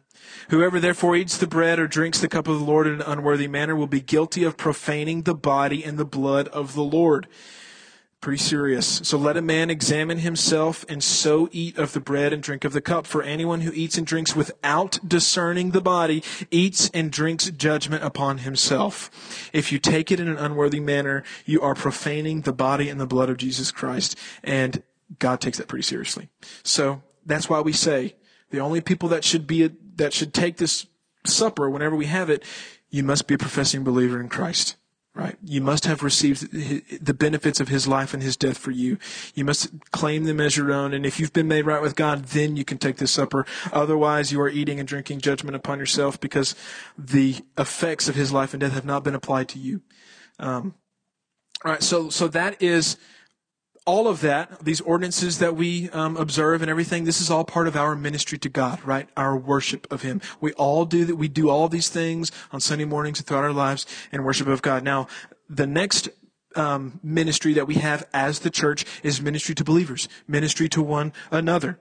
Whoever 0.49 0.79
therefore 0.79 1.15
eats 1.15 1.37
the 1.37 1.47
bread 1.47 1.79
or 1.79 1.87
drinks 1.87 2.19
the 2.19 2.27
cup 2.27 2.47
of 2.47 2.59
the 2.59 2.65
Lord 2.65 2.87
in 2.87 2.95
an 2.95 3.01
unworthy 3.01 3.47
manner 3.47 3.75
will 3.75 3.87
be 3.87 4.01
guilty 4.01 4.43
of 4.43 4.57
profaning 4.57 5.23
the 5.23 5.35
body 5.35 5.83
and 5.83 5.97
the 5.97 6.05
blood 6.05 6.47
of 6.49 6.73
the 6.73 6.83
Lord. 6.83 7.27
Pretty 8.19 8.39
serious. 8.39 9.01
So 9.03 9.15
let 9.17 9.37
a 9.37 9.43
man 9.43 9.69
examine 9.69 10.17
himself 10.17 10.83
and 10.89 11.03
so 11.03 11.49
eat 11.51 11.77
of 11.77 11.93
the 11.93 11.99
bread 11.99 12.33
and 12.33 12.41
drink 12.41 12.65
of 12.65 12.73
the 12.73 12.81
cup. 12.81 13.05
For 13.05 13.21
anyone 13.21 13.61
who 13.61 13.71
eats 13.73 13.95
and 13.97 14.07
drinks 14.07 14.35
without 14.35 14.99
discerning 15.07 15.69
the 15.71 15.81
body 15.81 16.23
eats 16.49 16.89
and 16.95 17.11
drinks 17.11 17.49
judgment 17.51 18.03
upon 18.03 18.39
himself. 18.39 19.49
If 19.53 19.71
you 19.71 19.77
take 19.77 20.11
it 20.11 20.19
in 20.19 20.27
an 20.27 20.37
unworthy 20.37 20.79
manner, 20.79 21.23
you 21.45 21.61
are 21.61 21.75
profaning 21.75 22.41
the 22.41 22.53
body 22.53 22.89
and 22.89 22.99
the 22.99 23.05
blood 23.05 23.29
of 23.29 23.37
Jesus 23.37 23.71
Christ. 23.71 24.17
And 24.43 24.81
God 25.19 25.39
takes 25.39 25.59
that 25.59 25.67
pretty 25.67 25.83
seriously. 25.83 26.27
So 26.63 27.03
that's 27.23 27.49
why 27.49 27.61
we 27.61 27.71
say 27.71 28.15
the 28.49 28.59
only 28.59 28.81
people 28.81 29.09
that 29.09 29.23
should 29.23 29.45
be, 29.45 29.69
that 29.95 30.11
should 30.11 30.33
take 30.33 30.57
this 30.57 30.87
supper 31.25 31.69
whenever 31.69 31.95
we 31.95 32.07
have 32.07 32.31
it, 32.31 32.43
you 32.89 33.03
must 33.03 33.27
be 33.27 33.35
a 33.35 33.37
professing 33.37 33.83
believer 33.83 34.19
in 34.19 34.27
Christ. 34.27 34.75
Right? 35.17 35.35
You 35.43 35.61
must 35.61 35.85
have 35.85 36.03
received 36.03 36.51
the 36.51 37.13
benefits 37.13 37.59
of 37.59 37.69
his 37.69 37.87
life 37.87 38.13
and 38.13 38.21
his 38.21 38.37
death 38.37 38.55
for 38.55 38.69
you. 38.69 38.99
You 39.33 39.45
must 39.45 39.71
claim 39.89 40.25
them 40.25 40.39
as 40.39 40.55
your 40.55 40.71
own. 40.71 40.93
And 40.93 41.07
if 41.07 41.19
you've 41.19 41.33
been 41.33 41.47
made 41.47 41.65
right 41.65 41.81
with 41.81 41.95
God, 41.95 42.25
then 42.25 42.55
you 42.55 42.63
can 42.63 42.77
take 42.77 42.97
this 42.97 43.09
supper. 43.09 43.43
Otherwise, 43.73 44.31
you 44.31 44.39
are 44.39 44.47
eating 44.47 44.77
and 44.77 44.87
drinking 44.87 45.21
judgment 45.21 45.55
upon 45.55 45.79
yourself 45.79 46.19
because 46.19 46.53
the 46.99 47.37
effects 47.57 48.07
of 48.07 48.13
his 48.13 48.31
life 48.31 48.53
and 48.53 48.61
death 48.61 48.73
have 48.73 48.85
not 48.85 49.03
been 49.03 49.15
applied 49.15 49.49
to 49.49 49.57
you. 49.57 49.81
Um, 50.37 50.75
all 51.65 51.71
right. 51.71 51.81
So, 51.81 52.11
so 52.11 52.27
that 52.27 52.61
is 52.61 52.97
all 53.87 54.09
of 54.09 54.19
that, 54.19 54.59
these 54.59 54.81
ordinances 54.81 55.39
that 55.39 55.55
we 55.55 55.89
um, 55.91 56.17
observe 56.17 56.61
and 56.61 56.69
everything, 56.69 57.05
this 57.05 57.21
is 57.21 57.31
all 57.31 57.45
part 57.45 57.69
of 57.69 57.77
our 57.77 57.95
ministry 57.95 58.37
to 58.37 58.49
God, 58.49 58.83
right? 58.83 59.07
Our 59.15 59.37
worship 59.37 59.91
of 59.91 60.01
Him. 60.01 60.21
We 60.41 60.51
all 60.53 60.83
do 60.83 61.05
that. 61.05 61.15
We 61.15 61.29
do 61.29 61.49
all 61.49 61.69
these 61.69 61.87
things 61.87 62.29
on 62.51 62.59
Sunday 62.59 62.83
mornings 62.83 63.19
and 63.19 63.25
throughout 63.25 63.45
our 63.45 63.53
lives 63.53 63.85
in 64.11 64.23
worship 64.23 64.47
of 64.47 64.61
God. 64.61 64.83
Now, 64.83 65.07
the 65.49 65.65
next 65.65 66.09
um, 66.57 66.99
ministry 67.01 67.53
that 67.53 67.65
we 67.65 67.75
have 67.75 68.05
as 68.13 68.39
the 68.39 68.49
church 68.49 68.85
is 69.03 69.21
ministry 69.21 69.55
to 69.55 69.63
believers, 69.63 70.09
ministry 70.27 70.67
to 70.69 70.81
one 70.81 71.13
another. 71.31 71.79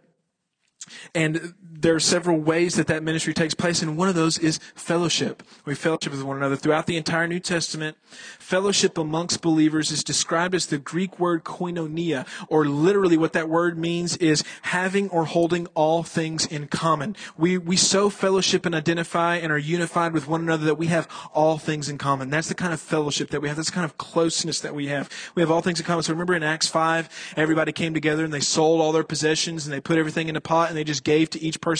And 1.13 1.55
there 1.87 1.95
are 1.95 2.01
several 2.01 2.41
ways 2.41 2.75
that 2.75 2.89
that 2.89 3.05
ministry 3.05 3.33
takes 3.33 3.55
place, 3.55 3.81
and 3.81 3.97
one 3.97 4.09
of 4.09 4.17
those 4.17 4.39
is 4.39 4.59
fellowship. 4.75 5.45
We 5.65 5.77
fellowship 5.77 6.11
with 6.11 6.25
one 6.25 6.37
another. 6.37 6.57
Throughout 6.57 6.87
the 6.87 6.97
entire 6.97 7.29
New 7.29 7.39
Testament, 7.39 7.97
fellowship 8.41 8.99
amongst 8.99 9.41
believers 9.41 9.93
is 9.93 10.03
described 10.03 10.57
as 10.57 10.67
the 10.67 10.79
Greek 10.79 11.21
word 11.21 11.45
koinonia, 11.45 12.27
or 12.49 12.65
literally 12.65 13.17
what 13.17 13.35
that 13.35 13.49
word 13.49 13.79
means 13.79 14.17
is 14.17 14.43
having 14.63 15.09
or 15.11 15.27
holding 15.27 15.69
all 15.75 16.03
things 16.03 16.45
in 16.45 16.67
common. 16.67 17.15
We, 17.39 17.57
we 17.57 17.77
so 17.77 18.11
fellowship 18.11 18.67
and 18.67 18.75
identify 18.75 19.37
and 19.37 19.53
are 19.53 19.59
unified 19.59 20.13
with 20.13 20.27
one 20.27 20.41
another 20.41 20.65
that 20.65 20.79
we 20.79 20.89
have 20.89 21.09
all 21.33 21.57
things 21.57 21.89
in 21.89 21.99
common. 21.99 22.31
That's 22.31 22.49
the 22.49 22.57
kind 22.57 22.75
of 22.75 22.81
fellowship 22.81 23.31
that 23.31 23.41
we 23.41 23.47
have. 23.47 23.59
That's 23.59 23.71
the 23.71 23.75
kind 23.77 23.85
of 23.85 23.97
closeness 23.97 24.59
that 24.59 24.75
we 24.75 24.89
have. 24.89 25.09
We 25.37 25.43
have 25.43 25.53
all 25.53 25.63
things 25.63 25.79
in 25.79 25.87
common. 25.87 26.03
So 26.03 26.13
remember 26.13 26.35
in 26.35 26.43
Acts 26.43 26.67
5, 26.67 27.35
everybody 27.37 27.71
came 27.71 27.95
together 27.95 28.25
and 28.25 28.35
they 28.35 28.41
sold 28.41 28.81
all 28.81 28.91
their 28.91 29.05
possessions 29.05 29.67
and 29.67 29.73
they 29.73 29.81
put 29.81 29.99
everything 29.99 30.29
in 30.29 30.35
a 30.35 30.41
pot 30.41 30.69
and 30.69 30.77
they 30.77 30.83
just 30.83 31.05
gave 31.05 31.31
to 31.31 31.41
each 31.41 31.61
person 31.61 31.76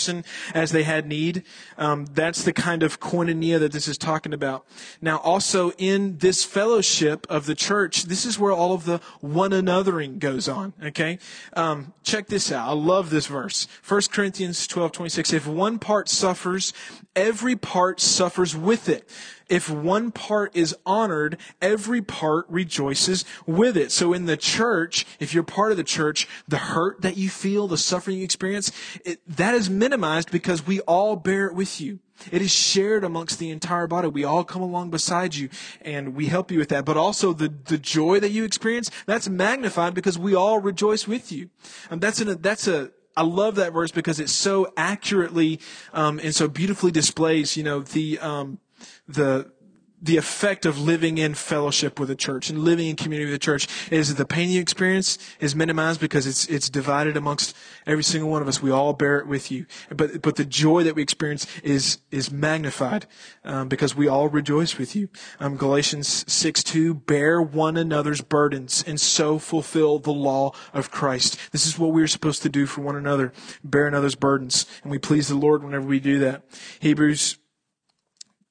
as 0.53 0.71
they 0.71 0.83
had 0.83 1.07
need. 1.07 1.43
Um, 1.77 2.05
that's 2.05 2.43
the 2.43 2.53
kind 2.53 2.83
of 2.83 2.99
koinonia 2.99 3.59
that 3.59 3.71
this 3.71 3.87
is 3.87 3.97
talking 3.97 4.33
about. 4.33 4.65
Now, 5.01 5.17
also 5.17 5.71
in 5.77 6.17
this 6.17 6.43
fellowship 6.43 7.25
of 7.29 7.45
the 7.45 7.55
church, 7.55 8.03
this 8.03 8.25
is 8.25 8.37
where 8.39 8.51
all 8.51 8.73
of 8.73 8.85
the 8.85 8.99
one 9.21 9.51
anothering 9.51 10.19
goes 10.19 10.47
on. 10.47 10.73
Okay, 10.83 11.19
um, 11.53 11.93
check 12.03 12.27
this 12.27 12.51
out. 12.51 12.69
I 12.69 12.73
love 12.73 13.09
this 13.09 13.27
verse. 13.27 13.67
1 13.87 14.01
Corinthians 14.11 14.67
12, 14.67 14.91
26. 14.91 15.33
If 15.33 15.47
one 15.47 15.79
part 15.79 16.09
suffers, 16.09 16.73
every 17.15 17.55
part 17.55 17.99
suffers 17.99 18.55
with 18.55 18.89
it. 18.89 19.09
If 19.49 19.69
one 19.69 20.11
part 20.11 20.55
is 20.55 20.75
honored, 20.85 21.37
every 21.61 22.01
part 22.01 22.45
rejoices 22.49 23.23
with 23.45 23.77
it. 23.77 23.91
So 23.91 24.13
in 24.13 24.25
the 24.25 24.37
church, 24.37 25.05
if 25.19 25.33
you're 25.33 25.43
part 25.43 25.71
of 25.71 25.77
the 25.77 25.83
church, 25.83 26.27
the 26.47 26.57
hurt 26.57 27.01
that 27.01 27.17
you 27.17 27.29
feel, 27.29 27.67
the 27.67 27.77
suffering 27.77 28.17
you 28.17 28.23
experience, 28.23 28.71
it, 29.05 29.19
that 29.27 29.55
is 29.55 29.69
minimized 29.69 30.31
because 30.31 30.67
we 30.67 30.81
all 30.81 31.15
bear 31.15 31.47
it 31.47 31.55
with 31.55 31.79
you. 31.79 31.99
It 32.31 32.41
is 32.41 32.51
shared 32.51 33.03
amongst 33.03 33.39
the 33.39 33.51
entire 33.51 33.87
body. 33.87 34.07
We 34.07 34.23
all 34.23 34.43
come 34.43 34.61
along 34.61 34.89
beside 34.89 35.35
you 35.35 35.49
and 35.81 36.15
we 36.15 36.27
help 36.27 36.51
you 36.51 36.59
with 36.59 36.69
that. 36.69 36.83
But 36.83 36.97
also 36.97 37.31
the, 37.31 37.47
the 37.47 37.77
joy 37.77 38.19
that 38.19 38.31
you 38.31 38.43
experience, 38.43 38.89
that's 39.05 39.29
magnified 39.29 39.93
because 39.93 40.17
we 40.17 40.35
all 40.35 40.59
rejoice 40.59 41.07
with 41.07 41.31
you. 41.31 41.49
And 41.89 42.01
that's 42.01 42.19
an, 42.19 42.41
that's 42.41 42.67
a, 42.67 42.91
I 43.15 43.23
love 43.23 43.55
that 43.55 43.73
verse 43.73 43.91
because 43.91 44.19
it 44.19 44.29
so 44.29 44.71
accurately 44.77 45.59
um, 45.93 46.19
and 46.19 46.35
so 46.35 46.47
beautifully 46.47 46.91
displays, 46.91 47.57
you 47.57 47.63
know, 47.63 47.79
the 47.81 48.19
um, 48.19 48.59
the 49.07 49.51
the 49.99 50.17
effect 50.17 50.65
of 50.65 50.79
living 50.79 51.17
in 51.17 51.33
fellowship 51.33 51.99
with 51.99 52.07
the 52.07 52.15
church 52.15 52.49
and 52.49 52.59
living 52.59 52.87
in 52.87 52.95
community 52.95 53.31
with 53.31 53.39
the 53.39 53.43
church 53.43 53.67
is 53.91 54.13
the 54.13 54.25
pain 54.25 54.49
you 54.49 54.61
experience 54.61 55.17
is 55.39 55.55
minimized 55.55 55.99
because 55.99 56.27
it's 56.27 56.45
it's 56.47 56.69
divided 56.69 57.17
amongst 57.17 57.55
every 57.87 58.03
single 58.03 58.29
one 58.29 58.41
of 58.41 58.47
us. 58.47 58.61
We 58.61 58.69
all 58.69 58.93
bear 58.93 59.17
it 59.17 59.27
with 59.27 59.51
you, 59.51 59.65
but 59.89 60.21
but 60.21 60.35
the 60.35 60.45
joy 60.45 60.83
that 60.83 60.95
we 60.95 61.01
experience 61.01 61.47
is 61.63 61.99
is 62.11 62.31
magnified 62.31 63.07
um, 63.43 63.69
because 63.69 63.95
we 63.95 64.07
all 64.07 64.29
rejoice 64.29 64.77
with 64.77 64.95
you. 64.95 65.09
Um, 65.39 65.57
Galatians 65.57 66.31
six 66.31 66.63
two 66.63 66.93
bear 66.93 67.41
one 67.41 67.75
another's 67.75 68.21
burdens 68.21 68.83
and 68.85 69.01
so 69.01 69.39
fulfill 69.39 69.97
the 69.97 70.13
law 70.13 70.51
of 70.73 70.91
Christ. 70.91 71.39
This 71.51 71.65
is 71.65 71.79
what 71.79 71.91
we're 71.91 72.07
supposed 72.07 72.43
to 72.43 72.49
do 72.49 72.67
for 72.67 72.81
one 72.81 72.95
another: 72.95 73.33
bear 73.63 73.87
another's 73.87 74.15
burdens, 74.15 74.67
and 74.83 74.91
we 74.91 74.99
please 74.99 75.27
the 75.27 75.35
Lord 75.35 75.63
whenever 75.63 75.87
we 75.87 75.99
do 75.99 76.19
that. 76.19 76.43
Hebrews 76.79 77.37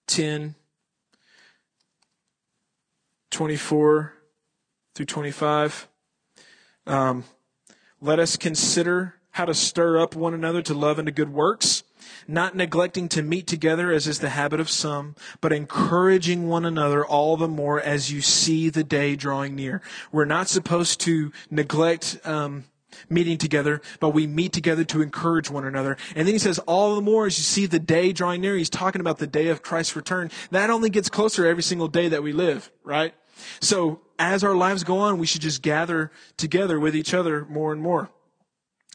10, 0.07 0.55
24 3.31 4.13
through 4.95 5.07
25. 5.07 5.89
Um, 6.87 7.25
let 8.01 8.19
us 8.19 8.37
consider 8.37 9.15
how 9.33 9.45
to 9.45 9.55
stir 9.55 9.99
up 9.99 10.15
one 10.15 10.33
another 10.33 10.63
to 10.63 10.73
love 10.73 10.99
and 10.99 11.07
to 11.07 11.13
good 11.13 11.31
works, 11.31 11.83
not 12.27 12.55
neglecting 12.55 13.09
to 13.09 13.23
meet 13.23 13.47
together 13.47 13.93
as 13.93 14.07
is 14.07 14.21
the 14.21 14.31
habit 14.31 14.61
of 14.61 14.71
some, 14.71 15.15
but 15.43 15.53
encouraging 15.53 16.49
one 16.49 16.65
another 16.65 17.05
all 17.05 17.37
the 17.37 17.49
more 17.49 17.81
as 17.81 18.11
you 18.11 18.23
see 18.23 18.71
the 18.71 18.85
day 18.85 19.17
drawing 19.17 19.55
near. 19.55 19.83
We're 20.11 20.25
not 20.25 20.49
supposed 20.49 21.01
to 21.01 21.33
neglect 21.51 22.19
um, 22.25 22.65
meeting 23.09 23.39
together, 23.39 23.81
but 24.01 24.11
we 24.11 24.27
meet 24.27 24.53
together 24.53 24.85
to 24.85 25.03
encourage 25.03 25.51
one 25.51 25.65
another. 25.65 25.97
And 26.15 26.27
then 26.27 26.35
he 26.35 26.39
says, 26.39 26.59
all 26.61 26.95
the 26.95 27.03
more 27.03 27.27
as 27.27 27.39
you 27.39 27.45
see 27.45 27.67
the 27.67 27.79
day 27.79 28.13
drawing 28.13 28.41
near, 28.41 28.57
he's 28.57 28.71
talking 28.71 29.01
about 29.01 29.19
the 29.19 29.27
day 29.27 29.49
of 29.49 29.63
Christ's 29.63 29.97
return. 29.97 30.31
That 30.51 30.71
only 30.71 30.91
gets 30.91 31.09
closer 31.09 31.47
every 31.47 31.63
single 31.63 31.89
day 31.89 32.09
that 32.09 32.23
we 32.23 32.33
live, 32.33 32.71
right? 32.85 33.15
So 33.61 34.01
as 34.19 34.43
our 34.45 34.55
lives 34.55 34.85
go 34.85 34.99
on, 34.99 35.19
we 35.19 35.27
should 35.27 35.43
just 35.43 35.63
gather 35.63 36.11
together 36.37 36.81
with 36.81 36.97
each 36.97 37.13
other 37.13 37.45
more 37.45 37.73
and 37.73 37.83
more. 37.83 38.11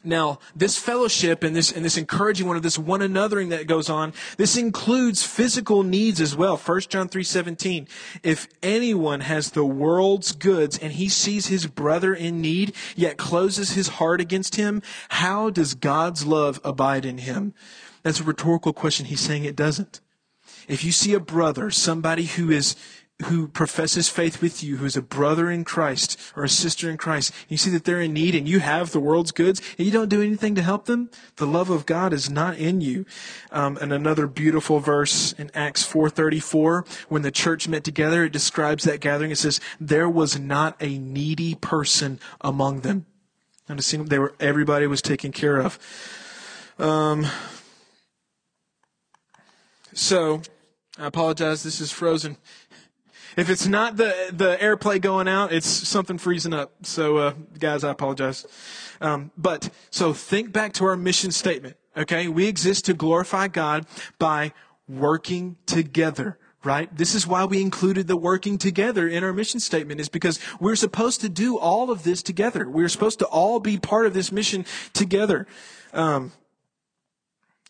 Now, 0.04 0.40
this 0.54 0.76
fellowship 0.76 1.44
and 1.44 1.54
this, 1.54 1.70
and 1.70 1.84
this 1.84 1.96
encouraging 1.96 2.48
one 2.48 2.56
of 2.56 2.62
this 2.62 2.78
one 2.78 3.00
anothering 3.00 3.50
that 3.50 3.66
goes 3.66 3.88
on, 3.88 4.12
this 4.36 4.56
includes 4.56 5.22
physical 5.24 5.82
needs 5.82 6.20
as 6.20 6.34
well. 6.34 6.56
1 6.56 6.80
John 6.88 7.08
3 7.08 7.22
17. 7.22 7.86
If 8.22 8.48
anyone 8.62 9.20
has 9.20 9.52
the 9.52 9.64
world's 9.64 10.32
goods 10.32 10.76
and 10.78 10.94
he 10.94 11.08
sees 11.08 11.46
his 11.46 11.66
brother 11.66 12.14
in 12.14 12.40
need, 12.40 12.74
yet 12.96 13.16
closes 13.16 13.72
his 13.72 13.88
heart 13.88 14.20
against 14.20 14.56
him, 14.56 14.82
how 15.10 15.50
does 15.50 15.74
God's 15.74 16.26
love 16.26 16.60
abide 16.64 17.04
in 17.04 17.18
him? 17.18 17.54
That's 18.02 18.20
a 18.20 18.24
rhetorical 18.24 18.72
question. 18.72 19.06
He's 19.06 19.20
saying 19.20 19.44
it 19.44 19.56
doesn't. 19.56 20.00
If 20.68 20.84
you 20.84 20.92
see 20.92 21.14
a 21.14 21.20
brother, 21.20 21.70
somebody 21.70 22.24
who 22.24 22.50
is 22.50 22.76
who 23.26 23.46
professes 23.48 24.08
faith 24.08 24.42
with 24.42 24.62
you, 24.62 24.78
who 24.78 24.84
is 24.84 24.96
a 24.96 25.02
brother 25.02 25.50
in 25.50 25.64
Christ 25.64 26.18
or 26.34 26.44
a 26.44 26.48
sister 26.48 26.90
in 26.90 26.96
Christ, 26.96 27.32
you 27.48 27.56
see 27.56 27.70
that 27.70 27.84
they're 27.84 28.00
in 28.00 28.12
need 28.12 28.34
and 28.34 28.48
you 28.48 28.60
have 28.60 28.90
the 28.90 29.00
world's 29.00 29.32
goods 29.32 29.60
and 29.78 29.86
you 29.86 29.92
don't 29.92 30.08
do 30.08 30.22
anything 30.22 30.54
to 30.56 30.62
help 30.62 30.86
them, 30.86 31.10
the 31.36 31.46
love 31.46 31.70
of 31.70 31.86
God 31.86 32.12
is 32.12 32.30
not 32.30 32.56
in 32.56 32.80
you. 32.80 33.06
Um, 33.50 33.78
and 33.80 33.92
another 33.92 34.26
beautiful 34.26 34.80
verse 34.80 35.32
in 35.32 35.50
Acts 35.54 35.86
4.34, 35.86 36.86
when 37.08 37.22
the 37.22 37.30
church 37.30 37.68
met 37.68 37.84
together, 37.84 38.24
it 38.24 38.32
describes 38.32 38.84
that 38.84 39.00
gathering. 39.00 39.30
It 39.30 39.38
says, 39.38 39.60
there 39.80 40.08
was 40.08 40.38
not 40.38 40.76
a 40.80 40.98
needy 40.98 41.54
person 41.54 42.18
among 42.40 42.80
them. 42.80 43.06
And 43.68 43.82
seemed 43.82 44.08
they 44.08 44.18
were, 44.18 44.34
everybody 44.40 44.86
was 44.86 45.00
taken 45.00 45.32
care 45.32 45.58
of. 45.58 45.78
Um, 46.78 47.26
so, 49.94 50.42
I 50.98 51.06
apologize. 51.06 51.62
This 51.62 51.80
is 51.80 51.90
frozen. 51.90 52.36
If 53.36 53.48
it's 53.48 53.66
not 53.66 53.96
the 53.96 54.30
the 54.32 54.56
airplay 54.60 55.00
going 55.00 55.28
out, 55.28 55.52
it's 55.52 55.66
something 55.66 56.18
freezing 56.18 56.52
up. 56.52 56.72
So, 56.82 57.16
uh, 57.16 57.34
guys, 57.58 57.84
I 57.84 57.90
apologize. 57.90 58.46
Um, 59.00 59.30
but 59.36 59.70
so 59.90 60.12
think 60.12 60.52
back 60.52 60.72
to 60.74 60.84
our 60.84 60.96
mission 60.96 61.30
statement. 61.30 61.76
Okay, 61.96 62.28
we 62.28 62.46
exist 62.46 62.84
to 62.86 62.94
glorify 62.94 63.48
God 63.48 63.86
by 64.18 64.52
working 64.88 65.56
together. 65.66 66.38
Right? 66.64 66.96
This 66.96 67.16
is 67.16 67.26
why 67.26 67.44
we 67.44 67.60
included 67.60 68.06
the 68.06 68.16
working 68.16 68.56
together 68.56 69.08
in 69.08 69.24
our 69.24 69.32
mission 69.32 69.58
statement 69.58 70.00
is 70.00 70.08
because 70.08 70.38
we're 70.60 70.76
supposed 70.76 71.20
to 71.22 71.28
do 71.28 71.58
all 71.58 71.90
of 71.90 72.04
this 72.04 72.22
together. 72.22 72.68
We're 72.68 72.88
supposed 72.88 73.18
to 73.18 73.26
all 73.26 73.58
be 73.58 73.78
part 73.78 74.06
of 74.06 74.14
this 74.14 74.30
mission 74.30 74.64
together. 74.92 75.48
Um, 75.92 76.30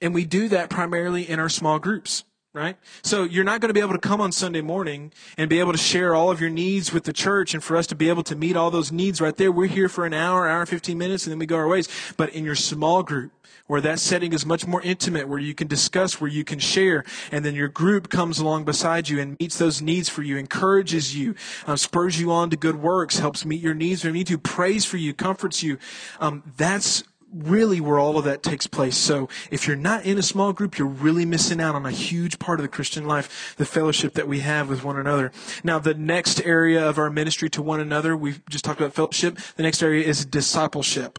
and 0.03 0.13
we 0.13 0.27
do 0.27 0.47
that 0.49 0.69
primarily 0.69 1.27
in 1.27 1.41
our 1.41 1.49
small 1.49 1.79
groups 1.79 2.25
right? 2.55 2.77
So 3.03 3.25
you're 3.25 3.45
not 3.45 3.61
going 3.61 3.71
to 3.71 3.75
be 3.75 3.81
able 3.81 3.95
to 3.95 3.99
come 3.99 4.21
on 4.21 4.31
Sunday 4.31 4.61
morning 4.61 5.13
and 5.39 5.49
be 5.49 5.59
able 5.59 5.73
to 5.73 5.79
share 5.79 6.15
all 6.15 6.31
of 6.31 6.41
your 6.41 6.51
needs 6.51 6.93
with 6.93 7.05
the 7.05 7.13
church 7.13 7.55
and 7.55 7.65
for 7.65 7.77
us 7.77 7.87
to 7.89 7.95
be 7.95 8.11
able 8.11 8.23
to 8.25 8.37
meet 8.37 8.57
all 8.57 8.71
those 8.71 8.93
needs 8.93 9.21
right 9.21 9.37
there. 9.37 9.51
We're 9.51 9.69
here 9.69 9.89
for 9.89 10.05
an 10.05 10.13
hour, 10.13 10.47
hour 10.47 10.61
and 10.61 10.69
15 10.69 10.99
minutes 10.99 11.25
and 11.25 11.33
then 11.33 11.39
we 11.39 11.47
go 11.47 11.57
our 11.57 11.69
ways. 11.69 11.89
But 12.17 12.31
in 12.31 12.45
your 12.45 12.55
small 12.55 13.03
group, 13.03 13.33
where 13.67 13.81
that 13.81 13.99
setting 13.99 14.33
is 14.33 14.45
much 14.45 14.67
more 14.67 14.83
intimate, 14.83 15.29
where 15.29 15.39
you 15.39 15.55
can 15.55 15.67
discuss, 15.67 16.21
where 16.21 16.31
you 16.31 16.45
can 16.45 16.59
share, 16.59 17.05
and 17.31 17.45
then 17.45 17.55
your 17.55 17.69
group 17.69 18.11
comes 18.11 18.39
along 18.39 18.65
beside 18.65 19.09
you 19.09 19.21
and 19.21 19.39
meets 19.41 19.57
those 19.57 19.81
needs 19.81 20.09
for 20.09 20.23
you, 20.23 20.37
encourages 20.37 21.17
you, 21.17 21.35
uh, 21.67 21.77
spurs 21.77 22.21
you 22.21 22.31
on 22.31 22.51
to 22.51 22.57
good 22.57 22.77
works, 22.77 23.19
helps 23.19 23.47
meet 23.47 23.63
your 23.63 23.73
needs 23.73 24.05
where 24.05 24.11
you 24.11 24.19
need 24.19 24.27
to, 24.27 24.37
prays 24.37 24.85
for 24.85 24.99
you, 24.99 25.15
comforts 25.15 25.63
you. 25.63 25.79
Um, 26.21 26.43
that's 26.57 27.05
really 27.33 27.81
where 27.81 27.99
all 27.99 28.19
of 28.19 28.25
that 28.25 28.43
takes 28.43 28.67
place. 28.67 28.97
So 28.97 29.29
if 29.51 29.67
you're 29.67 29.77
not 29.77 30.05
in 30.05 30.19
a 30.19 30.23
small 30.23 30.53
group, 30.53 30.79
you're 30.79 30.89
really 30.89 31.25
missing 31.25 31.61
out 31.61 31.75
on 31.75 31.87
a 31.87 31.91
huge 31.91 32.39
part 32.39 32.59
of 32.59 32.63
the 32.63 32.69
Christian 32.69 33.07
life, 33.07 33.55
the 33.57 33.65
fellowship 33.65 34.15
that 34.15 34.29
we 34.29 34.41
have 34.41 34.69
with 34.69 34.85
one 34.85 34.99
another. 34.99 35.33
Now, 35.65 35.79
the 35.79 35.95
next 35.95 36.43
area 36.43 36.87
of 36.87 36.99
our 36.99 37.11
ministry 37.11 37.49
to 37.51 37.63
one 37.63 37.81
another, 37.81 38.17
we've 38.17 38.45
just 38.49 38.65
talked 38.65 38.81
about 38.81 38.95
fellowship. 38.95 39.39
The 39.57 39.63
next 39.63 39.83
area 39.83 40.05
is 40.05 40.25
discipleship. 40.25 41.19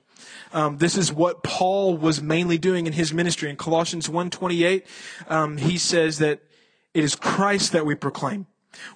Um, 0.53 0.77
this 0.77 0.97
is 0.97 1.11
what 1.11 1.43
Paul 1.43 1.97
was 1.97 2.21
mainly 2.21 2.57
doing 2.57 2.85
in 2.85 2.93
his 2.93 3.13
ministry. 3.13 3.49
In 3.49 3.55
Colossians 3.55 4.07
1.28, 4.07 4.83
um, 5.27 5.57
he 5.57 5.77
says 5.77 6.19
that 6.19 6.41
it 6.93 7.03
is 7.03 7.15
Christ 7.15 7.71
that 7.71 7.85
we 7.85 7.95
proclaim, 7.95 8.45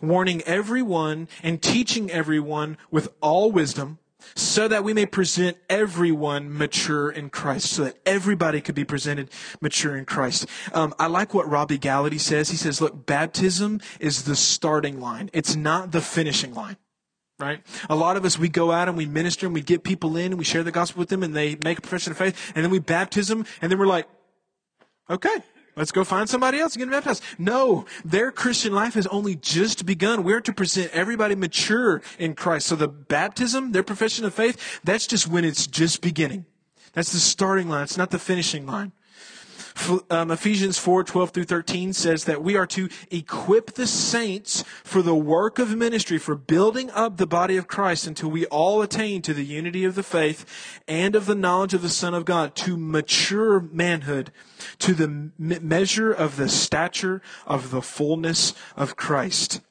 warning 0.01 0.41
everyone 0.43 1.27
and 1.41 1.61
teaching 1.61 2.11
everyone 2.11 2.77
with 2.91 3.09
all 3.21 3.51
wisdom, 3.51 3.97
so 4.35 4.67
that 4.67 4.83
we 4.83 4.93
may 4.93 5.05
present 5.05 5.57
everyone 5.69 6.55
mature 6.55 7.09
in 7.09 7.29
Christ, 7.29 7.71
so 7.71 7.85
that 7.85 7.97
everybody 8.05 8.61
could 8.61 8.75
be 8.75 8.83
presented 8.83 9.29
mature 9.61 9.95
in 9.95 10.05
Christ. 10.05 10.47
Um, 10.73 10.93
I 10.99 11.07
like 11.07 11.33
what 11.33 11.49
Robby 11.49 11.77
Gallaty 11.77 12.19
says. 12.19 12.49
He 12.49 12.57
says, 12.57 12.81
look, 12.81 13.05
baptism 13.05 13.81
is 13.99 14.23
the 14.23 14.35
starting 14.35 14.99
line. 14.99 15.29
It's 15.33 15.55
not 15.55 15.91
the 15.91 16.01
finishing 16.01 16.53
line. 16.53 16.77
Right? 17.39 17.61
A 17.87 17.95
lot 17.95 18.17
of 18.17 18.25
us, 18.25 18.39
we 18.39 18.49
go 18.49 18.71
out 18.71 18.87
and 18.87 18.97
we 18.97 19.05
minister 19.05 19.45
and 19.45 19.53
we 19.53 19.61
get 19.61 19.83
people 19.83 20.17
in 20.17 20.27
and 20.31 20.39
we 20.39 20.43
share 20.43 20.63
the 20.63 20.71
gospel 20.71 20.99
with 20.99 21.09
them 21.09 21.21
and 21.21 21.35
they 21.35 21.55
make 21.63 21.77
a 21.77 21.81
profession 21.81 22.11
of 22.11 22.17
faith 22.17 22.51
and 22.55 22.63
then 22.63 22.71
we 22.71 22.79
baptism 22.79 23.45
and 23.61 23.71
then 23.71 23.77
we're 23.77 23.85
like, 23.85 24.07
okay, 25.07 25.37
Let's 25.77 25.91
go 25.91 26.03
find 26.03 26.27
somebody 26.27 26.59
else 26.59 26.75
and 26.75 26.83
get 26.83 26.91
baptized. 26.91 27.23
No, 27.37 27.85
their 28.03 28.31
Christian 28.31 28.73
life 28.73 28.95
has 28.95 29.05
only 29.07 29.35
just 29.35 29.85
begun. 29.85 30.23
We're 30.23 30.41
to 30.41 30.51
present 30.51 30.91
everybody 30.91 31.35
mature 31.35 32.01
in 32.17 32.33
Christ. 32.33 32.65
So 32.65 32.75
the 32.75 32.87
baptism, 32.87 33.73
their 33.73 33.83
profession 33.83 34.25
of 34.25 34.33
faith, 34.33 34.79
that's 34.83 35.05
just 35.05 35.27
when 35.27 35.45
it's 35.45 35.67
just 35.67 36.01
beginning. 36.01 36.45
That's 36.93 37.13
the 37.13 37.19
starting 37.19 37.69
line. 37.69 37.83
It's 37.83 37.97
not 37.97 38.09
the 38.09 38.17
finishing 38.17 38.65
line. 38.65 38.91
Um, 40.09 40.31
Ephesians 40.31 40.77
4, 40.77 41.03
12 41.03 41.29
through 41.31 41.43
13 41.45 41.93
says 41.93 42.25
that 42.25 42.43
we 42.43 42.55
are 42.55 42.67
to 42.67 42.89
equip 43.11 43.73
the 43.73 43.87
saints 43.87 44.63
for 44.83 45.01
the 45.01 45.15
work 45.15 45.59
of 45.59 45.75
ministry, 45.75 46.17
for 46.17 46.35
building 46.35 46.89
up 46.91 47.17
the 47.17 47.27
body 47.27 47.57
of 47.57 47.67
Christ 47.67 48.07
until 48.07 48.29
we 48.29 48.45
all 48.47 48.81
attain 48.81 49.21
to 49.23 49.33
the 49.33 49.45
unity 49.45 49.85
of 49.85 49.95
the 49.95 50.03
faith 50.03 50.45
and 50.87 51.15
of 51.15 51.25
the 51.25 51.35
knowledge 51.35 51.73
of 51.73 51.81
the 51.81 51.89
Son 51.89 52.13
of 52.13 52.25
God, 52.25 52.55
to 52.55 52.77
mature 52.77 53.59
manhood, 53.59 54.31
to 54.79 54.93
the 54.93 55.31
measure 55.37 56.11
of 56.11 56.37
the 56.37 56.49
stature 56.49 57.21
of 57.45 57.71
the 57.71 57.81
fullness 57.81 58.53
of 58.75 58.95
Christ. 58.95 59.61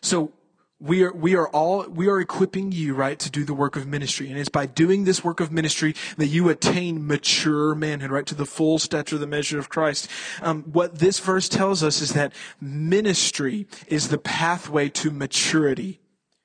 So 0.00 0.32
we 0.80 1.02
are, 1.02 1.12
we 1.12 1.34
are 1.34 1.48
all, 1.48 1.84
we 1.88 2.08
are 2.08 2.20
equipping 2.20 2.70
you, 2.70 2.94
right, 2.94 3.18
to 3.18 3.30
do 3.30 3.44
the 3.44 3.54
work 3.54 3.74
of 3.74 3.86
ministry. 3.86 4.28
And 4.30 4.38
it's 4.38 4.48
by 4.48 4.66
doing 4.66 5.04
this 5.04 5.24
work 5.24 5.40
of 5.40 5.50
ministry 5.50 5.94
that 6.16 6.26
you 6.26 6.48
attain 6.48 7.06
mature 7.06 7.74
manhood, 7.74 8.10
right, 8.10 8.26
to 8.26 8.34
the 8.34 8.46
full 8.46 8.78
stature, 8.78 9.16
of 9.16 9.20
the 9.20 9.26
measure 9.26 9.58
of 9.58 9.68
Christ. 9.68 10.08
Um, 10.40 10.62
what 10.64 10.98
this 10.98 11.18
verse 11.18 11.48
tells 11.48 11.82
us 11.82 12.00
is 12.00 12.12
that 12.12 12.32
ministry 12.60 13.66
is 13.88 14.08
the 14.08 14.18
pathway 14.18 14.88
to 14.90 15.10
maturity. 15.10 16.00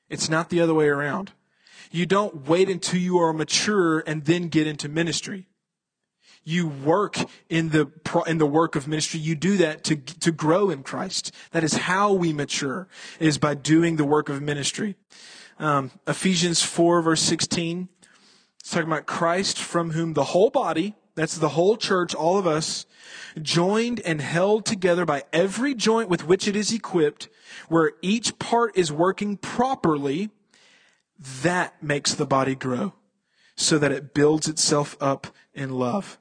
It's 0.09 0.29
not 0.29 0.49
the 0.49 0.61
other 0.61 0.73
way 0.73 0.87
around. 0.87 1.33
You 1.91 2.07
don't 2.07 2.47
wait 2.47 2.69
until 2.69 2.99
you 2.99 3.19
are 3.19 3.33
mature 3.33 3.99
and 3.99 4.25
then 4.25 4.47
get 4.47 4.65
into 4.65 4.89
ministry 4.89 5.47
you 6.43 6.67
work 6.67 7.17
in 7.49 7.69
the 7.69 7.91
in 8.27 8.37
the 8.37 8.45
work 8.45 8.75
of 8.75 8.87
ministry. 8.87 9.19
You 9.19 9.35
do 9.35 9.57
that 9.57 9.83
to 9.85 9.95
to 9.95 10.31
grow 10.31 10.69
in 10.69 10.83
Christ. 10.83 11.31
That 11.51 11.63
is 11.63 11.73
how 11.73 12.13
we 12.13 12.33
mature 12.33 12.87
is 13.19 13.37
by 13.37 13.55
doing 13.55 13.95
the 13.95 14.05
work 14.05 14.29
of 14.29 14.41
ministry. 14.41 14.95
Um, 15.59 15.91
Ephesians 16.07 16.61
four 16.61 17.01
verse 17.01 17.21
sixteen. 17.21 17.89
It's 18.59 18.71
talking 18.71 18.87
about 18.87 19.05
Christ 19.05 19.57
from 19.57 19.91
whom 19.91 20.13
the 20.13 20.23
whole 20.23 20.49
body, 20.49 20.95
that's 21.15 21.37
the 21.37 21.49
whole 21.49 21.75
church, 21.75 22.15
all 22.15 22.37
of 22.37 22.47
us, 22.47 22.85
joined 23.41 23.99
and 24.01 24.21
held 24.21 24.65
together 24.65 25.05
by 25.05 25.23
every 25.33 25.75
joint 25.75 26.07
with 26.07 26.25
which 26.25 26.47
it 26.47 26.55
is 26.55 26.71
equipped, 26.71 27.27
where 27.67 27.91
each 28.01 28.39
part 28.39 28.77
is 28.77 28.89
working 28.89 29.35
properly, 29.35 30.29
that 31.41 31.83
makes 31.83 32.13
the 32.13 32.25
body 32.25 32.55
grow 32.55 32.93
so 33.57 33.77
that 33.77 33.91
it 33.91 34.13
builds 34.13 34.47
itself 34.47 34.95
up 35.01 35.27
in 35.53 35.71
love. 35.71 36.17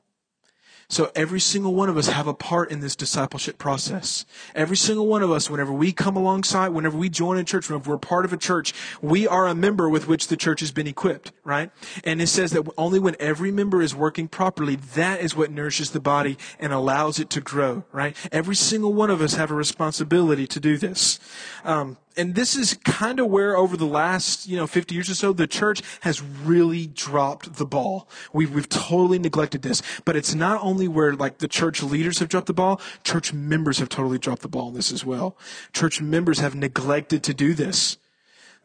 So 0.92 1.10
every 1.14 1.40
single 1.40 1.74
one 1.74 1.88
of 1.88 1.96
us 1.96 2.08
have 2.08 2.26
a 2.26 2.34
part 2.34 2.70
in 2.70 2.80
this 2.80 2.94
discipleship 2.94 3.56
process. 3.56 4.26
Every 4.54 4.76
single 4.76 5.06
one 5.06 5.22
of 5.22 5.30
us, 5.30 5.48
whenever 5.48 5.72
we 5.72 5.90
come 5.90 6.16
alongside, 6.16 6.68
whenever 6.68 6.98
we 6.98 7.08
join 7.08 7.38
a 7.38 7.44
church, 7.44 7.70
whenever 7.70 7.92
we're 7.92 7.96
part 7.96 8.26
of 8.26 8.32
a 8.34 8.36
church, 8.36 8.74
we 9.00 9.26
are 9.26 9.46
a 9.46 9.54
member 9.54 9.88
with 9.88 10.06
which 10.06 10.28
the 10.28 10.36
church 10.36 10.60
has 10.60 10.70
been 10.70 10.86
equipped, 10.86 11.32
right? 11.44 11.70
And 12.04 12.20
it 12.20 12.26
says 12.26 12.50
that 12.50 12.70
only 12.76 12.98
when 12.98 13.16
every 13.18 13.50
member 13.50 13.80
is 13.80 13.94
working 13.94 14.28
properly, 14.28 14.76
that 14.76 15.22
is 15.22 15.34
what 15.34 15.50
nourishes 15.50 15.92
the 15.92 16.00
body 16.00 16.36
and 16.60 16.74
allows 16.74 17.18
it 17.18 17.30
to 17.30 17.40
grow, 17.40 17.84
right? 17.90 18.14
Every 18.30 18.54
single 18.54 18.92
one 18.92 19.08
of 19.08 19.22
us 19.22 19.32
have 19.36 19.50
a 19.50 19.54
responsibility 19.54 20.46
to 20.46 20.60
do 20.60 20.76
this. 20.76 21.18
Um, 21.64 21.96
and 22.16 22.34
this 22.34 22.56
is 22.56 22.74
kind 22.84 23.20
of 23.20 23.28
where 23.28 23.56
over 23.56 23.76
the 23.76 23.86
last, 23.86 24.46
you 24.46 24.56
know, 24.56 24.66
50 24.66 24.94
years 24.94 25.10
or 25.10 25.14
so, 25.14 25.32
the 25.32 25.46
church 25.46 25.82
has 26.00 26.22
really 26.22 26.86
dropped 26.86 27.54
the 27.54 27.66
ball. 27.66 28.08
We've, 28.32 28.52
we've 28.52 28.68
totally 28.68 29.18
neglected 29.18 29.62
this. 29.62 29.82
But 30.04 30.16
it's 30.16 30.34
not 30.34 30.62
only 30.62 30.88
where 30.88 31.14
like 31.14 31.38
the 31.38 31.48
church 31.48 31.82
leaders 31.82 32.18
have 32.18 32.28
dropped 32.28 32.46
the 32.46 32.54
ball, 32.54 32.80
church 33.04 33.32
members 33.32 33.78
have 33.78 33.88
totally 33.88 34.18
dropped 34.18 34.42
the 34.42 34.48
ball 34.48 34.68
in 34.68 34.74
this 34.74 34.92
as 34.92 35.04
well. 35.04 35.36
Church 35.72 36.00
members 36.00 36.40
have 36.40 36.54
neglected 36.54 37.22
to 37.24 37.34
do 37.34 37.54
this. 37.54 37.98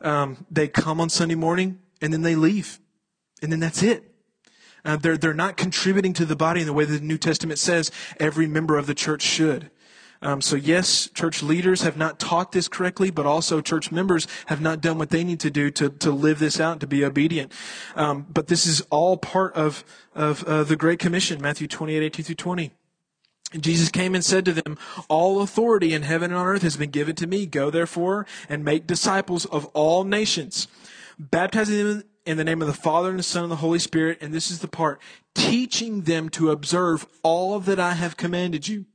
Um, 0.02 0.46
they 0.52 0.68
come 0.68 1.02
on 1.02 1.10
Sunday 1.10 1.36
morning 1.36 1.80
and 2.02 2.14
then 2.14 2.22
they 2.22 2.36
leave. 2.36 2.80
And 3.42 3.52
then 3.52 3.60
that's 3.60 3.84
it. 3.84 4.12
Uh, 4.86 4.96
they're, 4.96 5.18
they're 5.18 5.34
not 5.34 5.58
contributing 5.58 6.14
to 6.14 6.26
the 6.26 6.36
body 6.36 6.62
in 6.62 6.68
the 6.68 6.74
way 6.74 6.86
that 6.86 7.00
the 7.00 7.06
New 7.06 7.18
Testament 7.18 7.60
says 7.60 7.92
every 8.20 8.48
member 8.48 8.78
of 8.78 8.88
the 8.88 8.96
church 8.96 9.22
should. 9.22 9.70
Um, 10.22 10.42
so 10.42 10.56
yes, 10.56 11.10
church 11.14 11.44
leaders 11.44 11.82
have 11.82 11.98
not 11.98 12.20
taught 12.20 12.52
this 12.52 12.68
correctly, 12.68 13.12
but 13.12 13.26
also 13.26 13.62
church 13.62 13.92
members 13.92 14.28
have 14.48 14.62
not 14.62 14.82
done 14.82 14.98
what 14.98 15.10
they 15.10 15.24
need 15.24 15.40
to 15.42 15.52
do 15.52 15.70
to, 15.72 15.90
to 15.90 16.12
live 16.12 16.40
this 16.40 16.60
out, 16.60 16.80
to 16.80 16.88
be 16.88 17.06
obedient. 17.06 17.52
Um, 17.96 18.26
but 18.30 18.48
this 18.48 18.66
is 18.66 18.82
all 18.90 19.18
part 19.18 19.54
of, 19.54 19.84
of 20.16 20.44
uh, 20.44 20.64
the 20.64 20.76
Great 20.76 21.00
Commission, 21.00 21.42
Matthew 21.42 21.68
28, 21.68 22.04
18 22.04 22.26
through 22.26 22.36
20. 22.36 22.72
And 23.54 23.64
Jesus 23.64 23.90
came 23.90 24.14
and 24.14 24.26
said 24.26 24.44
to 24.46 24.54
them, 24.54 24.78
All 25.08 25.42
authority 25.42 25.94
in 25.94 26.02
heaven 26.02 26.32
and 26.32 26.40
on 26.40 26.48
earth 26.48 26.64
has 26.64 26.76
been 26.76 26.90
given 26.90 27.16
to 27.16 27.28
me. 27.28 27.46
Go 27.46 27.70
therefore 27.70 28.26
and 28.50 28.66
make 28.66 28.88
disciples 28.88 29.46
of 29.46 29.66
all 29.68 30.04
nations, 30.04 30.68
baptizing 31.18 31.78
them 31.78 32.04
in 32.26 32.36
the 32.36 32.44
name 32.44 32.62
of 32.62 32.68
the 32.68 32.74
Father 32.74 33.10
and 33.10 33.20
the 33.20 33.24
Son 33.24 33.44
and 33.44 33.52
the 33.52 33.58
Holy 33.58 33.80
Spirit. 33.80 34.18
And 34.20 34.34
this 34.34 34.52
is 34.52 34.60
the 34.60 34.68
part, 34.68 35.02
teaching 35.34 36.02
them 36.02 36.28
to 36.30 36.52
observe 36.52 37.06
all 37.24 37.58
that 37.62 37.80
I 37.80 37.94
have 37.94 38.18
commanded 38.18 38.68
you. 38.68 38.86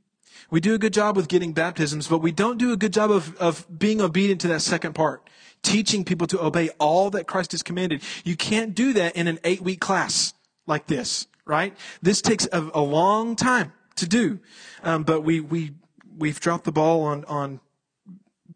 We 0.50 0.60
do 0.60 0.74
a 0.74 0.78
good 0.78 0.92
job 0.92 1.16
with 1.16 1.28
getting 1.28 1.52
baptisms, 1.52 2.08
but 2.08 2.18
we 2.18 2.32
don't 2.32 2.58
do 2.58 2.72
a 2.72 2.76
good 2.76 2.92
job 2.92 3.10
of, 3.10 3.36
of 3.36 3.66
being 3.78 4.00
obedient 4.00 4.40
to 4.42 4.48
that 4.48 4.60
second 4.60 4.94
part. 4.94 5.28
Teaching 5.62 6.04
people 6.04 6.26
to 6.26 6.42
obey 6.42 6.70
all 6.78 7.10
that 7.10 7.26
Christ 7.26 7.52
has 7.52 7.62
commanded. 7.62 8.02
You 8.24 8.36
can't 8.36 8.74
do 8.74 8.92
that 8.94 9.14
in 9.14 9.28
an 9.28 9.38
eight 9.44 9.60
week 9.60 9.80
class 9.80 10.34
like 10.66 10.86
this, 10.86 11.26
right? 11.44 11.76
This 12.00 12.20
takes 12.20 12.48
a, 12.52 12.70
a 12.74 12.82
long 12.82 13.36
time 13.36 13.72
to 13.96 14.08
do. 14.08 14.40
Um, 14.82 15.04
but 15.04 15.22
we, 15.22 15.40
we, 15.40 15.72
we've 16.16 16.40
dropped 16.40 16.64
the 16.64 16.72
ball 16.72 17.04
on, 17.04 17.24
on 17.26 17.60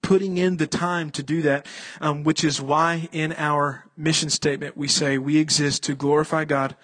putting 0.02 0.38
in 0.38 0.56
the 0.56 0.66
time 0.66 1.10
to 1.10 1.22
do 1.22 1.42
that, 1.42 1.66
um, 2.00 2.24
which 2.24 2.44
is 2.44 2.60
why 2.60 3.08
in 3.12 3.32
our 3.34 3.86
mission 3.96 4.30
statement 4.30 4.76
we 4.76 4.88
say 4.88 5.18
we 5.18 5.38
exist 5.38 5.82
to 5.84 5.94
glorify 5.94 6.44
God 6.44 6.76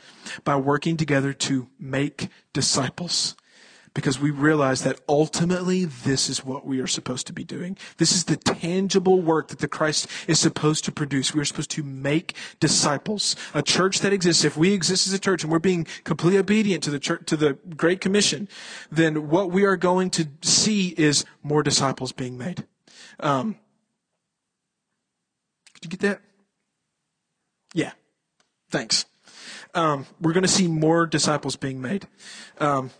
by 0.44 0.56
working 0.56 0.96
together 0.96 1.32
to 1.32 1.68
make 1.78 2.28
disciples 2.52 3.36
because 3.94 4.18
we 4.18 4.30
realize 4.30 4.82
that 4.82 5.00
ultimately 5.08 5.84
this 5.84 6.28
is 6.28 6.44
what 6.44 6.66
we 6.66 6.80
are 6.80 6.86
supposed 6.86 7.26
to 7.26 7.32
be 7.32 7.44
doing. 7.44 7.76
This 7.98 8.12
is 8.12 8.24
the 8.24 8.36
tangible 8.36 9.20
work 9.20 9.48
that 9.48 9.58
the 9.58 9.68
Christ 9.68 10.08
is 10.26 10.38
supposed 10.38 10.84
to 10.84 10.92
produce. 10.92 11.34
We 11.34 11.40
are 11.40 11.44
supposed 11.44 11.70
to 11.72 11.82
make 11.82 12.34
disciples. 12.58 13.36
A 13.54 13.62
church 13.62 14.00
that 14.00 14.12
exists, 14.12 14.44
if 14.44 14.56
we 14.56 14.72
exist 14.72 15.06
as 15.06 15.12
a 15.12 15.18
church 15.18 15.42
and 15.42 15.52
we're 15.52 15.58
being 15.58 15.86
completely 16.04 16.38
obedient 16.38 16.82
to 16.84 16.90
the 16.90 16.98
church, 16.98 17.26
to 17.26 17.36
the 17.36 17.58
Great 17.76 18.00
Commission, 18.00 18.48
then 18.90 19.28
what 19.28 19.50
we 19.50 19.64
are 19.64 19.76
going 19.76 20.10
to 20.10 20.28
see 20.40 20.94
is 20.96 21.24
more 21.42 21.62
disciples 21.62 22.12
being 22.12 22.38
made. 22.38 22.64
Um, 23.20 23.56
did 25.80 25.84
you 25.84 25.90
get 25.90 26.00
that? 26.00 26.20
Yeah. 27.74 27.92
Thanks. 28.70 29.04
Um, 29.74 30.06
we're 30.20 30.32
going 30.32 30.42
to 30.42 30.48
see 30.48 30.68
more 30.68 31.06
disciples 31.06 31.56
being 31.56 31.80
made. 31.80 32.06
Um, 32.58 32.90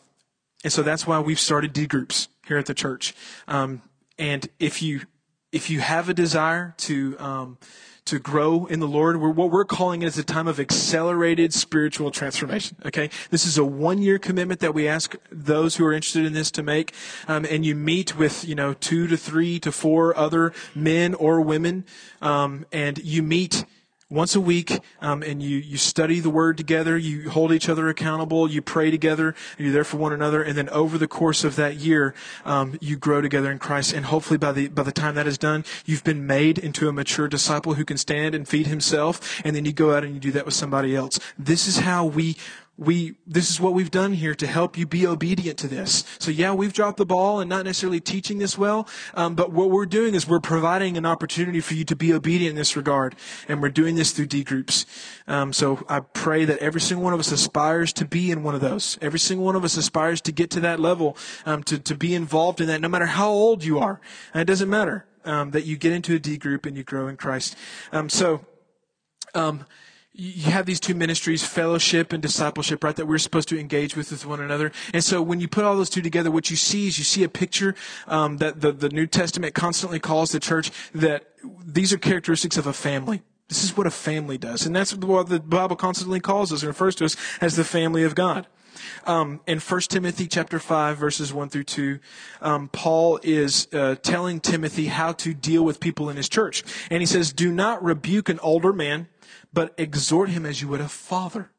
and 0.65 0.73
so 0.73 0.83
that's 0.83 1.07
why 1.07 1.19
we've 1.21 1.41
started 1.41 1.73
D 1.73 1.87
groups 1.87 2.29
here 2.47 2.59
at 2.59 2.67
the 2.67 2.75
church. 2.75 3.15
Um, 3.49 3.83
and 4.19 4.49
if 4.59 4.83
you 4.83 5.03
if 5.51 5.69
you 5.69 5.81
have 5.81 6.09
a 6.09 6.15
desire 6.15 6.75
to 6.79 7.17
um, 7.19 7.59
to 8.05 8.19
grow 8.19 8.67
in 8.67 8.81
the 8.81 8.89
Lord, 8.89 9.21
we're, 9.21 9.31
what 9.31 9.51
we're 9.51 9.65
calling 9.65 10.03
it 10.03 10.07
is 10.07 10.19
a 10.19 10.25
time 10.25 10.49
of 10.49 10.59
accelerated 10.59 11.55
spiritual 11.55 12.11
transformation. 12.11 12.77
Okay, 12.85 13.11
this 13.31 13.47
is 13.47 13.59
a 13.59 13.65
one 13.65 13.99
year 13.99 14.19
commitment 14.19 14.61
that 14.61 14.75
we 14.75 14.89
ask 14.89 15.15
those 15.31 15.77
who 15.77 15.85
are 15.85 15.93
interested 15.93 16.25
in 16.25 16.33
this 16.33 16.51
to 16.53 16.63
make, 16.63 16.93
um, 17.29 17.47
and 17.49 17.65
you 17.65 17.75
meet 17.75 18.17
with 18.17 18.45
you 18.45 18.55
know 18.55 18.75
two 18.75 19.07
to 19.07 19.17
three 19.17 19.61
to 19.61 19.71
four 19.71 20.17
other 20.17 20.53
men 20.75 21.15
or 21.15 21.41
women, 21.41 21.85
um, 22.21 22.67
and 22.73 22.99
you 22.99 23.23
meet 23.23 23.65
once 24.13 24.37
a 24.37 24.41
week, 24.41 24.79
um, 25.01 25.23
and 25.23 25.43
you, 25.43 25.57
you 25.57 25.79
study 25.79 26.21
the 26.21 26.31
word 26.31 26.57
together, 26.57 26.99
you 26.99 27.31
hold 27.31 27.51
each 27.51 27.69
other 27.69 27.89
accountable, 27.89 28.49
you 28.49 28.61
pray 28.61 28.91
together, 28.91 29.35
you're 29.57 29.73
there 29.73 29.85
for 29.85 29.97
one 29.97 30.13
another, 30.13 30.43
and 30.43 30.57
then 30.57 30.69
over 30.69 30.99
the 30.99 31.09
course 31.09 31.45
of 31.45 31.57
that 31.57 31.77
year, 31.77 32.15
um, 32.45 32.77
you 32.81 32.97
grow 32.97 33.23
together 33.23 33.51
in 33.51 33.59
Christ. 33.59 33.95
And 33.95 34.05
hopefully 34.07 34.37
by 34.37 34.53
the, 34.53 34.69
by 34.69 34.83
the 34.83 34.93
time 34.93 35.15
that 35.15 35.27
is 35.27 35.39
done, 35.39 35.65
you've 35.87 36.05
been 36.05 36.27
made 36.27 36.59
into 36.59 36.89
a 36.89 36.93
mature 36.93 37.27
disciple 37.27 37.75
who 37.75 37.85
can 37.85 37.97
stand 37.97 38.35
and 38.35 38.47
feed 38.47 38.67
himself, 38.67 39.41
and 39.45 39.57
then 39.57 39.65
you 39.65 39.73
go 39.73 39.95
out 39.95 40.05
and 40.05 40.13
you 40.13 40.21
do 40.21 40.33
that 40.33 40.45
with 40.45 40.55
somebody 40.55 40.95
else. 40.95 41.19
This 41.39 41.67
is 41.67 41.79
how 41.79 42.05
we 42.05 42.37
we 42.85 43.15
this 43.27 43.51
is 43.51 43.61
what 43.61 43.73
we've 43.75 43.91
done 43.91 44.13
here 44.13 44.35
to 44.35 44.47
help 44.47 44.77
you 44.77 44.87
be 44.87 45.07
obedient 45.07 45.59
to 45.59 45.69
this. 45.69 46.05
So 46.19 46.31
yeah 46.31 46.53
we've 46.53 46.73
dropped 46.73 46.99
the 46.99 47.07
ball 47.07 47.41
and 47.41 47.49
not 47.49 47.65
necessarily 47.65 48.01
teaching 48.01 48.39
this 48.39 48.59
well 48.59 48.89
um, 49.15 49.35
but 49.35 49.53
what 49.53 49.71
we're 49.71 49.87
doing 49.87 50.15
is 50.15 50.27
we're 50.27 50.41
providing 50.41 50.97
an 50.97 51.07
opportunity 51.07 51.61
for 51.61 51.75
you 51.75 51.85
to 51.85 51.97
be 51.97 52.13
obedient 52.13 52.51
in 52.51 52.57
this 52.57 52.77
regard 52.77 53.15
and 53.49 53.63
we're 53.63 53.69
doing 53.69 53.95
this 53.97 54.13
through 54.13 54.27
d 54.27 54.45
groups. 54.45 54.87
Um, 55.27 55.53
so 55.53 55.85
i 55.89 56.01
pray 56.01 56.45
that 56.45 56.59
every 56.59 56.81
single 56.81 57.05
one 57.05 57.13
of 57.13 57.21
us 57.21 57.33
aspires 57.33 57.93
to 57.95 58.05
be 58.05 58.31
in 58.31 58.43
one 58.43 58.55
of 58.55 58.61
those. 58.61 58.99
Every 59.01 59.19
single 59.19 59.47
one 59.47 59.57
of 59.57 59.65
us 59.65 59.77
aspires 59.77 60.21
to 60.23 60.33
get 60.33 60.51
to 60.51 60.61
that 60.61 60.81
level 60.81 61.17
um, 61.47 61.63
to, 61.65 61.79
to 61.79 61.95
be 61.95 62.15
involved 62.15 62.61
in 62.61 62.67
that 62.69 62.81
no 62.81 62.89
matter 62.89 63.07
how 63.07 63.31
old 63.31 63.65
you 63.65 63.79
are. 63.79 64.01
And 64.35 64.43
it 64.43 64.47
doesn't 64.47 64.71
matter 64.71 65.07
um, 65.25 65.51
that 65.53 65.65
you 65.65 65.77
get 65.77 65.93
into 65.93 66.15
a 66.15 66.19
d 66.19 66.37
group 66.37 66.67
and 66.67 66.77
you 66.77 66.85
grow 66.85 67.09
in 67.09 67.17
christ. 67.17 67.57
Um, 67.93 68.09
so 68.09 68.45
um, 69.35 69.67
you 70.15 70.51
have 70.51 70.67
these 70.67 70.81
two 70.81 70.95
ministries, 70.95 71.43
fellowship 71.43 72.13
and 72.13 72.23
discipleship, 72.23 72.85
right, 72.85 72.95
that 72.97 73.07
we're 73.07 73.19
supposed 73.19 73.49
to 73.49 73.59
engage 73.59 73.97
with 73.97 74.11
with 74.11 74.27
one 74.27 74.41
another. 74.41 74.71
And 74.93 75.03
so 75.03 75.23
when 75.23 75.41
you 75.41 75.49
put 75.49 75.65
all 75.65 75.75
those 75.77 75.89
two 75.89 76.03
together, 76.03 76.31
what 76.31 76.51
you 76.51 76.57
see 76.57 76.87
is 76.87 76.99
you 76.99 77.05
see 77.05 77.25
a 77.25 77.29
picture 77.29 77.75
um, 78.07 78.37
that 78.37 78.61
the, 78.61 78.73
the 78.73 78.91
New 78.91 79.07
Testament 79.07 79.55
constantly 79.55 79.99
calls 79.99 80.33
the 80.33 80.41
church 80.41 80.71
that 80.95 81.29
these 81.65 81.93
are 81.93 81.99
characteristics 81.99 82.59
of 82.59 82.67
a 82.67 82.75
family. 82.75 83.23
This 83.49 83.65
is 83.65 83.77
what 83.77 83.87
a 83.87 83.91
family 83.91 84.37
does. 84.37 84.67
And 84.67 84.77
that's 84.77 84.95
what 84.95 85.29
the 85.29 85.41
Bible 85.41 85.77
constantly 85.77 86.21
calls 86.21 86.53
us 86.53 86.63
and 86.63 86.69
refers 86.69 86.95
to 86.97 87.07
us 87.07 87.17
as 87.41 87.57
the 87.57 87.65
family 87.65 88.03
of 88.03 88.15
God. 88.15 88.47
Um, 89.07 89.41
in 89.47 89.61
1 89.61 89.81
Timothy 89.83 90.27
chapter 90.27 90.59
5 90.59 90.97
verses 90.97 91.33
1 91.33 91.49
through 91.49 91.65
2, 91.65 91.99
um, 92.41 92.69
Paul 92.69 93.19
is 93.23 93.69
uh, 93.73 93.97
telling 93.97 94.41
Timothy 94.41 94.87
how 94.87 95.13
to 95.13 95.35
deal 95.35 95.65
with 95.65 95.81
people 95.81 96.09
in 96.09 96.17
his 96.17 96.29
church. 96.29 96.65
And 96.91 97.01
he 97.01 97.07
says, 97.07 97.33
do 97.33 97.51
not 97.51 97.83
rebuke 97.83 98.29
an 98.29 98.39
older 98.41 98.73
man 98.73 99.09
but 99.53 99.75
exhort 99.79 100.31
him 100.31 100.47
as 100.47 100.61
you 100.61 100.69
would 100.69 100.81
a 100.81 100.89
father, 100.89 101.51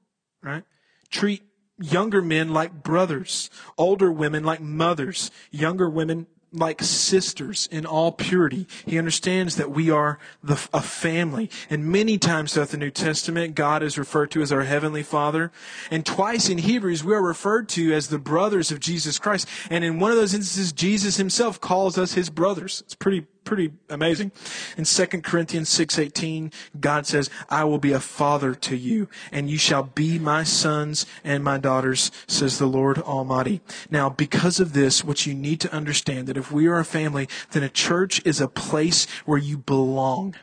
right? 0.41 0.63
Treat 1.09 1.43
younger 1.78 2.21
men 2.21 2.49
like 2.49 2.84
brothers, 2.84 3.49
older 3.78 4.11
women 4.11 4.43
like 4.43 4.61
mothers, 4.61 5.32
younger 5.51 5.89
women 5.89 6.28
like 6.53 6.84
sisters 6.84 7.67
in 7.71 7.86
all 7.86 8.11
purity. 8.11 8.67
He 8.86 8.99
understands 8.99 9.55
that 9.55 9.71
we 9.71 9.89
are 9.89 10.19
the, 10.43 10.53
a 10.71 10.82
family. 10.82 11.49
And 11.69 11.86
many 11.86 12.17
times 12.17 12.53
throughout 12.53 12.69
the 12.69 12.78
New 12.78 12.91
Testament, 12.91 13.55
God 13.55 13.82
is 13.82 13.97
referred 13.97 14.30
to 14.32 14.41
as 14.41 14.51
our 14.51 14.63
Heavenly 14.63 15.03
Father. 15.03 15.51
And 15.89 16.05
twice 16.05 16.49
in 16.49 16.59
Hebrews, 16.59 17.03
we 17.03 17.15
are 17.15 17.21
referred 17.21 17.69
to 17.69 17.91
as 17.93 18.09
the 18.09 18.19
brothers 18.19 18.71
of 18.71 18.80
Jesus 18.80 19.17
Christ. 19.17 19.47
And 19.69 19.84
in 19.84 19.99
one 19.99 20.11
of 20.11 20.17
those 20.17 20.34
instances, 20.34 20.71
Jesus 20.71 21.17
himself 21.17 21.59
calls 21.59 21.97
us 21.97 22.13
his 22.13 22.30
brothers. 22.30 22.84
It's 22.86 22.95
pretty 22.95 23.26
pretty 23.43 23.73
amazing. 23.89 24.31
In 24.77 24.85
2 24.85 25.23
Corinthians 25.23 25.69
6:18, 25.69 26.51
God 26.79 27.05
says, 27.05 27.29
"I 27.49 27.63
will 27.63 27.77
be 27.77 27.91
a 27.91 27.99
father 27.99 28.53
to 28.55 28.75
you, 28.75 29.07
and 29.31 29.49
you 29.49 29.57
shall 29.57 29.83
be 29.83 30.19
my 30.19 30.43
sons 30.43 31.05
and 31.23 31.43
my 31.43 31.57
daughters," 31.57 32.11
says 32.27 32.57
the 32.57 32.65
Lord 32.67 32.97
Almighty. 32.99 33.61
Now, 33.89 34.09
because 34.09 34.59
of 34.59 34.73
this, 34.73 35.03
what 35.03 35.25
you 35.25 35.33
need 35.33 35.59
to 35.61 35.73
understand 35.73 36.27
that 36.27 36.37
if 36.37 36.51
we 36.51 36.67
are 36.67 36.79
a 36.79 36.85
family, 36.85 37.27
then 37.51 37.63
a 37.63 37.69
church 37.69 38.21
is 38.25 38.41
a 38.41 38.47
place 38.47 39.07
where 39.25 39.39
you 39.39 39.57
belong. 39.57 40.35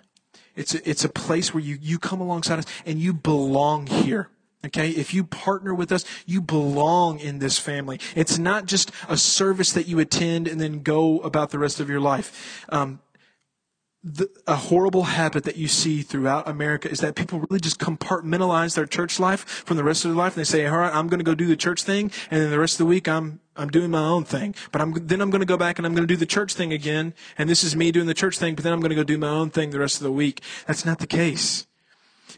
It's 0.56 0.74
a, 0.74 0.88
it's 0.88 1.04
a 1.04 1.08
place 1.08 1.54
where 1.54 1.62
you, 1.62 1.78
you 1.80 1.98
come 1.98 2.20
alongside 2.20 2.58
us 2.58 2.66
and 2.84 2.98
you 2.98 3.12
belong 3.12 3.86
here. 3.86 4.28
Okay, 4.64 4.90
if 4.90 5.14
you 5.14 5.24
partner 5.24 5.74
with 5.74 5.90
us, 5.90 6.04
you 6.26 6.42
belong 6.42 7.18
in 7.18 7.38
this 7.38 7.58
family. 7.58 7.98
It's 8.14 8.38
not 8.38 8.66
just 8.66 8.90
a 9.08 9.16
service 9.16 9.72
that 9.72 9.88
you 9.88 9.98
attend 10.00 10.46
and 10.46 10.60
then 10.60 10.82
go 10.82 11.20
about 11.20 11.50
the 11.50 11.58
rest 11.58 11.80
of 11.80 11.88
your 11.88 12.00
life. 12.00 12.66
Um, 12.68 13.00
the, 14.02 14.28
a 14.46 14.56
horrible 14.56 15.04
habit 15.04 15.44
that 15.44 15.56
you 15.56 15.68
see 15.68 16.02
throughout 16.02 16.48
America 16.48 16.90
is 16.90 17.00
that 17.00 17.14
people 17.14 17.40
really 17.40 17.60
just 17.60 17.78
compartmentalize 17.78 18.74
their 18.74 18.86
church 18.86 19.20
life 19.20 19.40
from 19.44 19.76
the 19.76 19.84
rest 19.84 20.04
of 20.04 20.10
their 20.10 20.16
life. 20.16 20.34
And 20.34 20.40
they 20.40 20.48
say, 20.48 20.66
all 20.66 20.78
right, 20.78 20.94
I'm 20.94 21.08
going 21.08 21.20
to 21.20 21.24
go 21.24 21.34
do 21.34 21.46
the 21.46 21.56
church 21.56 21.82
thing. 21.82 22.10
And 22.30 22.40
then 22.40 22.50
the 22.50 22.58
rest 22.58 22.74
of 22.74 22.78
the 22.78 22.86
week, 22.86 23.08
I'm, 23.08 23.40
I'm 23.56 23.68
doing 23.68 23.90
my 23.90 24.02
own 24.02 24.24
thing. 24.24 24.54
But 24.72 24.80
I'm, 24.80 24.92
then 25.06 25.20
I'm 25.20 25.30
going 25.30 25.40
to 25.40 25.46
go 25.46 25.58
back 25.58 25.78
and 25.78 25.86
I'm 25.86 25.94
going 25.94 26.06
to 26.06 26.14
do 26.14 26.16
the 26.16 26.26
church 26.26 26.54
thing 26.54 26.72
again. 26.72 27.14
And 27.36 27.48
this 27.48 27.62
is 27.62 27.76
me 27.76 27.92
doing 27.92 28.06
the 28.06 28.14
church 28.14 28.38
thing, 28.38 28.54
but 28.54 28.64
then 28.64 28.72
I'm 28.72 28.80
going 28.80 28.90
to 28.90 28.96
go 28.96 29.04
do 29.04 29.18
my 29.18 29.28
own 29.28 29.50
thing 29.50 29.70
the 29.70 29.78
rest 29.78 29.96
of 29.96 30.02
the 30.02 30.12
week. 30.12 30.42
That's 30.66 30.84
not 30.84 30.98
the 30.98 31.06
case. 31.06 31.66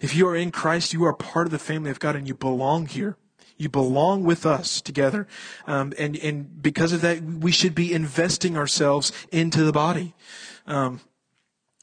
If 0.02 0.16
you 0.16 0.26
are 0.26 0.36
in 0.36 0.50
Christ, 0.50 0.92
you 0.92 1.04
are 1.04 1.14
part 1.14 1.46
of 1.46 1.52
the 1.52 1.60
family 1.60 1.90
of 1.90 2.00
God 2.00 2.16
and 2.16 2.26
you 2.26 2.34
belong 2.34 2.86
here. 2.86 3.16
You 3.56 3.68
belong 3.68 4.24
with 4.24 4.44
us 4.44 4.80
together. 4.80 5.28
Um, 5.66 5.92
and, 5.96 6.16
and 6.16 6.60
because 6.60 6.92
of 6.92 7.00
that, 7.02 7.22
we 7.22 7.52
should 7.52 7.74
be 7.74 7.92
investing 7.92 8.56
ourselves 8.56 9.12
into 9.30 9.62
the 9.62 9.70
body. 9.70 10.14
Um, 10.66 11.00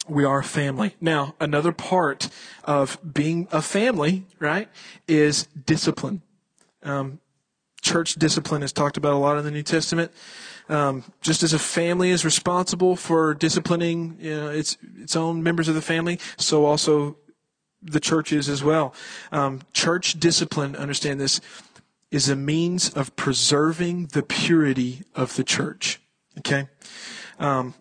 we 0.10 0.26
are 0.26 0.40
a 0.40 0.44
family. 0.44 0.96
Now, 1.00 1.36
another 1.40 1.72
part 1.72 2.30
of 2.66 3.00
being 3.14 3.48
a 3.52 3.62
family, 3.62 4.26
right, 4.38 4.68
is 5.08 5.48
discipline. 5.66 6.22
Um, 6.84 7.20
church 7.82 8.16
discipline 8.16 8.64
is 8.64 8.74
talked 8.74 8.98
about 8.98 9.14
a 9.14 9.18
lot 9.18 9.38
in 9.38 9.46
the 9.46 9.52
New 9.52 9.64
Testament. 9.64 10.12
Um, 10.68 11.06
just 11.22 11.42
as 11.42 11.54
a 11.54 11.60
family 11.60 12.10
is 12.10 12.26
responsible 12.26 12.98
for 12.98 13.34
disciplining 13.34 14.18
you 14.20 14.36
know, 14.36 14.50
its 14.50 14.78
its 15.00 15.16
own 15.16 15.42
members 15.42 15.68
of 15.68 15.76
the 15.76 15.82
family, 15.82 16.20
so 16.38 16.66
also 16.66 17.18
the 17.82 18.00
church 18.00 18.32
is 18.32 18.50
as 18.50 18.64
well. 18.64 18.94
Um, 19.32 19.62
church 19.74 20.20
discipline, 20.20 20.76
understand 20.76 21.20
this, 21.20 21.42
is 22.12 22.28
a 22.28 22.36
means 22.36 22.90
of 22.90 23.16
preserving 23.16 24.08
the 24.08 24.24
purity 24.24 25.04
of 25.16 25.36
the 25.36 25.44
church. 25.44 26.00
Okay? 26.40 26.68
Um, 27.40 27.74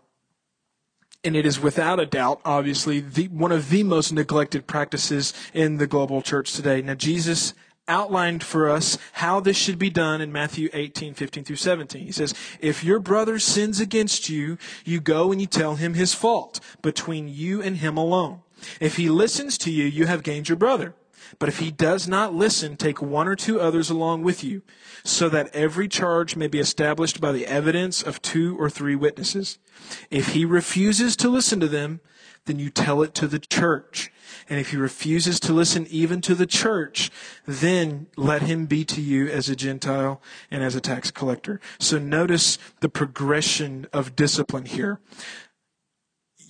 and 1.24 1.34
it 1.34 1.44
is 1.44 1.61
without 1.61 1.99
a 1.99 2.07
doubt, 2.07 2.40
obviously, 2.44 3.01
the, 3.01 3.28
one 3.28 3.53
of 3.53 3.70
the 3.70 3.82
most 3.82 4.12
neglected 4.12 4.66
practices 4.66 5.32
in 5.53 5.78
the 5.78 5.86
global 5.86 6.22
church 6.22 6.53
today. 6.53 6.80
Now, 6.80 6.94
Jesus 6.94 7.55
outlined 7.88 8.44
for 8.44 8.68
us 8.68 8.99
how 9.14 9.40
this 9.40 9.57
should 9.57 9.78
be 9.78 9.90
done 9.90 10.20
in 10.20 10.30
Matthew 10.30 10.68
18, 10.72 11.14
15 11.14 11.44
through 11.44 11.57
17. 11.57 12.05
He 12.05 12.12
says, 12.12 12.34
If 12.61 12.84
your 12.84 13.01
brother 13.01 13.38
sins 13.38 13.80
against 13.80 14.28
you, 14.28 14.59
you 14.84 15.01
go 15.01 15.32
and 15.32 15.40
you 15.40 15.46
tell 15.46 15.76
him 15.76 15.94
his 15.94 16.14
fault 16.14 16.61
between 16.82 17.28
you 17.28 17.62
and 17.62 17.78
him 17.78 17.96
alone. 17.96 18.42
If 18.81 18.97
he 18.97 19.09
listens 19.09 19.59
to 19.59 19.71
you, 19.71 19.85
you 19.85 20.07
have 20.07 20.23
gained 20.23 20.49
your 20.49 20.57
brother. 20.57 20.95
But 21.39 21.49
if 21.49 21.59
he 21.59 21.71
does 21.71 22.09
not 22.09 22.35
listen, 22.35 22.77
take 22.77 23.03
one 23.03 23.29
or 23.29 23.37
two 23.37 23.61
others 23.61 23.91
along 23.91 24.23
with 24.23 24.43
you, 24.43 24.63
so 25.05 25.29
that 25.29 25.55
every 25.55 25.89
charge 25.89 26.37
may 26.37 26.47
be 26.47 26.59
established 26.59 27.21
by 27.21 27.33
the 27.33 27.47
evidence 27.47 28.03
of 28.03 28.23
two 28.23 28.57
or 28.59 28.71
three 28.71 28.95
witnesses. 28.95 29.59
If 30.11 30.29
he 30.29 30.45
refuses 30.45 31.17
to 31.17 31.29
listen 31.29 31.61
to 31.61 31.69
them, 31.69 32.01
then 32.47 32.59
you 32.59 32.71
tell 32.71 33.03
it 33.03 33.15
to 33.15 33.27
the 33.27 33.39
church. 33.39 34.11
And 34.49 34.59
if 34.59 34.71
he 34.71 34.77
refuses 34.77 35.39
to 35.41 35.53
listen 35.53 35.87
even 35.91 36.21
to 36.23 36.35
the 36.35 36.47
church, 36.47 37.11
then 37.47 38.07
let 38.17 38.43
him 38.43 38.67
be 38.67 38.85
to 38.87 39.01
you 39.01 39.29
as 39.29 39.49
a 39.49 39.57
Gentile 39.57 40.23
and 40.51 40.63
as 40.63 40.75
a 40.75 40.81
tax 40.81 41.11
collector. 41.11 41.61
So 41.79 41.99
notice 41.99 42.59
the 42.81 42.89
progression 42.89 43.87
of 43.93 44.17
discipline 44.17 44.65
here. 44.65 45.01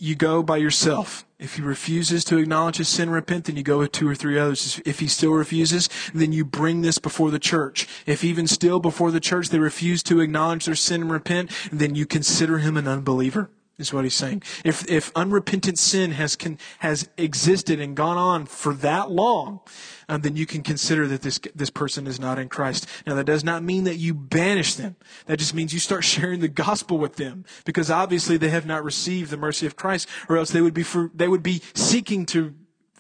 You 0.01 0.15
go 0.15 0.43
by 0.43 0.59
yourself. 0.59 1.27
If 1.39 1.57
he 1.57 1.63
refuses 1.63 2.25
to 2.25 2.39
acknowledge 2.39 2.77
his 2.77 2.89
sin 2.89 3.09
and 3.09 3.13
repent, 3.13 3.45
then 3.45 3.57
you 3.57 3.63
go 3.63 3.79
with 3.79 3.93
two 3.93 4.09
or 4.09 4.15
three 4.15 4.39
others. 4.39 4.81
If 4.85 5.01
he 5.01 5.09
still 5.09 5.33
refuses, 5.33 5.89
then 6.15 6.33
you 6.33 6.45
bring 6.45 6.83
this 6.83 6.99
before 6.99 7.31
the 7.31 7.39
church. 7.39 7.89
If 8.07 8.23
even 8.25 8.47
still 8.47 8.81
before 8.81 9.11
the 9.11 9.21
church 9.21 9.49
they 9.49 9.59
refuse 9.59 10.03
to 10.05 10.21
acknowledge 10.21 10.67
their 10.67 10.75
sin 10.75 11.03
and 11.03 11.11
repent, 11.11 11.51
then 11.73 11.95
you 11.95 12.07
consider 12.07 12.59
him 12.59 12.77
an 12.77 12.87
unbeliever 12.87 13.51
is 13.79 13.93
what 13.93 14.05
he's 14.05 14.15
saying. 14.15 14.43
If, 14.65 14.89
if 14.91 15.13
unrepentant 15.15 15.79
sin 15.79 16.11
has, 16.13 16.37
can, 16.37 16.59
has 16.81 17.09
existed 17.17 17.81
and 17.81 17.97
gone 17.97 18.19
on 18.19 18.47
for 18.47 18.75
that 18.75 19.11
long, 19.11 19.61
um, 20.09 20.23
then 20.23 20.37
you 20.37 20.47
can 20.47 20.63
consider 20.63 21.07
that 21.07 21.23
this, 21.23 21.39
this 21.55 21.71
person 21.71 22.07
is 22.07 22.19
not 22.19 22.39
in 22.39 22.49
Christ. 22.49 22.87
Now 23.07 23.15
that 23.15 23.25
does 23.25 23.45
not 23.45 23.63
mean 23.63 23.85
that 23.85 23.97
you 23.97 24.15
banish 24.15 24.75
them. 24.75 24.97
That 25.27 25.39
just 25.39 25.55
means 25.55 25.73
you 25.73 25.81
start 25.81 26.05
sharing 26.19 26.41
the 26.41 26.49
gospel 26.49 26.99
with 26.99 27.17
them 27.17 27.45
because 27.65 27.91
obviously 27.91 28.37
they 28.37 28.51
have 28.51 28.67
not 28.67 28.85
received 28.85 29.31
the 29.31 29.37
mercy 29.37 29.67
of 29.67 29.77
Christ 29.77 30.09
or 30.29 30.37
else 30.37 30.51
they 30.51 30.61
would 30.61 30.75
be, 30.75 30.83
for, 30.83 31.11
they 31.15 31.29
would 31.29 31.43
be 31.43 31.63
seeking 31.75 32.27
to 32.27 32.55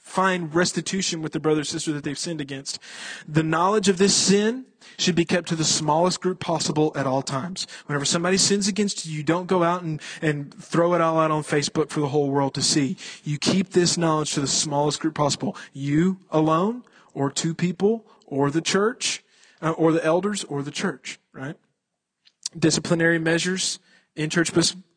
find 0.09 0.55
restitution 0.55 1.21
with 1.23 1.33
the 1.33 1.41
brother 1.41 1.61
or 1.61 1.65
sister 1.65 1.93
that 1.93 2.03
they've 2.03 2.19
sinned 2.19 2.41
against. 2.41 2.79
The 3.29 3.43
knowledge 3.43 3.89
of 3.89 3.99
this 3.99 4.15
sin 4.15 4.65
should 4.97 5.15
be 5.15 5.25
kept 5.25 5.49
to 5.49 5.57
the 5.57 5.65
smallest 5.65 6.21
group 6.21 6.41
possible 6.41 6.93
at 6.97 7.07
all 7.07 7.23
times. 7.23 7.67
Whenever 7.87 8.05
somebody 8.05 8.39
sins 8.39 8.67
against 8.67 9.07
you, 9.07 9.23
don't 9.23 9.47
go 9.47 9.63
out 9.63 9.83
and, 9.83 10.01
and 10.23 10.53
throw 10.55 10.95
it 10.95 11.01
all 11.01 11.21
out 11.21 11.31
on 11.31 11.43
Facebook 11.43 11.91
for 11.91 12.01
the 12.01 12.09
whole 12.09 12.31
world 12.31 12.55
to 12.55 12.63
see. 12.63 12.97
You 13.23 13.39
keep 13.39 13.71
this 13.71 13.99
knowledge 13.99 14.33
to 14.33 14.41
the 14.41 14.47
smallest 14.47 15.01
group 15.01 15.15
possible. 15.15 15.57
You 15.73 16.19
alone, 16.31 16.85
or 17.13 17.31
two 17.31 17.55
people, 17.55 18.07
or 18.27 18.51
the 18.51 18.63
church, 18.63 19.23
uh, 19.61 19.73
or 19.73 19.93
the 19.93 20.05
elders, 20.05 20.43
or 20.45 20.63
the 20.63 20.71
church, 20.71 21.19
right? 21.33 21.57
Disciplinary 22.59 23.19
measures 23.19 23.79
in 24.17 24.31
church 24.31 24.51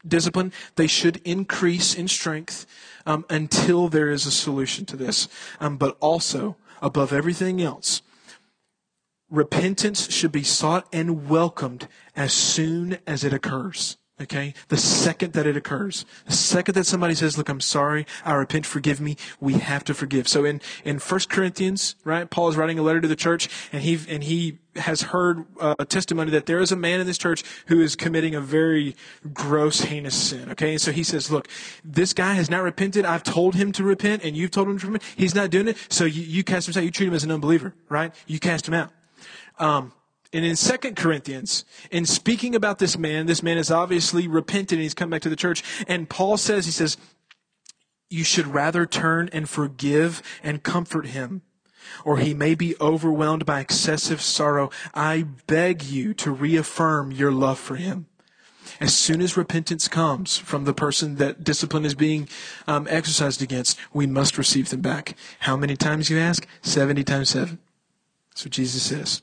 discipline, 0.08 0.52
they 0.76 0.88
should 0.88 1.22
increase 1.24 1.94
in 1.94 2.08
strength 2.08 2.66
um, 3.06 3.26
until 3.30 3.88
there 3.88 4.10
is 4.10 4.26
a 4.26 4.32
solution 4.32 4.86
to 4.86 4.98
this. 4.98 5.28
Um, 5.60 5.78
but 5.78 5.98
also, 6.00 6.58
above 6.82 7.14
everything 7.14 7.62
else, 7.62 8.02
repentance 9.30 10.12
should 10.12 10.32
be 10.32 10.44
sought 10.44 10.88
and 10.92 11.30
welcomed 11.30 11.88
as 12.16 12.34
soon 12.34 12.98
as 13.08 13.24
it 13.24 13.34
occurs. 13.34 13.98
Okay? 14.22 14.54
The 14.68 14.78
second 14.78 15.34
that 15.34 15.48
it 15.48 15.58
occurs, 15.58 16.06
the 16.26 16.34
second 16.34 16.76
that 16.76 16.86
somebody 16.86 17.16
says, 17.16 17.38
look, 17.38 17.50
I'm 17.50 17.60
sorry, 17.60 18.06
I 18.24 18.34
repent, 18.34 18.66
forgive 18.66 19.02
me, 19.02 19.18
we 19.40 19.54
have 19.54 19.84
to 19.86 19.94
forgive. 19.94 20.28
So 20.28 20.46
in, 20.46 20.62
in 20.86 21.00
1 21.00 21.20
Corinthians, 21.30 21.96
right, 22.04 22.30
Paul 22.30 22.50
is 22.50 22.56
writing 22.56 22.78
a 22.78 22.82
letter 22.82 23.02
to 23.02 23.08
the 23.08 23.16
church 23.16 23.50
and 23.72 23.82
he, 23.82 24.00
and 24.08 24.24
he 24.24 24.60
has 24.76 25.02
heard 25.02 25.46
uh, 25.60 25.76
a 25.80 25.86
testimony 25.86 26.32
that 26.32 26.46
there 26.46 26.60
is 26.60 26.72
a 26.72 26.76
man 26.76 27.00
in 27.00 27.08
this 27.08 27.18
church 27.18 27.44
who 27.68 27.82
is 27.82 27.96
committing 27.96 28.36
a 28.36 28.42
very 28.42 28.96
gross, 29.34 29.82
heinous 29.82 30.16
sin. 30.16 30.50
Okay? 30.52 30.72
And 30.72 30.82
so 30.82 30.92
he 30.92 31.04
says, 31.04 31.32
look, 31.32 31.48
this 31.84 32.14
guy 32.14 32.34
has 32.34 32.50
not 32.50 32.64
repented. 32.64 33.06
I've 33.06 33.24
told 33.24 33.56
him 33.56 33.72
to 33.74 33.84
repent 33.84 34.24
and 34.24 34.38
you've 34.38 34.52
told 34.52 34.68
him 34.70 34.80
to 34.80 34.88
repent. 34.88 35.04
He's 35.16 35.36
not 35.36 35.50
doing 35.50 35.68
it. 35.68 35.78
So 35.90 36.06
you, 36.06 36.22
you 36.22 36.44
cast 36.44 36.70
him 36.70 36.80
out. 36.80 36.86
You 36.86 36.92
treat 36.92 37.08
him 37.08 37.14
as 37.14 37.24
an 37.24 37.32
unbeliever, 37.32 37.74
right? 37.90 38.14
You 38.28 38.40
cast 38.40 38.68
him 38.68 38.74
out. 38.74 38.92
Um, 39.60 39.94
and 40.34 40.46
in 40.46 40.56
Second 40.56 40.96
Corinthians, 40.96 41.66
in 41.90 42.06
speaking 42.06 42.56
about 42.56 42.80
this 42.80 42.98
man, 42.98 43.26
this 43.26 43.44
man 43.44 43.58
is 43.58 43.70
obviously 43.70 44.28
repented 44.28 44.78
and 44.78 44.84
he's 44.84 44.94
come 44.94 45.10
back 45.10 45.22
to 45.24 45.30
the 45.30 45.36
church. 45.36 45.64
And 45.88 46.10
Paul 46.10 46.38
says, 46.38 46.66
he 46.66 46.72
says, 46.72 46.98
you 48.10 48.24
should 48.24 48.48
rather 48.48 48.86
turn 48.86 49.30
and 49.34 49.50
forgive 49.50 50.22
and 50.44 50.64
comfort 50.64 51.08
him, 51.08 51.42
or 52.06 52.18
he 52.18 52.34
may 52.34 52.56
be 52.56 52.76
overwhelmed 52.80 53.46
by 53.46 53.60
excessive 53.60 54.22
sorrow. 54.22 54.70
I 54.94 55.26
beg 55.48 55.84
you 55.84 56.14
to 56.16 56.32
reaffirm 56.32 57.12
your 57.12 57.32
love 57.32 57.60
for 57.60 57.76
him. 57.76 58.08
As 58.80 58.98
soon 58.98 59.22
as 59.22 59.38
repentance 59.38 59.88
comes 59.88 60.38
from 60.38 60.66
the 60.66 60.74
person 60.74 61.16
that 61.16 61.44
discipline 61.44 61.86
is 61.86 61.96
being 61.96 62.28
um, 62.68 62.88
exercised 62.90 63.42
against, 63.42 63.78
we 63.94 64.08
must 64.08 64.38
receive 64.38 64.70
them 64.70 64.82
back. 64.82 65.16
How 65.40 65.58
many 65.58 65.76
times, 65.76 66.10
you 66.10 66.18
ask? 66.18 66.48
70 66.62 67.04
times 67.04 67.30
7. 67.30 67.60
That's 68.30 68.46
what 68.46 68.52
Jesus 68.52 68.84
says. 68.84 69.22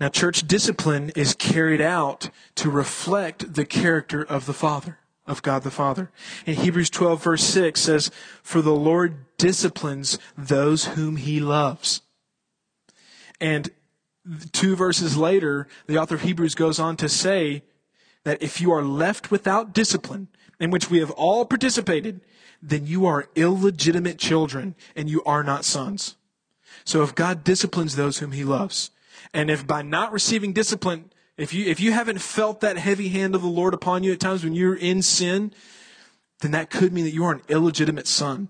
Now, 0.00 0.08
church 0.08 0.46
discipline 0.46 1.12
is 1.14 1.34
carried 1.34 1.80
out 1.80 2.30
to 2.56 2.70
reflect 2.70 3.54
the 3.54 3.64
character 3.64 4.22
of 4.22 4.46
the 4.46 4.52
Father, 4.52 4.98
of 5.26 5.42
God 5.42 5.62
the 5.62 5.70
Father. 5.70 6.10
In 6.46 6.56
Hebrews 6.56 6.90
12 6.90 7.22
verse 7.22 7.44
6 7.44 7.80
says, 7.80 8.10
For 8.42 8.60
the 8.60 8.74
Lord 8.74 9.24
disciplines 9.36 10.18
those 10.36 10.86
whom 10.86 11.16
he 11.16 11.38
loves. 11.38 12.02
And 13.40 13.70
two 14.52 14.74
verses 14.74 15.16
later, 15.16 15.68
the 15.86 15.98
author 15.98 16.16
of 16.16 16.22
Hebrews 16.22 16.54
goes 16.54 16.78
on 16.78 16.96
to 16.96 17.08
say 17.08 17.62
that 18.24 18.42
if 18.42 18.60
you 18.60 18.72
are 18.72 18.82
left 18.82 19.30
without 19.30 19.72
discipline, 19.72 20.28
in 20.60 20.70
which 20.70 20.90
we 20.90 20.98
have 20.98 21.10
all 21.12 21.44
participated, 21.44 22.20
then 22.62 22.86
you 22.86 23.06
are 23.06 23.28
illegitimate 23.34 24.18
children 24.18 24.74
and 24.96 25.10
you 25.10 25.22
are 25.24 25.42
not 25.42 25.64
sons. 25.64 26.16
So 26.84 27.02
if 27.02 27.14
God 27.14 27.44
disciplines 27.44 27.96
those 27.96 28.18
whom 28.18 28.32
he 28.32 28.44
loves, 28.44 28.90
and 29.34 29.50
if 29.50 29.66
by 29.66 29.82
not 29.82 30.12
receiving 30.12 30.52
discipline, 30.52 31.10
if 31.36 31.52
you, 31.52 31.66
if 31.66 31.80
you 31.80 31.92
haven't 31.92 32.20
felt 32.20 32.60
that 32.60 32.78
heavy 32.78 33.08
hand 33.08 33.34
of 33.34 33.42
the 33.42 33.48
Lord 33.48 33.74
upon 33.74 34.04
you 34.04 34.12
at 34.12 34.20
times 34.20 34.44
when 34.44 34.54
you're 34.54 34.76
in 34.76 35.02
sin, 35.02 35.52
then 36.40 36.52
that 36.52 36.70
could 36.70 36.92
mean 36.92 37.04
that 37.04 37.12
you 37.12 37.24
are 37.24 37.32
an 37.32 37.42
illegitimate 37.48 38.06
son. 38.06 38.48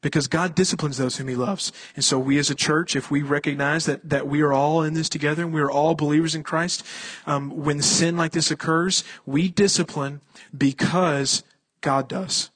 Because 0.00 0.28
God 0.28 0.54
disciplines 0.54 0.96
those 0.96 1.16
whom 1.16 1.26
He 1.26 1.34
loves. 1.34 1.72
And 1.96 2.04
so 2.04 2.20
we 2.20 2.38
as 2.38 2.50
a 2.50 2.54
church, 2.54 2.94
if 2.94 3.10
we 3.10 3.22
recognize 3.22 3.86
that, 3.86 4.08
that 4.08 4.28
we 4.28 4.42
are 4.42 4.52
all 4.52 4.82
in 4.82 4.94
this 4.94 5.08
together 5.08 5.42
and 5.42 5.52
we 5.52 5.60
are 5.60 5.70
all 5.70 5.96
believers 5.96 6.36
in 6.36 6.44
Christ, 6.44 6.84
um, 7.26 7.50
when 7.50 7.82
sin 7.82 8.16
like 8.16 8.30
this 8.30 8.50
occurs, 8.50 9.02
we 9.26 9.48
discipline 9.48 10.20
because 10.56 11.42
God 11.80 12.08
does. 12.08 12.50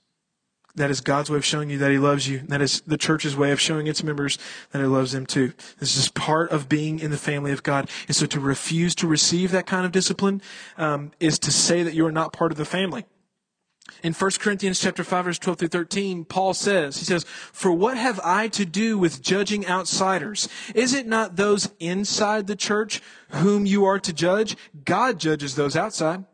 That 0.75 0.91
is 0.91 1.03
God's 1.03 1.29
way 1.29 1.37
of 1.37 1.45
showing 1.45 1.68
you 1.68 1.79
that 1.79 1.91
He 1.91 1.99
loves 1.99 2.29
you. 2.29 2.39
That 2.49 2.62
is 2.62 2.81
the 2.87 2.97
church's 2.97 3.37
way 3.37 3.51
of 3.51 3.61
showing 3.61 3.87
its 3.87 4.03
members 4.03 4.39
that 4.70 4.79
He 4.79 4.87
loves 4.87 5.12
them 5.12 5.27
too. 5.27 5.53
This 5.79 5.97
is 5.97 6.09
part 6.09 6.51
of 6.51 6.68
being 6.68 6.99
in 6.99 7.11
the 7.11 7.18
family 7.18 7.53
of 7.53 7.62
God. 7.62 7.91
And 8.09 8.16
so 8.16 8.25
to 8.27 8.41
refuse 8.41 8.95
to 8.97 9.07
receive 9.07 9.51
that 9.51 9.66
kind 9.66 9.85
of 9.85 9.93
discipline 9.93 10.41
um, 10.79 11.12
is 11.20 11.39
to 11.41 11.51
say 11.51 11.83
that 11.83 11.95
you 11.95 12.07
are 12.07 12.12
not 12.12 12.33
part 12.33 12.53
of 12.53 12.59
the 12.59 12.64
family. 12.64 13.05
In 14.03 14.12
1 14.14 14.31
Corinthians 14.41 14.81
chapter 14.81 15.05
5 15.05 15.25
verse 15.27 15.39
12 15.39 15.59
through 15.59 15.68
13, 15.68 16.25
Paul 16.25 16.55
says, 16.55 16.99
he 16.99 17.05
says, 17.05 17.25
For 17.25 17.70
what 17.70 17.97
have 17.97 18.18
I 18.25 18.49
to 18.49 18.64
do 18.64 18.99
with 18.99 19.23
judging 19.23 19.66
outsiders? 19.66 20.49
Is 20.75 20.95
it 20.95 21.07
not 21.07 21.37
those 21.37 21.70
inside 21.79 22.47
the 22.47 22.57
church 22.57 23.01
whom 23.31 23.66
you 23.66 23.85
are 23.85 24.01
to 24.01 24.12
judge? 24.12 24.57
God 24.85 25.20
judges 25.20 25.55
those 25.55 25.77
outside. 25.77 26.25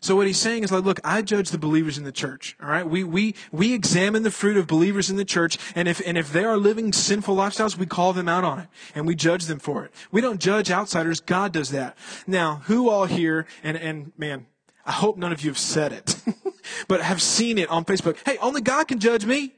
So 0.00 0.16
what 0.16 0.26
he's 0.26 0.38
saying 0.38 0.64
is 0.64 0.72
like, 0.72 0.84
look, 0.84 1.00
I 1.04 1.22
judge 1.22 1.50
the 1.50 1.58
believers 1.58 1.98
in 1.98 2.04
the 2.04 2.12
church. 2.12 2.56
All 2.62 2.68
right. 2.68 2.88
We, 2.88 3.04
we, 3.04 3.34
we 3.52 3.72
examine 3.72 4.22
the 4.22 4.30
fruit 4.30 4.56
of 4.56 4.66
believers 4.66 5.10
in 5.10 5.16
the 5.16 5.24
church. 5.24 5.58
And 5.74 5.88
if, 5.88 6.00
and 6.06 6.16
if 6.16 6.32
they 6.32 6.44
are 6.44 6.56
living 6.56 6.92
sinful 6.92 7.36
lifestyles, 7.36 7.76
we 7.76 7.86
call 7.86 8.12
them 8.12 8.28
out 8.28 8.44
on 8.44 8.60
it 8.60 8.68
and 8.94 9.06
we 9.06 9.14
judge 9.14 9.46
them 9.46 9.58
for 9.58 9.84
it. 9.84 9.92
We 10.10 10.20
don't 10.20 10.40
judge 10.40 10.70
outsiders. 10.70 11.20
God 11.20 11.52
does 11.52 11.70
that. 11.70 11.96
Now, 12.26 12.62
who 12.66 12.88
all 12.88 13.06
here, 13.06 13.46
and, 13.62 13.76
and 13.76 14.12
man, 14.16 14.46
I 14.84 14.92
hope 14.92 15.18
none 15.18 15.32
of 15.32 15.42
you 15.42 15.50
have 15.50 15.58
said 15.58 15.92
it, 15.92 16.16
but 16.88 17.02
have 17.02 17.20
seen 17.20 17.58
it 17.58 17.68
on 17.68 17.84
Facebook. 17.84 18.16
Hey, 18.24 18.38
only 18.38 18.60
God 18.60 18.88
can 18.88 18.98
judge 18.98 19.26
me. 19.26 19.52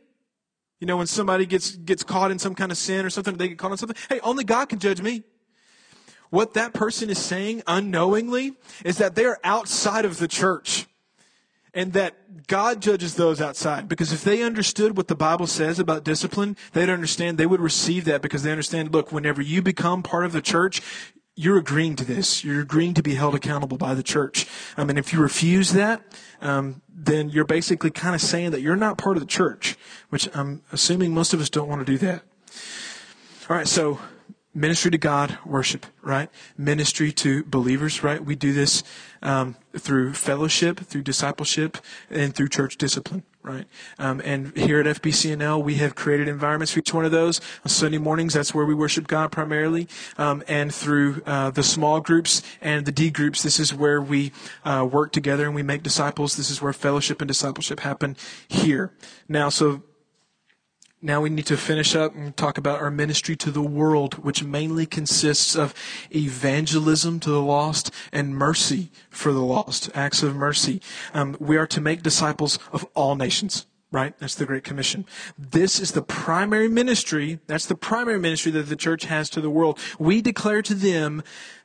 You 0.80 0.86
know, 0.86 0.96
when 0.96 1.06
somebody 1.06 1.44
gets, 1.46 1.76
gets 1.76 2.02
caught 2.02 2.30
in 2.30 2.38
some 2.38 2.54
kind 2.54 2.72
of 2.72 2.78
sin 2.78 3.04
or 3.04 3.10
something, 3.10 3.36
they 3.36 3.48
get 3.48 3.58
caught 3.58 3.70
on 3.70 3.76
something. 3.76 3.96
Hey, 4.08 4.18
only 4.20 4.44
God 4.44 4.70
can 4.70 4.78
judge 4.78 5.02
me. 5.02 5.22
What 6.30 6.54
that 6.54 6.72
person 6.72 7.10
is 7.10 7.18
saying 7.18 7.62
unknowingly 7.66 8.54
is 8.84 8.98
that 8.98 9.14
they 9.14 9.24
are 9.24 9.38
outside 9.44 10.04
of 10.04 10.18
the 10.18 10.28
church 10.28 10.86
and 11.74 11.92
that 11.92 12.46
God 12.46 12.80
judges 12.80 13.14
those 13.14 13.40
outside. 13.40 13.88
Because 13.88 14.12
if 14.12 14.24
they 14.24 14.42
understood 14.42 14.96
what 14.96 15.08
the 15.08 15.14
Bible 15.14 15.46
says 15.46 15.78
about 15.78 16.04
discipline, 16.04 16.56
they'd 16.72 16.88
understand, 16.88 17.38
they 17.38 17.46
would 17.46 17.60
receive 17.60 18.04
that 18.06 18.22
because 18.22 18.42
they 18.42 18.50
understand, 18.50 18.92
look, 18.92 19.12
whenever 19.12 19.42
you 19.42 19.62
become 19.62 20.02
part 20.02 20.24
of 20.24 20.32
the 20.32 20.42
church, 20.42 20.80
you're 21.36 21.58
agreeing 21.58 21.96
to 21.96 22.04
this. 22.04 22.44
You're 22.44 22.60
agreeing 22.60 22.94
to 22.94 23.02
be 23.02 23.14
held 23.14 23.34
accountable 23.34 23.78
by 23.78 23.94
the 23.94 24.02
church. 24.02 24.46
I 24.76 24.84
mean, 24.84 24.98
if 24.98 25.12
you 25.12 25.20
refuse 25.20 25.72
that, 25.72 26.02
um, 26.40 26.82
then 26.92 27.30
you're 27.30 27.44
basically 27.44 27.90
kind 27.90 28.14
of 28.14 28.20
saying 28.20 28.50
that 28.50 28.60
you're 28.60 28.76
not 28.76 28.98
part 28.98 29.16
of 29.16 29.22
the 29.22 29.28
church, 29.28 29.76
which 30.10 30.28
I'm 30.34 30.62
assuming 30.72 31.14
most 31.14 31.32
of 31.32 31.40
us 31.40 31.48
don't 31.48 31.68
want 31.68 31.84
to 31.86 31.90
do 31.90 31.98
that. 31.98 32.22
All 33.48 33.56
right, 33.56 33.66
so 33.66 34.00
ministry 34.54 34.90
to 34.90 34.98
God, 34.98 35.38
worship, 35.46 35.86
right? 36.02 36.28
Ministry 36.58 37.12
to 37.12 37.44
believers, 37.44 38.02
right? 38.02 38.24
We 38.24 38.34
do 38.34 38.52
this 38.52 38.82
um, 39.22 39.56
through 39.78 40.14
fellowship, 40.14 40.80
through 40.80 41.02
discipleship, 41.02 41.78
and 42.10 42.34
through 42.34 42.48
church 42.48 42.76
discipline, 42.76 43.22
right? 43.42 43.66
Um, 43.98 44.20
and 44.24 44.56
here 44.56 44.80
at 44.80 44.86
FBCNL, 44.86 45.62
we 45.62 45.76
have 45.76 45.94
created 45.94 46.26
environments 46.26 46.72
for 46.72 46.80
each 46.80 46.92
one 46.92 47.04
of 47.04 47.12
those. 47.12 47.40
On 47.64 47.68
Sunday 47.68 47.98
mornings, 47.98 48.34
that's 48.34 48.52
where 48.52 48.64
we 48.64 48.74
worship 48.74 49.06
God 49.06 49.30
primarily. 49.30 49.86
Um, 50.18 50.42
and 50.48 50.74
through 50.74 51.22
uh, 51.26 51.50
the 51.50 51.62
small 51.62 52.00
groups 52.00 52.42
and 52.60 52.86
the 52.86 52.92
D 52.92 53.10
groups, 53.10 53.42
this 53.42 53.60
is 53.60 53.72
where 53.72 54.00
we 54.00 54.32
uh, 54.64 54.86
work 54.90 55.12
together 55.12 55.44
and 55.44 55.54
we 55.54 55.62
make 55.62 55.84
disciples. 55.84 56.36
This 56.36 56.50
is 56.50 56.60
where 56.60 56.72
fellowship 56.72 57.20
and 57.20 57.28
discipleship 57.28 57.80
happen 57.80 58.16
here. 58.48 58.92
Now, 59.28 59.48
so 59.48 59.82
now 61.02 61.20
we 61.20 61.30
need 61.30 61.46
to 61.46 61.56
finish 61.56 61.96
up 61.96 62.14
and 62.14 62.36
talk 62.36 62.58
about 62.58 62.80
our 62.80 62.90
ministry 62.90 63.34
to 63.36 63.50
the 63.50 63.62
world, 63.62 64.14
which 64.14 64.44
mainly 64.44 64.86
consists 64.86 65.56
of 65.56 65.74
evangelism 66.14 67.20
to 67.20 67.30
the 67.30 67.40
lost 67.40 67.90
and 68.12 68.36
mercy 68.36 68.90
for 69.08 69.32
the 69.32 69.40
lost, 69.40 69.90
acts 69.94 70.22
of 70.22 70.36
mercy. 70.36 70.82
Um, 71.14 71.36
we 71.40 71.56
are 71.56 71.66
to 71.68 71.80
make 71.80 72.02
disciples 72.02 72.58
of 72.72 72.86
all 72.94 73.16
nations, 73.16 73.66
right? 73.90 74.16
That's 74.18 74.34
the 74.34 74.44
Great 74.44 74.64
Commission. 74.64 75.06
This 75.38 75.80
is 75.80 75.92
the 75.92 76.02
primary 76.02 76.68
ministry. 76.68 77.40
That's 77.46 77.66
the 77.66 77.74
primary 77.74 78.18
ministry 78.18 78.52
that 78.52 78.68
the 78.68 78.76
church 78.76 79.04
has 79.04 79.30
to 79.30 79.40
the 79.40 79.50
world. 79.50 79.78
We 79.98 80.20
declare 80.20 80.60
to 80.62 80.74
them 80.74 81.22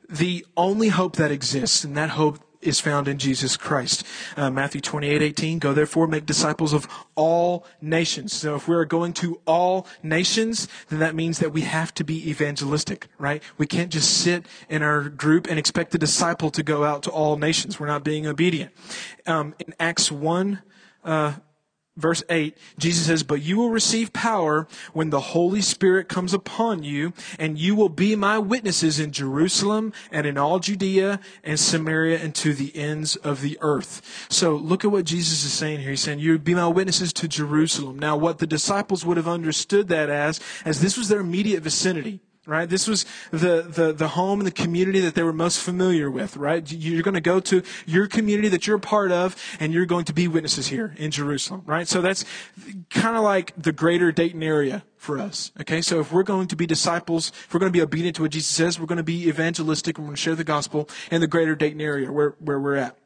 the 0.08 0.46
only 0.56 0.88
hope 0.88 1.16
that 1.16 1.30
exists, 1.30 1.84
and 1.84 1.96
that 1.96 2.10
hope 2.10 2.38
is 2.60 2.80
found 2.80 3.08
in 3.08 3.18
Jesus 3.18 3.56
Christ. 3.56 4.04
Uh, 4.36 4.50
Matthew 4.50 4.80
28, 4.80 5.22
18, 5.22 5.58
go 5.58 5.72
therefore 5.72 6.06
make 6.06 6.26
disciples 6.26 6.72
of 6.72 6.88
all 7.14 7.64
nations. 7.80 8.32
So 8.32 8.56
if 8.56 8.68
we're 8.68 8.84
going 8.84 9.12
to 9.14 9.40
all 9.46 9.86
nations, 10.02 10.68
then 10.88 10.98
that 10.98 11.14
means 11.14 11.38
that 11.38 11.52
we 11.52 11.62
have 11.62 11.94
to 11.94 12.04
be 12.04 12.28
evangelistic, 12.28 13.08
right? 13.18 13.42
We 13.58 13.66
can't 13.66 13.90
just 13.90 14.18
sit 14.18 14.46
in 14.68 14.82
our 14.82 15.08
group 15.08 15.46
and 15.46 15.58
expect 15.58 15.92
the 15.92 15.98
disciple 15.98 16.50
to 16.50 16.62
go 16.62 16.84
out 16.84 17.02
to 17.04 17.10
all 17.10 17.36
nations. 17.36 17.78
We're 17.80 17.86
not 17.86 18.04
being 18.04 18.26
obedient. 18.26 18.72
Um, 19.26 19.54
in 19.58 19.74
Acts 19.78 20.10
1, 20.10 20.62
uh, 21.04 21.34
verse 21.96 22.22
8, 22.28 22.56
Jesus 22.78 23.06
says, 23.06 23.22
But 23.22 23.42
you 23.42 23.56
will 23.56 23.70
receive 23.70 24.12
power 24.12 24.66
when 24.92 25.10
the 25.10 25.20
Holy 25.20 25.60
Spirit 25.60 26.08
comes 26.08 26.34
upon 26.34 26.82
you, 26.82 27.12
and 27.38 27.58
you 27.58 27.74
will 27.74 27.88
be 27.88 28.14
my 28.16 28.38
witnesses 28.38 29.00
in 29.00 29.12
Jerusalem 29.12 29.92
and 30.10 30.26
in 30.26 30.38
all 30.38 30.58
Judea 30.58 31.20
and 31.42 31.58
Samaria 31.58 32.18
and 32.18 32.34
to 32.36 32.54
the 32.54 32.74
ends 32.76 33.16
of 33.16 33.40
the 33.40 33.58
earth. 33.60 34.26
So 34.28 34.54
look 34.54 34.84
at 34.84 34.90
what 34.90 35.04
Jesus 35.04 35.44
is 35.44 35.52
saying 35.52 35.80
here. 35.80 35.90
He's 35.90 36.00
saying, 36.00 36.18
You'll 36.18 36.38
be 36.38 36.54
my 36.54 36.68
witnesses 36.68 37.12
to 37.14 37.28
Jerusalem. 37.28 37.98
Now, 37.98 38.16
what 38.16 38.38
the 38.38 38.46
disciples 38.46 39.04
would 39.04 39.16
have 39.16 39.28
understood 39.28 39.88
that 39.88 40.10
as, 40.10 40.40
as 40.64 40.80
this 40.80 40.96
was 40.96 41.08
their 41.08 41.20
immediate 41.20 41.62
vicinity 41.62 42.20
right? 42.46 42.68
This 42.68 42.86
was 42.86 43.04
the, 43.30 43.62
the, 43.62 43.92
the 43.92 44.08
home 44.08 44.40
and 44.40 44.46
the 44.46 44.52
community 44.52 45.00
that 45.00 45.14
they 45.14 45.22
were 45.22 45.32
most 45.32 45.58
familiar 45.60 46.10
with, 46.10 46.36
right? 46.36 46.70
You're 46.70 47.02
going 47.02 47.14
to 47.14 47.20
go 47.20 47.40
to 47.40 47.62
your 47.86 48.06
community 48.06 48.48
that 48.48 48.66
you're 48.66 48.76
a 48.76 48.80
part 48.80 49.12
of, 49.12 49.36
and 49.60 49.72
you're 49.72 49.86
going 49.86 50.04
to 50.06 50.12
be 50.12 50.28
witnesses 50.28 50.68
here 50.68 50.94
in 50.96 51.10
Jerusalem, 51.10 51.62
right? 51.66 51.88
So 51.88 52.00
that's 52.00 52.24
kind 52.90 53.16
of 53.16 53.24
like 53.24 53.52
the 53.60 53.72
greater 53.72 54.12
Dayton 54.12 54.42
area 54.42 54.84
for 54.96 55.18
us, 55.18 55.52
okay? 55.60 55.82
So 55.82 56.00
if 56.00 56.12
we're 56.12 56.22
going 56.22 56.46
to 56.48 56.56
be 56.56 56.66
disciples, 56.66 57.30
if 57.30 57.52
we're 57.52 57.60
going 57.60 57.72
to 57.72 57.76
be 57.76 57.82
obedient 57.82 58.16
to 58.16 58.22
what 58.22 58.30
Jesus 58.30 58.48
says, 58.48 58.80
we're 58.80 58.86
going 58.86 58.96
to 58.96 59.02
be 59.02 59.28
evangelistic, 59.28 59.98
and 59.98 60.06
we're 60.06 60.10
going 60.10 60.16
to 60.16 60.22
share 60.22 60.34
the 60.34 60.44
gospel 60.44 60.88
in 61.10 61.20
the 61.20 61.26
greater 61.26 61.54
Dayton 61.54 61.80
area 61.80 62.10
where, 62.10 62.36
where 62.38 62.58
we're 62.60 62.76
at. 62.76 62.96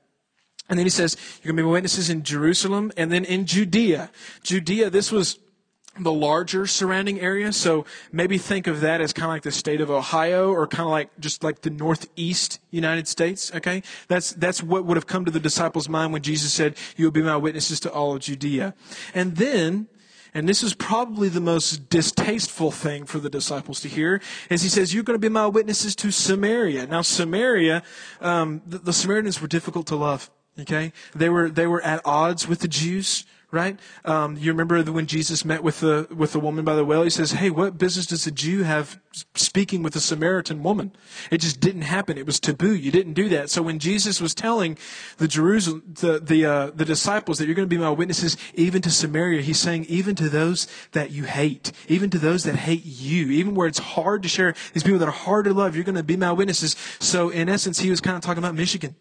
And 0.69 0.79
then 0.79 0.87
he 0.87 0.91
says, 0.91 1.17
you're 1.43 1.53
going 1.53 1.57
to 1.57 1.63
be 1.65 1.73
witnesses 1.73 2.11
in 2.11 2.23
Jerusalem 2.23 2.93
and 2.97 3.11
then 3.11 3.25
in 3.25 3.45
Judea. 3.45 4.11
Judea, 4.45 4.89
this 4.89 5.11
was 5.11 5.41
the 5.99 6.13
larger 6.13 6.67
surrounding 6.67 7.21
area. 7.21 7.53
So 7.53 7.85
maybe 8.13 8.39
think 8.39 8.67
of 8.67 8.81
that 8.81 9.01
as 9.01 9.13
kind 9.13 9.25
of 9.25 9.31
like 9.31 9.43
the 9.43 9.53
state 9.53 9.81
of 9.81 9.91
Ohio 9.91 10.51
or 10.51 10.67
kind 10.67 10.87
of 10.87 10.91
like 10.91 11.11
just 11.19 11.43
like 11.43 11.63
the 11.63 11.71
northeast 11.71 12.61
United 12.71 13.09
States. 13.09 13.53
Okay. 13.55 13.83
That's, 14.09 14.33
that's 14.33 14.63
what 14.63 14.85
would 14.85 14.97
have 14.97 15.07
come 15.07 15.25
to 15.25 15.31
the 15.31 15.41
disciples' 15.41 15.89
mind 15.89 16.13
when 16.13 16.23
Jesus 16.23 16.53
said, 16.53 16.77
you 16.97 17.07
will 17.07 17.13
be 17.13 17.23
my 17.23 17.37
witnesses 17.37 17.81
to 17.81 17.93
all 17.93 18.15
of 18.15 18.21
Judea. 18.21 18.75
And 19.15 19.37
then, 19.37 19.89
and 20.33 20.49
this 20.49 20.63
is 20.63 20.75
probably 20.75 21.29
the 21.29 21.41
most 21.41 21.91
distasteful 21.91 22.71
thing 22.71 23.05
for 23.05 23.19
the 23.19 23.29
disciples 23.29 23.81
to 23.81 23.89
hear, 23.89 24.23
is 24.49 24.63
he 24.63 24.69
says, 24.69 24.95
you're 24.95 25.03
going 25.03 25.19
to 25.19 25.21
be 25.21 25.29
my 25.29 25.49
witnesses 25.49 25.97
to 25.97 26.13
Samaria. 26.13 26.87
Now, 26.87 27.03
Samaria, 27.03 27.83
um, 28.21 28.63
the, 28.65 28.79
the 28.79 28.93
Samaritans 28.93 29.43
were 29.43 29.49
difficult 29.49 29.89
to 29.89 29.97
love. 29.97 30.31
Okay. 30.59 30.93
They 31.15 31.29
were, 31.29 31.51
they 31.51 31.67
were 31.67 31.83
at 31.83 32.01
odds 32.05 32.47
with 32.47 32.61
the 32.61 32.69
Jews 32.69 33.25
right? 33.51 33.79
Um, 34.05 34.37
you 34.37 34.53
remember 34.53 34.83
when 34.85 35.07
Jesus 35.07 35.45
met 35.45 35.63
with 35.63 35.81
the 35.81 36.07
with 36.15 36.33
the 36.33 36.41
woman 36.41 36.65
by 36.65 36.75
the 36.75 36.85
well? 36.85 37.03
He 37.03 37.11
says, 37.11 37.33
"Hey, 37.33 37.51
what 37.51 37.79
business 37.79 38.07
does 38.07 38.27
a 38.27 38.31
Jew 38.31 38.63
have 38.63 39.01
speaking 39.35 39.83
with 39.83 39.97
a 39.97 40.01
Samaritan 40.01 40.63
woman?" 40.63 40.93
It 41.31 41.39
just 41.39 41.61
didn't 41.61 41.83
happen. 41.83 42.17
It 42.17 42.27
was 42.27 42.39
taboo. 42.39 42.75
You 42.75 42.91
didn't 42.91 43.15
do 43.15 43.29
that. 43.31 43.51
So 43.51 43.63
when 43.63 43.79
Jesus 43.79 44.21
was 44.21 44.35
telling 44.35 44.79
the 45.19 45.29
Jerusalem 45.29 45.83
the 46.01 46.21
the 46.21 46.45
uh, 46.45 46.71
the 46.75 46.85
disciples 46.85 47.39
that 47.39 47.47
you're 47.47 47.55
going 47.55 47.69
to 47.69 47.75
be 47.75 47.81
my 47.81 47.91
witnesses 47.91 48.37
even 48.55 48.83
to 48.83 48.91
Samaria, 48.91 49.43
he's 49.43 49.59
saying 49.59 49.87
even 49.87 50.15
to 50.17 50.29
those 50.29 50.67
that 50.93 51.11
you 51.11 51.25
hate, 51.25 51.73
even 51.89 52.11
to 52.11 52.19
those 52.19 52.45
that 52.45 52.57
hate 52.57 52.85
you, 52.85 53.31
even 53.31 53.55
where 53.55 53.67
it's 53.67 53.79
hard 53.79 54.23
to 54.23 54.29
share 54.29 54.55
these 54.73 54.83
people 54.83 54.99
that 54.99 55.09
are 55.09 55.13
hard 55.13 55.47
to 55.47 55.55
love, 55.55 55.75
you're 55.75 55.85
going 55.85 55.95
to 55.97 56.03
be 56.03 56.17
my 56.17 56.33
witnesses. 56.33 56.77
So 57.01 57.31
in 57.31 57.49
essence, 57.49 57.81
he 57.81 57.91
was 57.91 58.01
kind 58.01 58.17
of 58.17 58.23
talking 58.23 58.43
about 58.43 58.55
Michigan, 58.55 58.95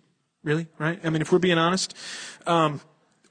really, 0.43 0.67
right? 0.79 0.99
I 1.03 1.09
mean, 1.09 1.21
if 1.21 1.31
we're 1.31 1.39
being 1.39 1.57
honest. 1.57 1.95
Um, 2.47 2.81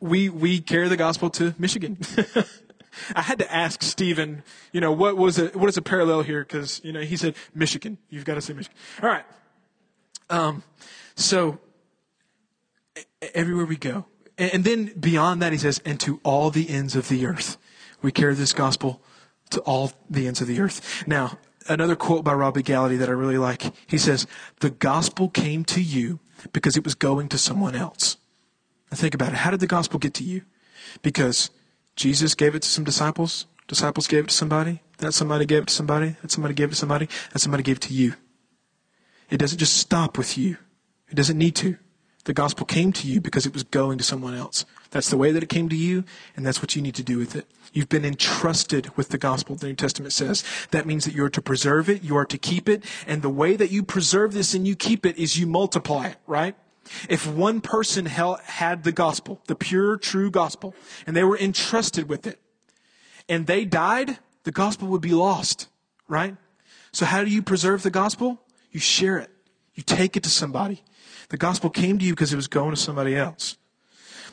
we 0.00 0.28
we 0.28 0.60
carry 0.60 0.88
the 0.88 0.96
gospel 0.96 1.30
to 1.30 1.54
Michigan. 1.58 1.98
I 3.14 3.22
had 3.22 3.38
to 3.38 3.52
ask 3.52 3.82
Stephen, 3.82 4.42
you 4.72 4.80
know, 4.80 4.92
what 4.92 5.16
was 5.16 5.38
it? 5.38 5.54
What 5.56 5.68
is 5.68 5.76
a 5.76 5.82
parallel 5.82 6.22
here? 6.22 6.42
Because 6.42 6.80
you 6.84 6.92
know, 6.92 7.00
he 7.00 7.16
said 7.16 7.34
Michigan. 7.54 7.98
You've 8.08 8.24
got 8.24 8.34
to 8.34 8.40
say 8.40 8.52
Michigan. 8.52 8.76
All 9.02 9.08
right. 9.08 9.24
Um, 10.30 10.62
so 11.14 11.58
everywhere 13.34 13.66
we 13.66 13.76
go, 13.76 14.06
and 14.36 14.64
then 14.64 14.92
beyond 14.98 15.42
that, 15.42 15.52
he 15.52 15.58
says, 15.58 15.80
and 15.84 15.98
to 16.00 16.20
all 16.22 16.50
the 16.50 16.68
ends 16.68 16.94
of 16.94 17.08
the 17.08 17.26
earth, 17.26 17.56
we 18.02 18.12
carry 18.12 18.34
this 18.34 18.52
gospel 18.52 19.02
to 19.50 19.60
all 19.60 19.92
the 20.08 20.26
ends 20.26 20.40
of 20.40 20.46
the 20.46 20.60
earth. 20.60 21.04
Now, 21.06 21.38
another 21.68 21.96
quote 21.96 22.24
by 22.24 22.34
Robby 22.34 22.62
Gallaty 22.62 22.98
that 22.98 23.08
I 23.08 23.12
really 23.12 23.38
like. 23.38 23.72
He 23.86 23.98
says, 23.98 24.26
"The 24.60 24.70
gospel 24.70 25.28
came 25.28 25.64
to 25.66 25.82
you 25.82 26.20
because 26.52 26.76
it 26.76 26.84
was 26.84 26.94
going 26.94 27.28
to 27.30 27.38
someone 27.38 27.74
else." 27.74 28.17
Now 28.90 28.96
think 28.96 29.14
about 29.14 29.30
it. 29.30 29.36
How 29.36 29.50
did 29.50 29.60
the 29.60 29.66
gospel 29.66 29.98
get 29.98 30.14
to 30.14 30.24
you? 30.24 30.42
Because 31.02 31.50
Jesus 31.96 32.34
gave 32.34 32.54
it 32.54 32.62
to 32.62 32.68
some 32.68 32.84
disciples. 32.84 33.46
Disciples 33.66 34.06
gave 34.06 34.24
it 34.24 34.28
to 34.28 34.34
somebody. 34.34 34.82
That 34.98 35.12
somebody 35.12 35.44
gave 35.44 35.62
it 35.62 35.68
to 35.68 35.74
somebody. 35.74 36.16
That 36.22 36.30
somebody 36.30 36.54
gave 36.54 36.68
it 36.68 36.70
to 36.70 36.76
somebody. 36.76 37.08
That 37.32 37.40
somebody 37.40 37.62
gave 37.62 37.76
it 37.76 37.82
to 37.82 37.94
you. 37.94 38.14
It 39.30 39.38
doesn't 39.38 39.58
just 39.58 39.76
stop 39.76 40.16
with 40.16 40.38
you. 40.38 40.56
It 41.08 41.14
doesn't 41.14 41.38
need 41.38 41.56
to. 41.56 41.76
The 42.24 42.34
gospel 42.34 42.66
came 42.66 42.92
to 42.92 43.06
you 43.06 43.20
because 43.20 43.46
it 43.46 43.54
was 43.54 43.62
going 43.62 43.96
to 43.96 44.04
someone 44.04 44.34
else. 44.34 44.66
That's 44.90 45.08
the 45.08 45.16
way 45.16 45.32
that 45.32 45.42
it 45.42 45.48
came 45.48 45.68
to 45.70 45.76
you, 45.76 46.04
and 46.36 46.44
that's 46.44 46.60
what 46.60 46.76
you 46.76 46.82
need 46.82 46.94
to 46.96 47.02
do 47.02 47.16
with 47.16 47.34
it. 47.34 47.46
You've 47.72 47.88
been 47.88 48.04
entrusted 48.04 48.94
with 48.96 49.10
the 49.10 49.18
gospel, 49.18 49.56
the 49.56 49.68
New 49.68 49.74
Testament 49.74 50.12
says. 50.12 50.44
That 50.70 50.86
means 50.86 51.04
that 51.04 51.14
you 51.14 51.24
are 51.24 51.30
to 51.30 51.40
preserve 51.40 51.88
it, 51.88 52.02
you 52.02 52.16
are 52.16 52.26
to 52.26 52.36
keep 52.36 52.68
it, 52.68 52.84
and 53.06 53.22
the 53.22 53.30
way 53.30 53.56
that 53.56 53.70
you 53.70 53.82
preserve 53.82 54.34
this 54.34 54.52
and 54.52 54.66
you 54.66 54.76
keep 54.76 55.06
it 55.06 55.16
is 55.16 55.38
you 55.38 55.46
multiply 55.46 56.08
it, 56.08 56.16
right? 56.26 56.54
If 57.08 57.26
one 57.26 57.60
person 57.60 58.06
had 58.06 58.84
the 58.84 58.92
gospel, 58.92 59.40
the 59.46 59.54
pure, 59.54 59.96
true 59.96 60.30
gospel, 60.30 60.74
and 61.06 61.16
they 61.16 61.24
were 61.24 61.38
entrusted 61.38 62.08
with 62.08 62.26
it, 62.26 62.40
and 63.28 63.46
they 63.46 63.64
died, 63.64 64.18
the 64.44 64.52
gospel 64.52 64.88
would 64.88 65.02
be 65.02 65.12
lost, 65.12 65.68
right? 66.08 66.36
So 66.92 67.04
how 67.04 67.22
do 67.22 67.30
you 67.30 67.42
preserve 67.42 67.82
the 67.82 67.90
gospel? 67.90 68.40
You 68.70 68.80
share 68.80 69.18
it. 69.18 69.30
You 69.74 69.82
take 69.82 70.16
it 70.16 70.22
to 70.24 70.30
somebody. 70.30 70.82
The 71.28 71.36
gospel 71.36 71.70
came 71.70 71.98
to 71.98 72.04
you 72.04 72.12
because 72.12 72.32
it 72.32 72.36
was 72.36 72.48
going 72.48 72.70
to 72.70 72.76
somebody 72.76 73.14
else. 73.14 73.58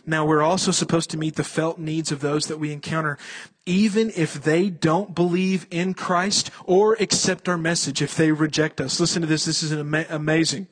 Now 0.06 0.26
we're 0.26 0.42
also 0.42 0.72
supposed 0.72 1.10
to 1.12 1.18
meet 1.18 1.36
the 1.36 1.44
felt 1.44 1.80
needs 1.80 2.12
of 2.12 2.22
those 2.22 2.46
that 2.48 2.60
we 2.60 2.72
encounter, 2.72 3.18
even 3.66 4.12
if 4.16 4.36
they 4.36 4.70
don't 4.70 5.16
believe 5.16 5.66
in 5.72 5.94
Christ 5.96 6.52
or 6.66 6.94
accept 7.00 7.50
our 7.50 7.58
message, 7.58 8.02
if 8.02 8.16
they 8.16 8.32
reject 8.32 8.80
us. 8.80 9.00
Listen 9.00 9.22
to 9.22 9.28
this. 9.28 9.46
This 9.46 9.64
is 9.64 9.74
ama- 9.74 10.06
amazing 10.10 10.68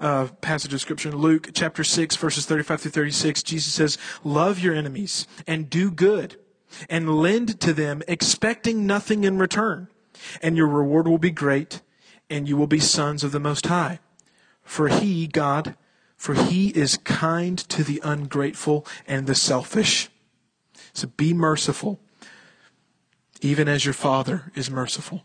uh, 0.00 0.28
passage 0.40 0.74
of 0.74 0.80
scripture 0.80 1.12
Luke 1.12 1.50
chapter 1.54 1.84
6, 1.84 2.16
verses 2.16 2.46
35 2.46 2.80
through 2.80 2.90
36. 2.90 3.42
Jesus 3.42 3.72
says, 3.72 3.98
Love 4.24 4.58
your 4.58 4.74
enemies 4.74 5.26
and 5.46 5.70
do 5.70 5.90
good 5.90 6.36
and 6.88 7.20
lend 7.20 7.60
to 7.60 7.72
them, 7.72 8.02
expecting 8.08 8.86
nothing 8.86 9.24
in 9.24 9.38
return. 9.38 9.88
And 10.42 10.56
your 10.56 10.66
reward 10.66 11.06
will 11.06 11.18
be 11.18 11.30
great, 11.30 11.82
and 12.28 12.48
you 12.48 12.56
will 12.56 12.66
be 12.66 12.80
sons 12.80 13.22
of 13.22 13.32
the 13.32 13.40
Most 13.40 13.66
High. 13.66 14.00
For 14.62 14.88
he, 14.88 15.26
God, 15.26 15.76
for 16.16 16.34
he 16.34 16.68
is 16.68 16.96
kind 16.98 17.58
to 17.58 17.84
the 17.84 18.00
ungrateful 18.02 18.86
and 19.06 19.26
the 19.26 19.34
selfish. 19.34 20.08
So 20.92 21.08
be 21.08 21.32
merciful, 21.32 22.00
even 23.40 23.68
as 23.68 23.84
your 23.84 23.94
Father 23.94 24.50
is 24.54 24.70
merciful. 24.70 25.24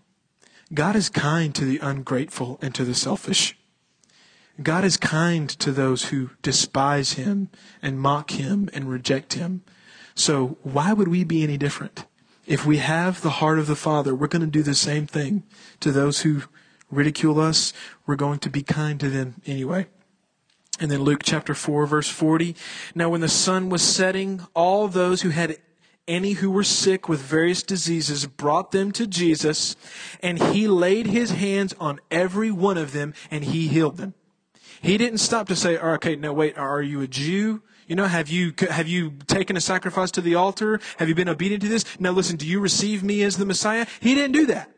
God 0.74 0.96
is 0.96 1.10
kind 1.10 1.56
to 1.56 1.66
the 1.66 1.80
ungrateful 1.80 2.60
and 2.62 2.76
to 2.76 2.86
the 2.86 2.94
selfish. 2.94 3.58
God 4.64 4.84
is 4.84 4.97
kind 4.97 5.49
to 5.49 5.72
those 5.72 6.05
who 6.05 6.32
despise 6.41 7.14
him 7.14 7.49
and 7.82 7.99
mock 7.99 8.32
him 8.32 8.70
and 8.74 8.89
reject 8.89 9.34
him. 9.34 9.64
So 10.16 10.57
why 10.64 10.93
would 10.93 11.07
we 11.07 11.24
be 11.24 11.43
any 11.43 11.57
different? 11.57 12.05
If 12.45 12.66
we 12.66 12.78
have 12.78 13.22
the 13.22 13.30
heart 13.30 13.59
of 13.59 13.68
the 13.68 13.76
Father, 13.76 14.14
we're 14.14 14.28
going 14.28 14.41
to 14.41 14.47
do 14.47 14.64
the 14.64 14.76
same 14.76 15.07
thing 15.07 15.43
to 15.80 15.91
those 15.91 16.22
who 16.22 16.43
ridicule 16.89 17.39
us. 17.39 17.72
We're 18.05 18.16
going 18.16 18.39
to 18.39 18.49
be 18.49 18.64
kind 18.64 18.99
to 18.99 19.09
them 19.09 19.41
anyway. 19.45 19.88
And 20.80 20.89
then 20.89 21.03
Luke 21.03 21.22
chapter 21.24 21.53
4 21.53 21.86
verse 21.86 22.09
40. 22.09 22.55
Now 22.95 23.09
when 23.09 23.22
the 23.22 23.30
sun 23.30 23.70
was 23.70 23.82
setting, 23.82 24.45
all 24.53 24.88
those 24.88 25.22
who 25.22 25.30
had 25.30 25.57
any 26.07 26.34
who 26.34 26.49
were 26.49 26.64
sick 26.64 27.07
with 27.07 27.22
various 27.22 27.64
diseases 27.64 28.26
brought 28.26 28.72
them 28.72 28.91
to 28.91 29.07
Jesus, 29.07 29.76
and 30.22 30.41
he 30.41 30.68
laid 30.68 31.07
his 31.07 31.32
hands 31.32 31.74
on 31.80 31.99
every 32.09 32.51
one 32.51 32.78
of 32.78 32.91
them 32.91 33.14
and 33.30 33.45
he 33.45 33.68
healed 33.68 33.97
them. 33.97 34.14
He 34.82 34.98
didn't 34.98 35.20
stop 35.20 35.48
to 35.48 35.56
say, 35.56 35.78
oh, 35.78 35.92
okay, 35.92 36.16
now 36.16 36.34
wait, 36.34 36.58
are 36.58 36.82
you 36.82 37.02
a 37.02 37.08
Jew? 37.08 37.62
You 37.88 37.96
know, 37.96 38.08
have 38.08 38.30
you, 38.30 38.54
have 38.70 38.88
you 38.88 39.12
taken 39.28 39.56
a 39.56 39.62
sacrifice 39.62 40.12
to 40.12 40.22
the 40.22 40.36
altar? 40.36 40.80
Have 40.98 41.08
you 41.08 41.16
been 41.16 41.30
obedient 41.30 41.62
to 41.64 41.70
this? 41.70 41.86
Now 42.00 42.12
listen, 42.12 42.38
do 42.38 42.48
you 42.48 42.60
receive 42.60 43.04
me 43.04 43.22
as 43.22 43.38
the 43.38 43.46
Messiah? 43.46 43.86
He 44.00 44.16
didn't 44.16 44.32
do 44.32 44.46
that. 44.48 44.72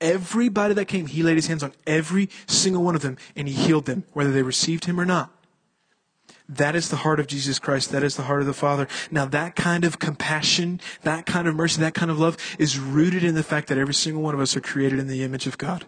Everybody 0.00 0.74
that 0.74 0.84
came, 0.84 1.06
he 1.06 1.22
laid 1.22 1.36
his 1.36 1.46
hands 1.46 1.62
on 1.62 1.72
every 1.86 2.28
single 2.46 2.82
one 2.82 2.94
of 2.94 3.02
them 3.02 3.16
and 3.34 3.48
he 3.48 3.54
healed 3.54 3.86
them, 3.86 4.04
whether 4.12 4.30
they 4.30 4.42
received 4.42 4.84
him 4.84 5.00
or 5.00 5.04
not. 5.04 5.32
That 6.48 6.74
is 6.74 6.88
the 6.88 6.96
heart 6.96 7.20
of 7.20 7.26
Jesus 7.26 7.58
Christ. 7.58 7.90
That 7.90 8.02
is 8.02 8.16
the 8.16 8.22
heart 8.24 8.40
of 8.40 8.46
the 8.46 8.54
Father. 8.54 8.88
Now, 9.10 9.26
that 9.26 9.54
kind 9.54 9.84
of 9.84 9.98
compassion, 9.98 10.80
that 11.02 11.26
kind 11.26 11.46
of 11.46 11.54
mercy, 11.54 11.80
that 11.80 11.94
kind 11.94 12.10
of 12.10 12.18
love 12.18 12.36
is 12.58 12.78
rooted 12.78 13.22
in 13.22 13.34
the 13.34 13.42
fact 13.42 13.68
that 13.68 13.78
every 13.78 13.94
single 13.94 14.22
one 14.22 14.34
of 14.34 14.40
us 14.40 14.56
are 14.56 14.60
created 14.60 14.98
in 14.98 15.08
the 15.08 15.22
image 15.22 15.46
of 15.46 15.58
God. 15.58 15.86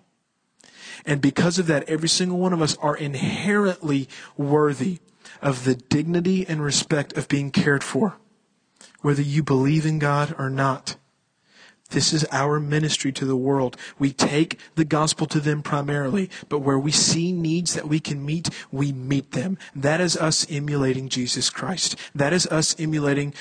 And 1.04 1.20
because 1.20 1.58
of 1.58 1.66
that, 1.66 1.88
every 1.88 2.08
single 2.08 2.38
one 2.38 2.52
of 2.52 2.62
us 2.62 2.76
are 2.78 2.96
inherently 2.96 4.08
worthy 4.36 4.98
of 5.42 5.64
the 5.64 5.74
dignity 5.74 6.44
and 6.48 6.62
respect 6.62 7.16
of 7.16 7.28
being 7.28 7.50
cared 7.50 7.82
for, 7.82 8.16
whether 9.00 9.22
you 9.22 9.42
believe 9.42 9.86
in 9.86 9.98
God 9.98 10.34
or 10.38 10.50
not. 10.50 10.96
This 11.90 12.12
is 12.12 12.24
our 12.30 12.60
ministry 12.60 13.12
to 13.12 13.24
the 13.24 13.36
world. 13.36 13.76
We 13.98 14.12
take 14.12 14.58
the 14.76 14.84
gospel 14.84 15.26
to 15.26 15.40
them 15.40 15.62
primarily, 15.62 16.30
but 16.48 16.60
where 16.60 16.78
we 16.78 16.92
see 16.92 17.32
needs 17.32 17.74
that 17.74 17.88
we 17.88 17.98
can 18.00 18.24
meet, 18.24 18.48
we 18.70 18.92
meet 18.92 19.32
them. 19.32 19.58
That 19.74 20.00
is 20.00 20.16
us 20.16 20.46
emulating 20.48 21.08
Jesus 21.08 21.50
Christ. 21.50 21.96
That 22.14 22.32
is 22.32 22.46
us 22.46 22.76
emulating 22.78 23.34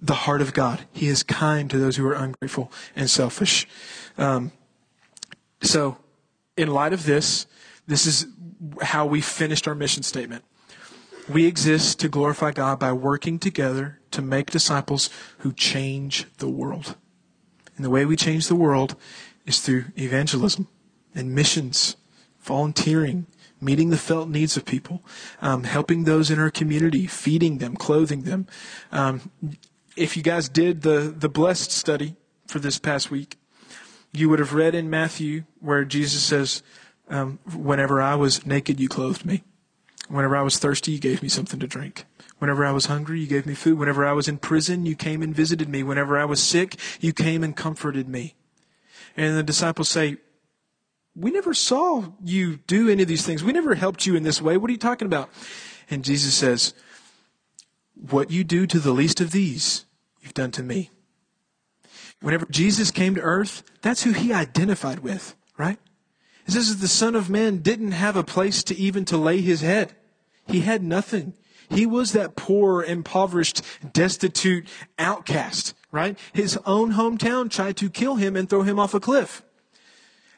the 0.00 0.14
heart 0.14 0.40
of 0.40 0.52
God. 0.52 0.86
He 0.92 1.08
is 1.08 1.22
kind 1.22 1.68
to 1.70 1.78
those 1.78 1.96
who 1.96 2.06
are 2.06 2.14
ungrateful 2.14 2.70
and 2.94 3.10
selfish. 3.10 3.66
Um, 4.16 4.52
so, 5.60 5.96
in 6.56 6.68
light 6.68 6.92
of 6.92 7.04
this, 7.04 7.46
this 7.86 8.06
is 8.06 8.26
how 8.82 9.06
we 9.06 9.20
finished 9.20 9.68
our 9.68 9.74
mission 9.74 10.02
statement. 10.02 10.44
We 11.28 11.46
exist 11.46 12.00
to 12.00 12.08
glorify 12.08 12.52
God 12.52 12.78
by 12.78 12.92
working 12.92 13.38
together 13.38 14.00
to 14.10 14.22
make 14.22 14.50
disciples 14.50 15.10
who 15.38 15.52
change 15.52 16.26
the 16.38 16.48
world. 16.48 16.96
And 17.76 17.84
the 17.84 17.90
way 17.90 18.04
we 18.04 18.16
change 18.16 18.46
the 18.46 18.54
world 18.54 18.96
is 19.46 19.60
through 19.60 19.86
evangelism 19.98 20.68
and 21.14 21.34
missions, 21.34 21.96
volunteering, 22.40 23.26
meeting 23.60 23.90
the 23.90 23.96
felt 23.96 24.28
needs 24.28 24.56
of 24.56 24.64
people, 24.64 25.02
um, 25.40 25.64
helping 25.64 26.04
those 26.04 26.30
in 26.30 26.38
our 26.38 26.50
community, 26.50 27.06
feeding 27.06 27.58
them, 27.58 27.74
clothing 27.74 28.22
them. 28.22 28.46
Um, 28.92 29.30
if 29.96 30.16
you 30.16 30.22
guys 30.22 30.48
did 30.48 30.82
the, 30.82 31.14
the 31.16 31.28
blessed 31.28 31.70
study 31.70 32.16
for 32.46 32.58
this 32.58 32.78
past 32.78 33.10
week, 33.10 33.36
you 34.14 34.28
would 34.28 34.38
have 34.38 34.54
read 34.54 34.74
in 34.74 34.88
Matthew 34.88 35.44
where 35.60 35.84
Jesus 35.84 36.22
says, 36.22 36.62
um, 37.08 37.40
Whenever 37.52 38.00
I 38.00 38.14
was 38.14 38.46
naked, 38.46 38.80
you 38.80 38.88
clothed 38.88 39.26
me. 39.26 39.42
Whenever 40.08 40.36
I 40.36 40.42
was 40.42 40.58
thirsty, 40.58 40.92
you 40.92 40.98
gave 40.98 41.22
me 41.22 41.28
something 41.28 41.58
to 41.60 41.66
drink. 41.66 42.04
Whenever 42.38 42.64
I 42.64 42.72
was 42.72 42.86
hungry, 42.86 43.20
you 43.20 43.26
gave 43.26 43.46
me 43.46 43.54
food. 43.54 43.78
Whenever 43.78 44.04
I 44.04 44.12
was 44.12 44.28
in 44.28 44.38
prison, 44.38 44.86
you 44.86 44.94
came 44.94 45.22
and 45.22 45.34
visited 45.34 45.68
me. 45.68 45.82
Whenever 45.82 46.18
I 46.18 46.24
was 46.24 46.42
sick, 46.42 46.76
you 47.00 47.12
came 47.12 47.42
and 47.42 47.56
comforted 47.56 48.08
me. 48.08 48.34
And 49.16 49.36
the 49.36 49.42
disciples 49.42 49.88
say, 49.88 50.18
We 51.16 51.30
never 51.30 51.54
saw 51.54 52.04
you 52.22 52.58
do 52.66 52.88
any 52.88 53.02
of 53.02 53.08
these 53.08 53.24
things. 53.24 53.42
We 53.42 53.52
never 53.52 53.74
helped 53.74 54.06
you 54.06 54.14
in 54.14 54.22
this 54.22 54.42
way. 54.42 54.56
What 54.56 54.68
are 54.68 54.72
you 54.72 54.78
talking 54.78 55.06
about? 55.06 55.30
And 55.90 56.04
Jesus 56.04 56.34
says, 56.34 56.74
What 57.94 58.30
you 58.30 58.44
do 58.44 58.66
to 58.66 58.78
the 58.78 58.92
least 58.92 59.20
of 59.20 59.32
these, 59.32 59.86
you've 60.20 60.34
done 60.34 60.50
to 60.52 60.62
me. 60.62 60.90
Whenever 62.24 62.46
Jesus 62.46 62.90
came 62.90 63.14
to 63.16 63.20
earth, 63.20 63.62
that's 63.82 64.04
who 64.04 64.12
he 64.12 64.32
identified 64.32 65.00
with, 65.00 65.36
right? 65.58 65.78
It 66.46 66.52
says 66.52 66.70
that 66.70 66.80
the 66.80 66.88
Son 66.88 67.14
of 67.14 67.28
Man 67.28 67.58
didn't 67.58 67.92
have 67.92 68.16
a 68.16 68.24
place 68.24 68.64
to 68.64 68.74
even 68.76 69.04
to 69.04 69.18
lay 69.18 69.42
his 69.42 69.60
head. 69.60 69.94
He 70.46 70.60
had 70.60 70.82
nothing. 70.82 71.34
He 71.68 71.84
was 71.84 72.12
that 72.12 72.34
poor, 72.34 72.82
impoverished, 72.82 73.60
destitute 73.92 74.66
outcast, 74.98 75.74
right? 75.92 76.18
His 76.32 76.58
own 76.64 76.94
hometown 76.94 77.50
tried 77.50 77.76
to 77.76 77.90
kill 77.90 78.14
him 78.14 78.36
and 78.36 78.48
throw 78.48 78.62
him 78.62 78.78
off 78.78 78.94
a 78.94 79.00
cliff. 79.00 79.42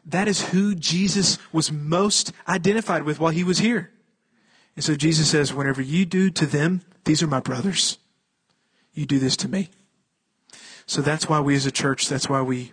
That 0.05 0.27
is 0.27 0.49
who 0.49 0.75
Jesus 0.75 1.39
was 1.53 1.71
most 1.71 2.33
identified 2.49 3.05
with 3.05 3.21
while 3.21 3.31
he 3.31 3.45
was 3.45 3.59
here. 3.59 3.93
And 4.75 4.85
so 4.85 4.97
Jesus 4.97 5.31
says, 5.31 5.55
whenever 5.55 5.83
you 5.83 6.05
do 6.05 6.31
to 6.31 6.47
them, 6.47 6.83
these 7.05 7.23
are 7.23 7.29
my 7.29 7.39
brothers. 7.39 7.99
You 8.93 9.07
do 9.07 9.21
this 9.21 9.37
to 9.37 9.49
me. 9.49 9.71
So 10.87 11.03
that's 11.03 11.29
why 11.29 11.41
we 11.41 11.55
as 11.57 11.67
a 11.67 11.71
church, 11.71 12.09
that's 12.09 12.29
why 12.29 12.43
we, 12.43 12.73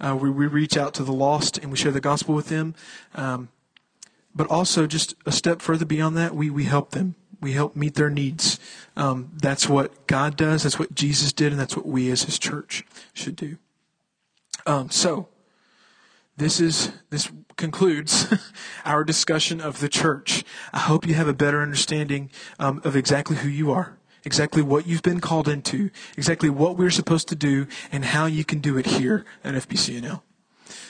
uh, 0.00 0.16
we, 0.20 0.30
we, 0.30 0.46
reach 0.46 0.76
out 0.76 0.92
to 0.94 1.02
the 1.02 1.12
lost 1.12 1.58
and 1.58 1.70
we 1.70 1.78
share 1.78 1.92
the 1.92 2.00
gospel 2.00 2.34
with 2.34 2.48
them. 2.48 2.74
Um, 3.14 3.48
but 4.34 4.50
also 4.50 4.86
just 4.86 5.14
a 5.24 5.32
step 5.32 5.62
further 5.62 5.84
beyond 5.84 6.16
that, 6.16 6.34
we, 6.34 6.50
we 6.50 6.64
help 6.64 6.90
them. 6.90 7.14
We 7.40 7.52
help 7.52 7.76
meet 7.76 7.94
their 7.94 8.10
needs. 8.10 8.58
Um, 8.96 9.30
that's 9.34 9.68
what 9.68 10.06
God 10.06 10.36
does. 10.36 10.62
That's 10.62 10.78
what 10.78 10.94
Jesus 10.94 11.32
did, 11.32 11.52
and 11.52 11.60
that's 11.60 11.76
what 11.76 11.86
we 11.86 12.10
as 12.10 12.24
His 12.24 12.38
church 12.38 12.84
should 13.12 13.36
do. 13.36 13.58
Um, 14.66 14.88
so, 14.90 15.28
this 16.36 16.58
is 16.58 16.90
this 17.10 17.30
concludes 17.56 18.32
our 18.84 19.04
discussion 19.04 19.60
of 19.60 19.80
the 19.80 19.88
church. 19.88 20.42
I 20.72 20.80
hope 20.80 21.06
you 21.06 21.14
have 21.14 21.28
a 21.28 21.34
better 21.34 21.60
understanding 21.60 22.30
um, 22.58 22.80
of 22.82 22.96
exactly 22.96 23.36
who 23.36 23.48
you 23.48 23.70
are, 23.70 23.98
exactly 24.24 24.62
what 24.62 24.86
you've 24.86 25.02
been 25.02 25.20
called 25.20 25.48
into, 25.48 25.90
exactly 26.16 26.50
what 26.50 26.76
we're 26.76 26.90
supposed 26.90 27.28
to 27.28 27.34
do, 27.34 27.66
and 27.92 28.04
how 28.04 28.26
you 28.26 28.44
can 28.44 28.60
do 28.60 28.76
it 28.76 28.86
here 28.86 29.24
at 29.42 29.54
FBCNL. 29.54 30.22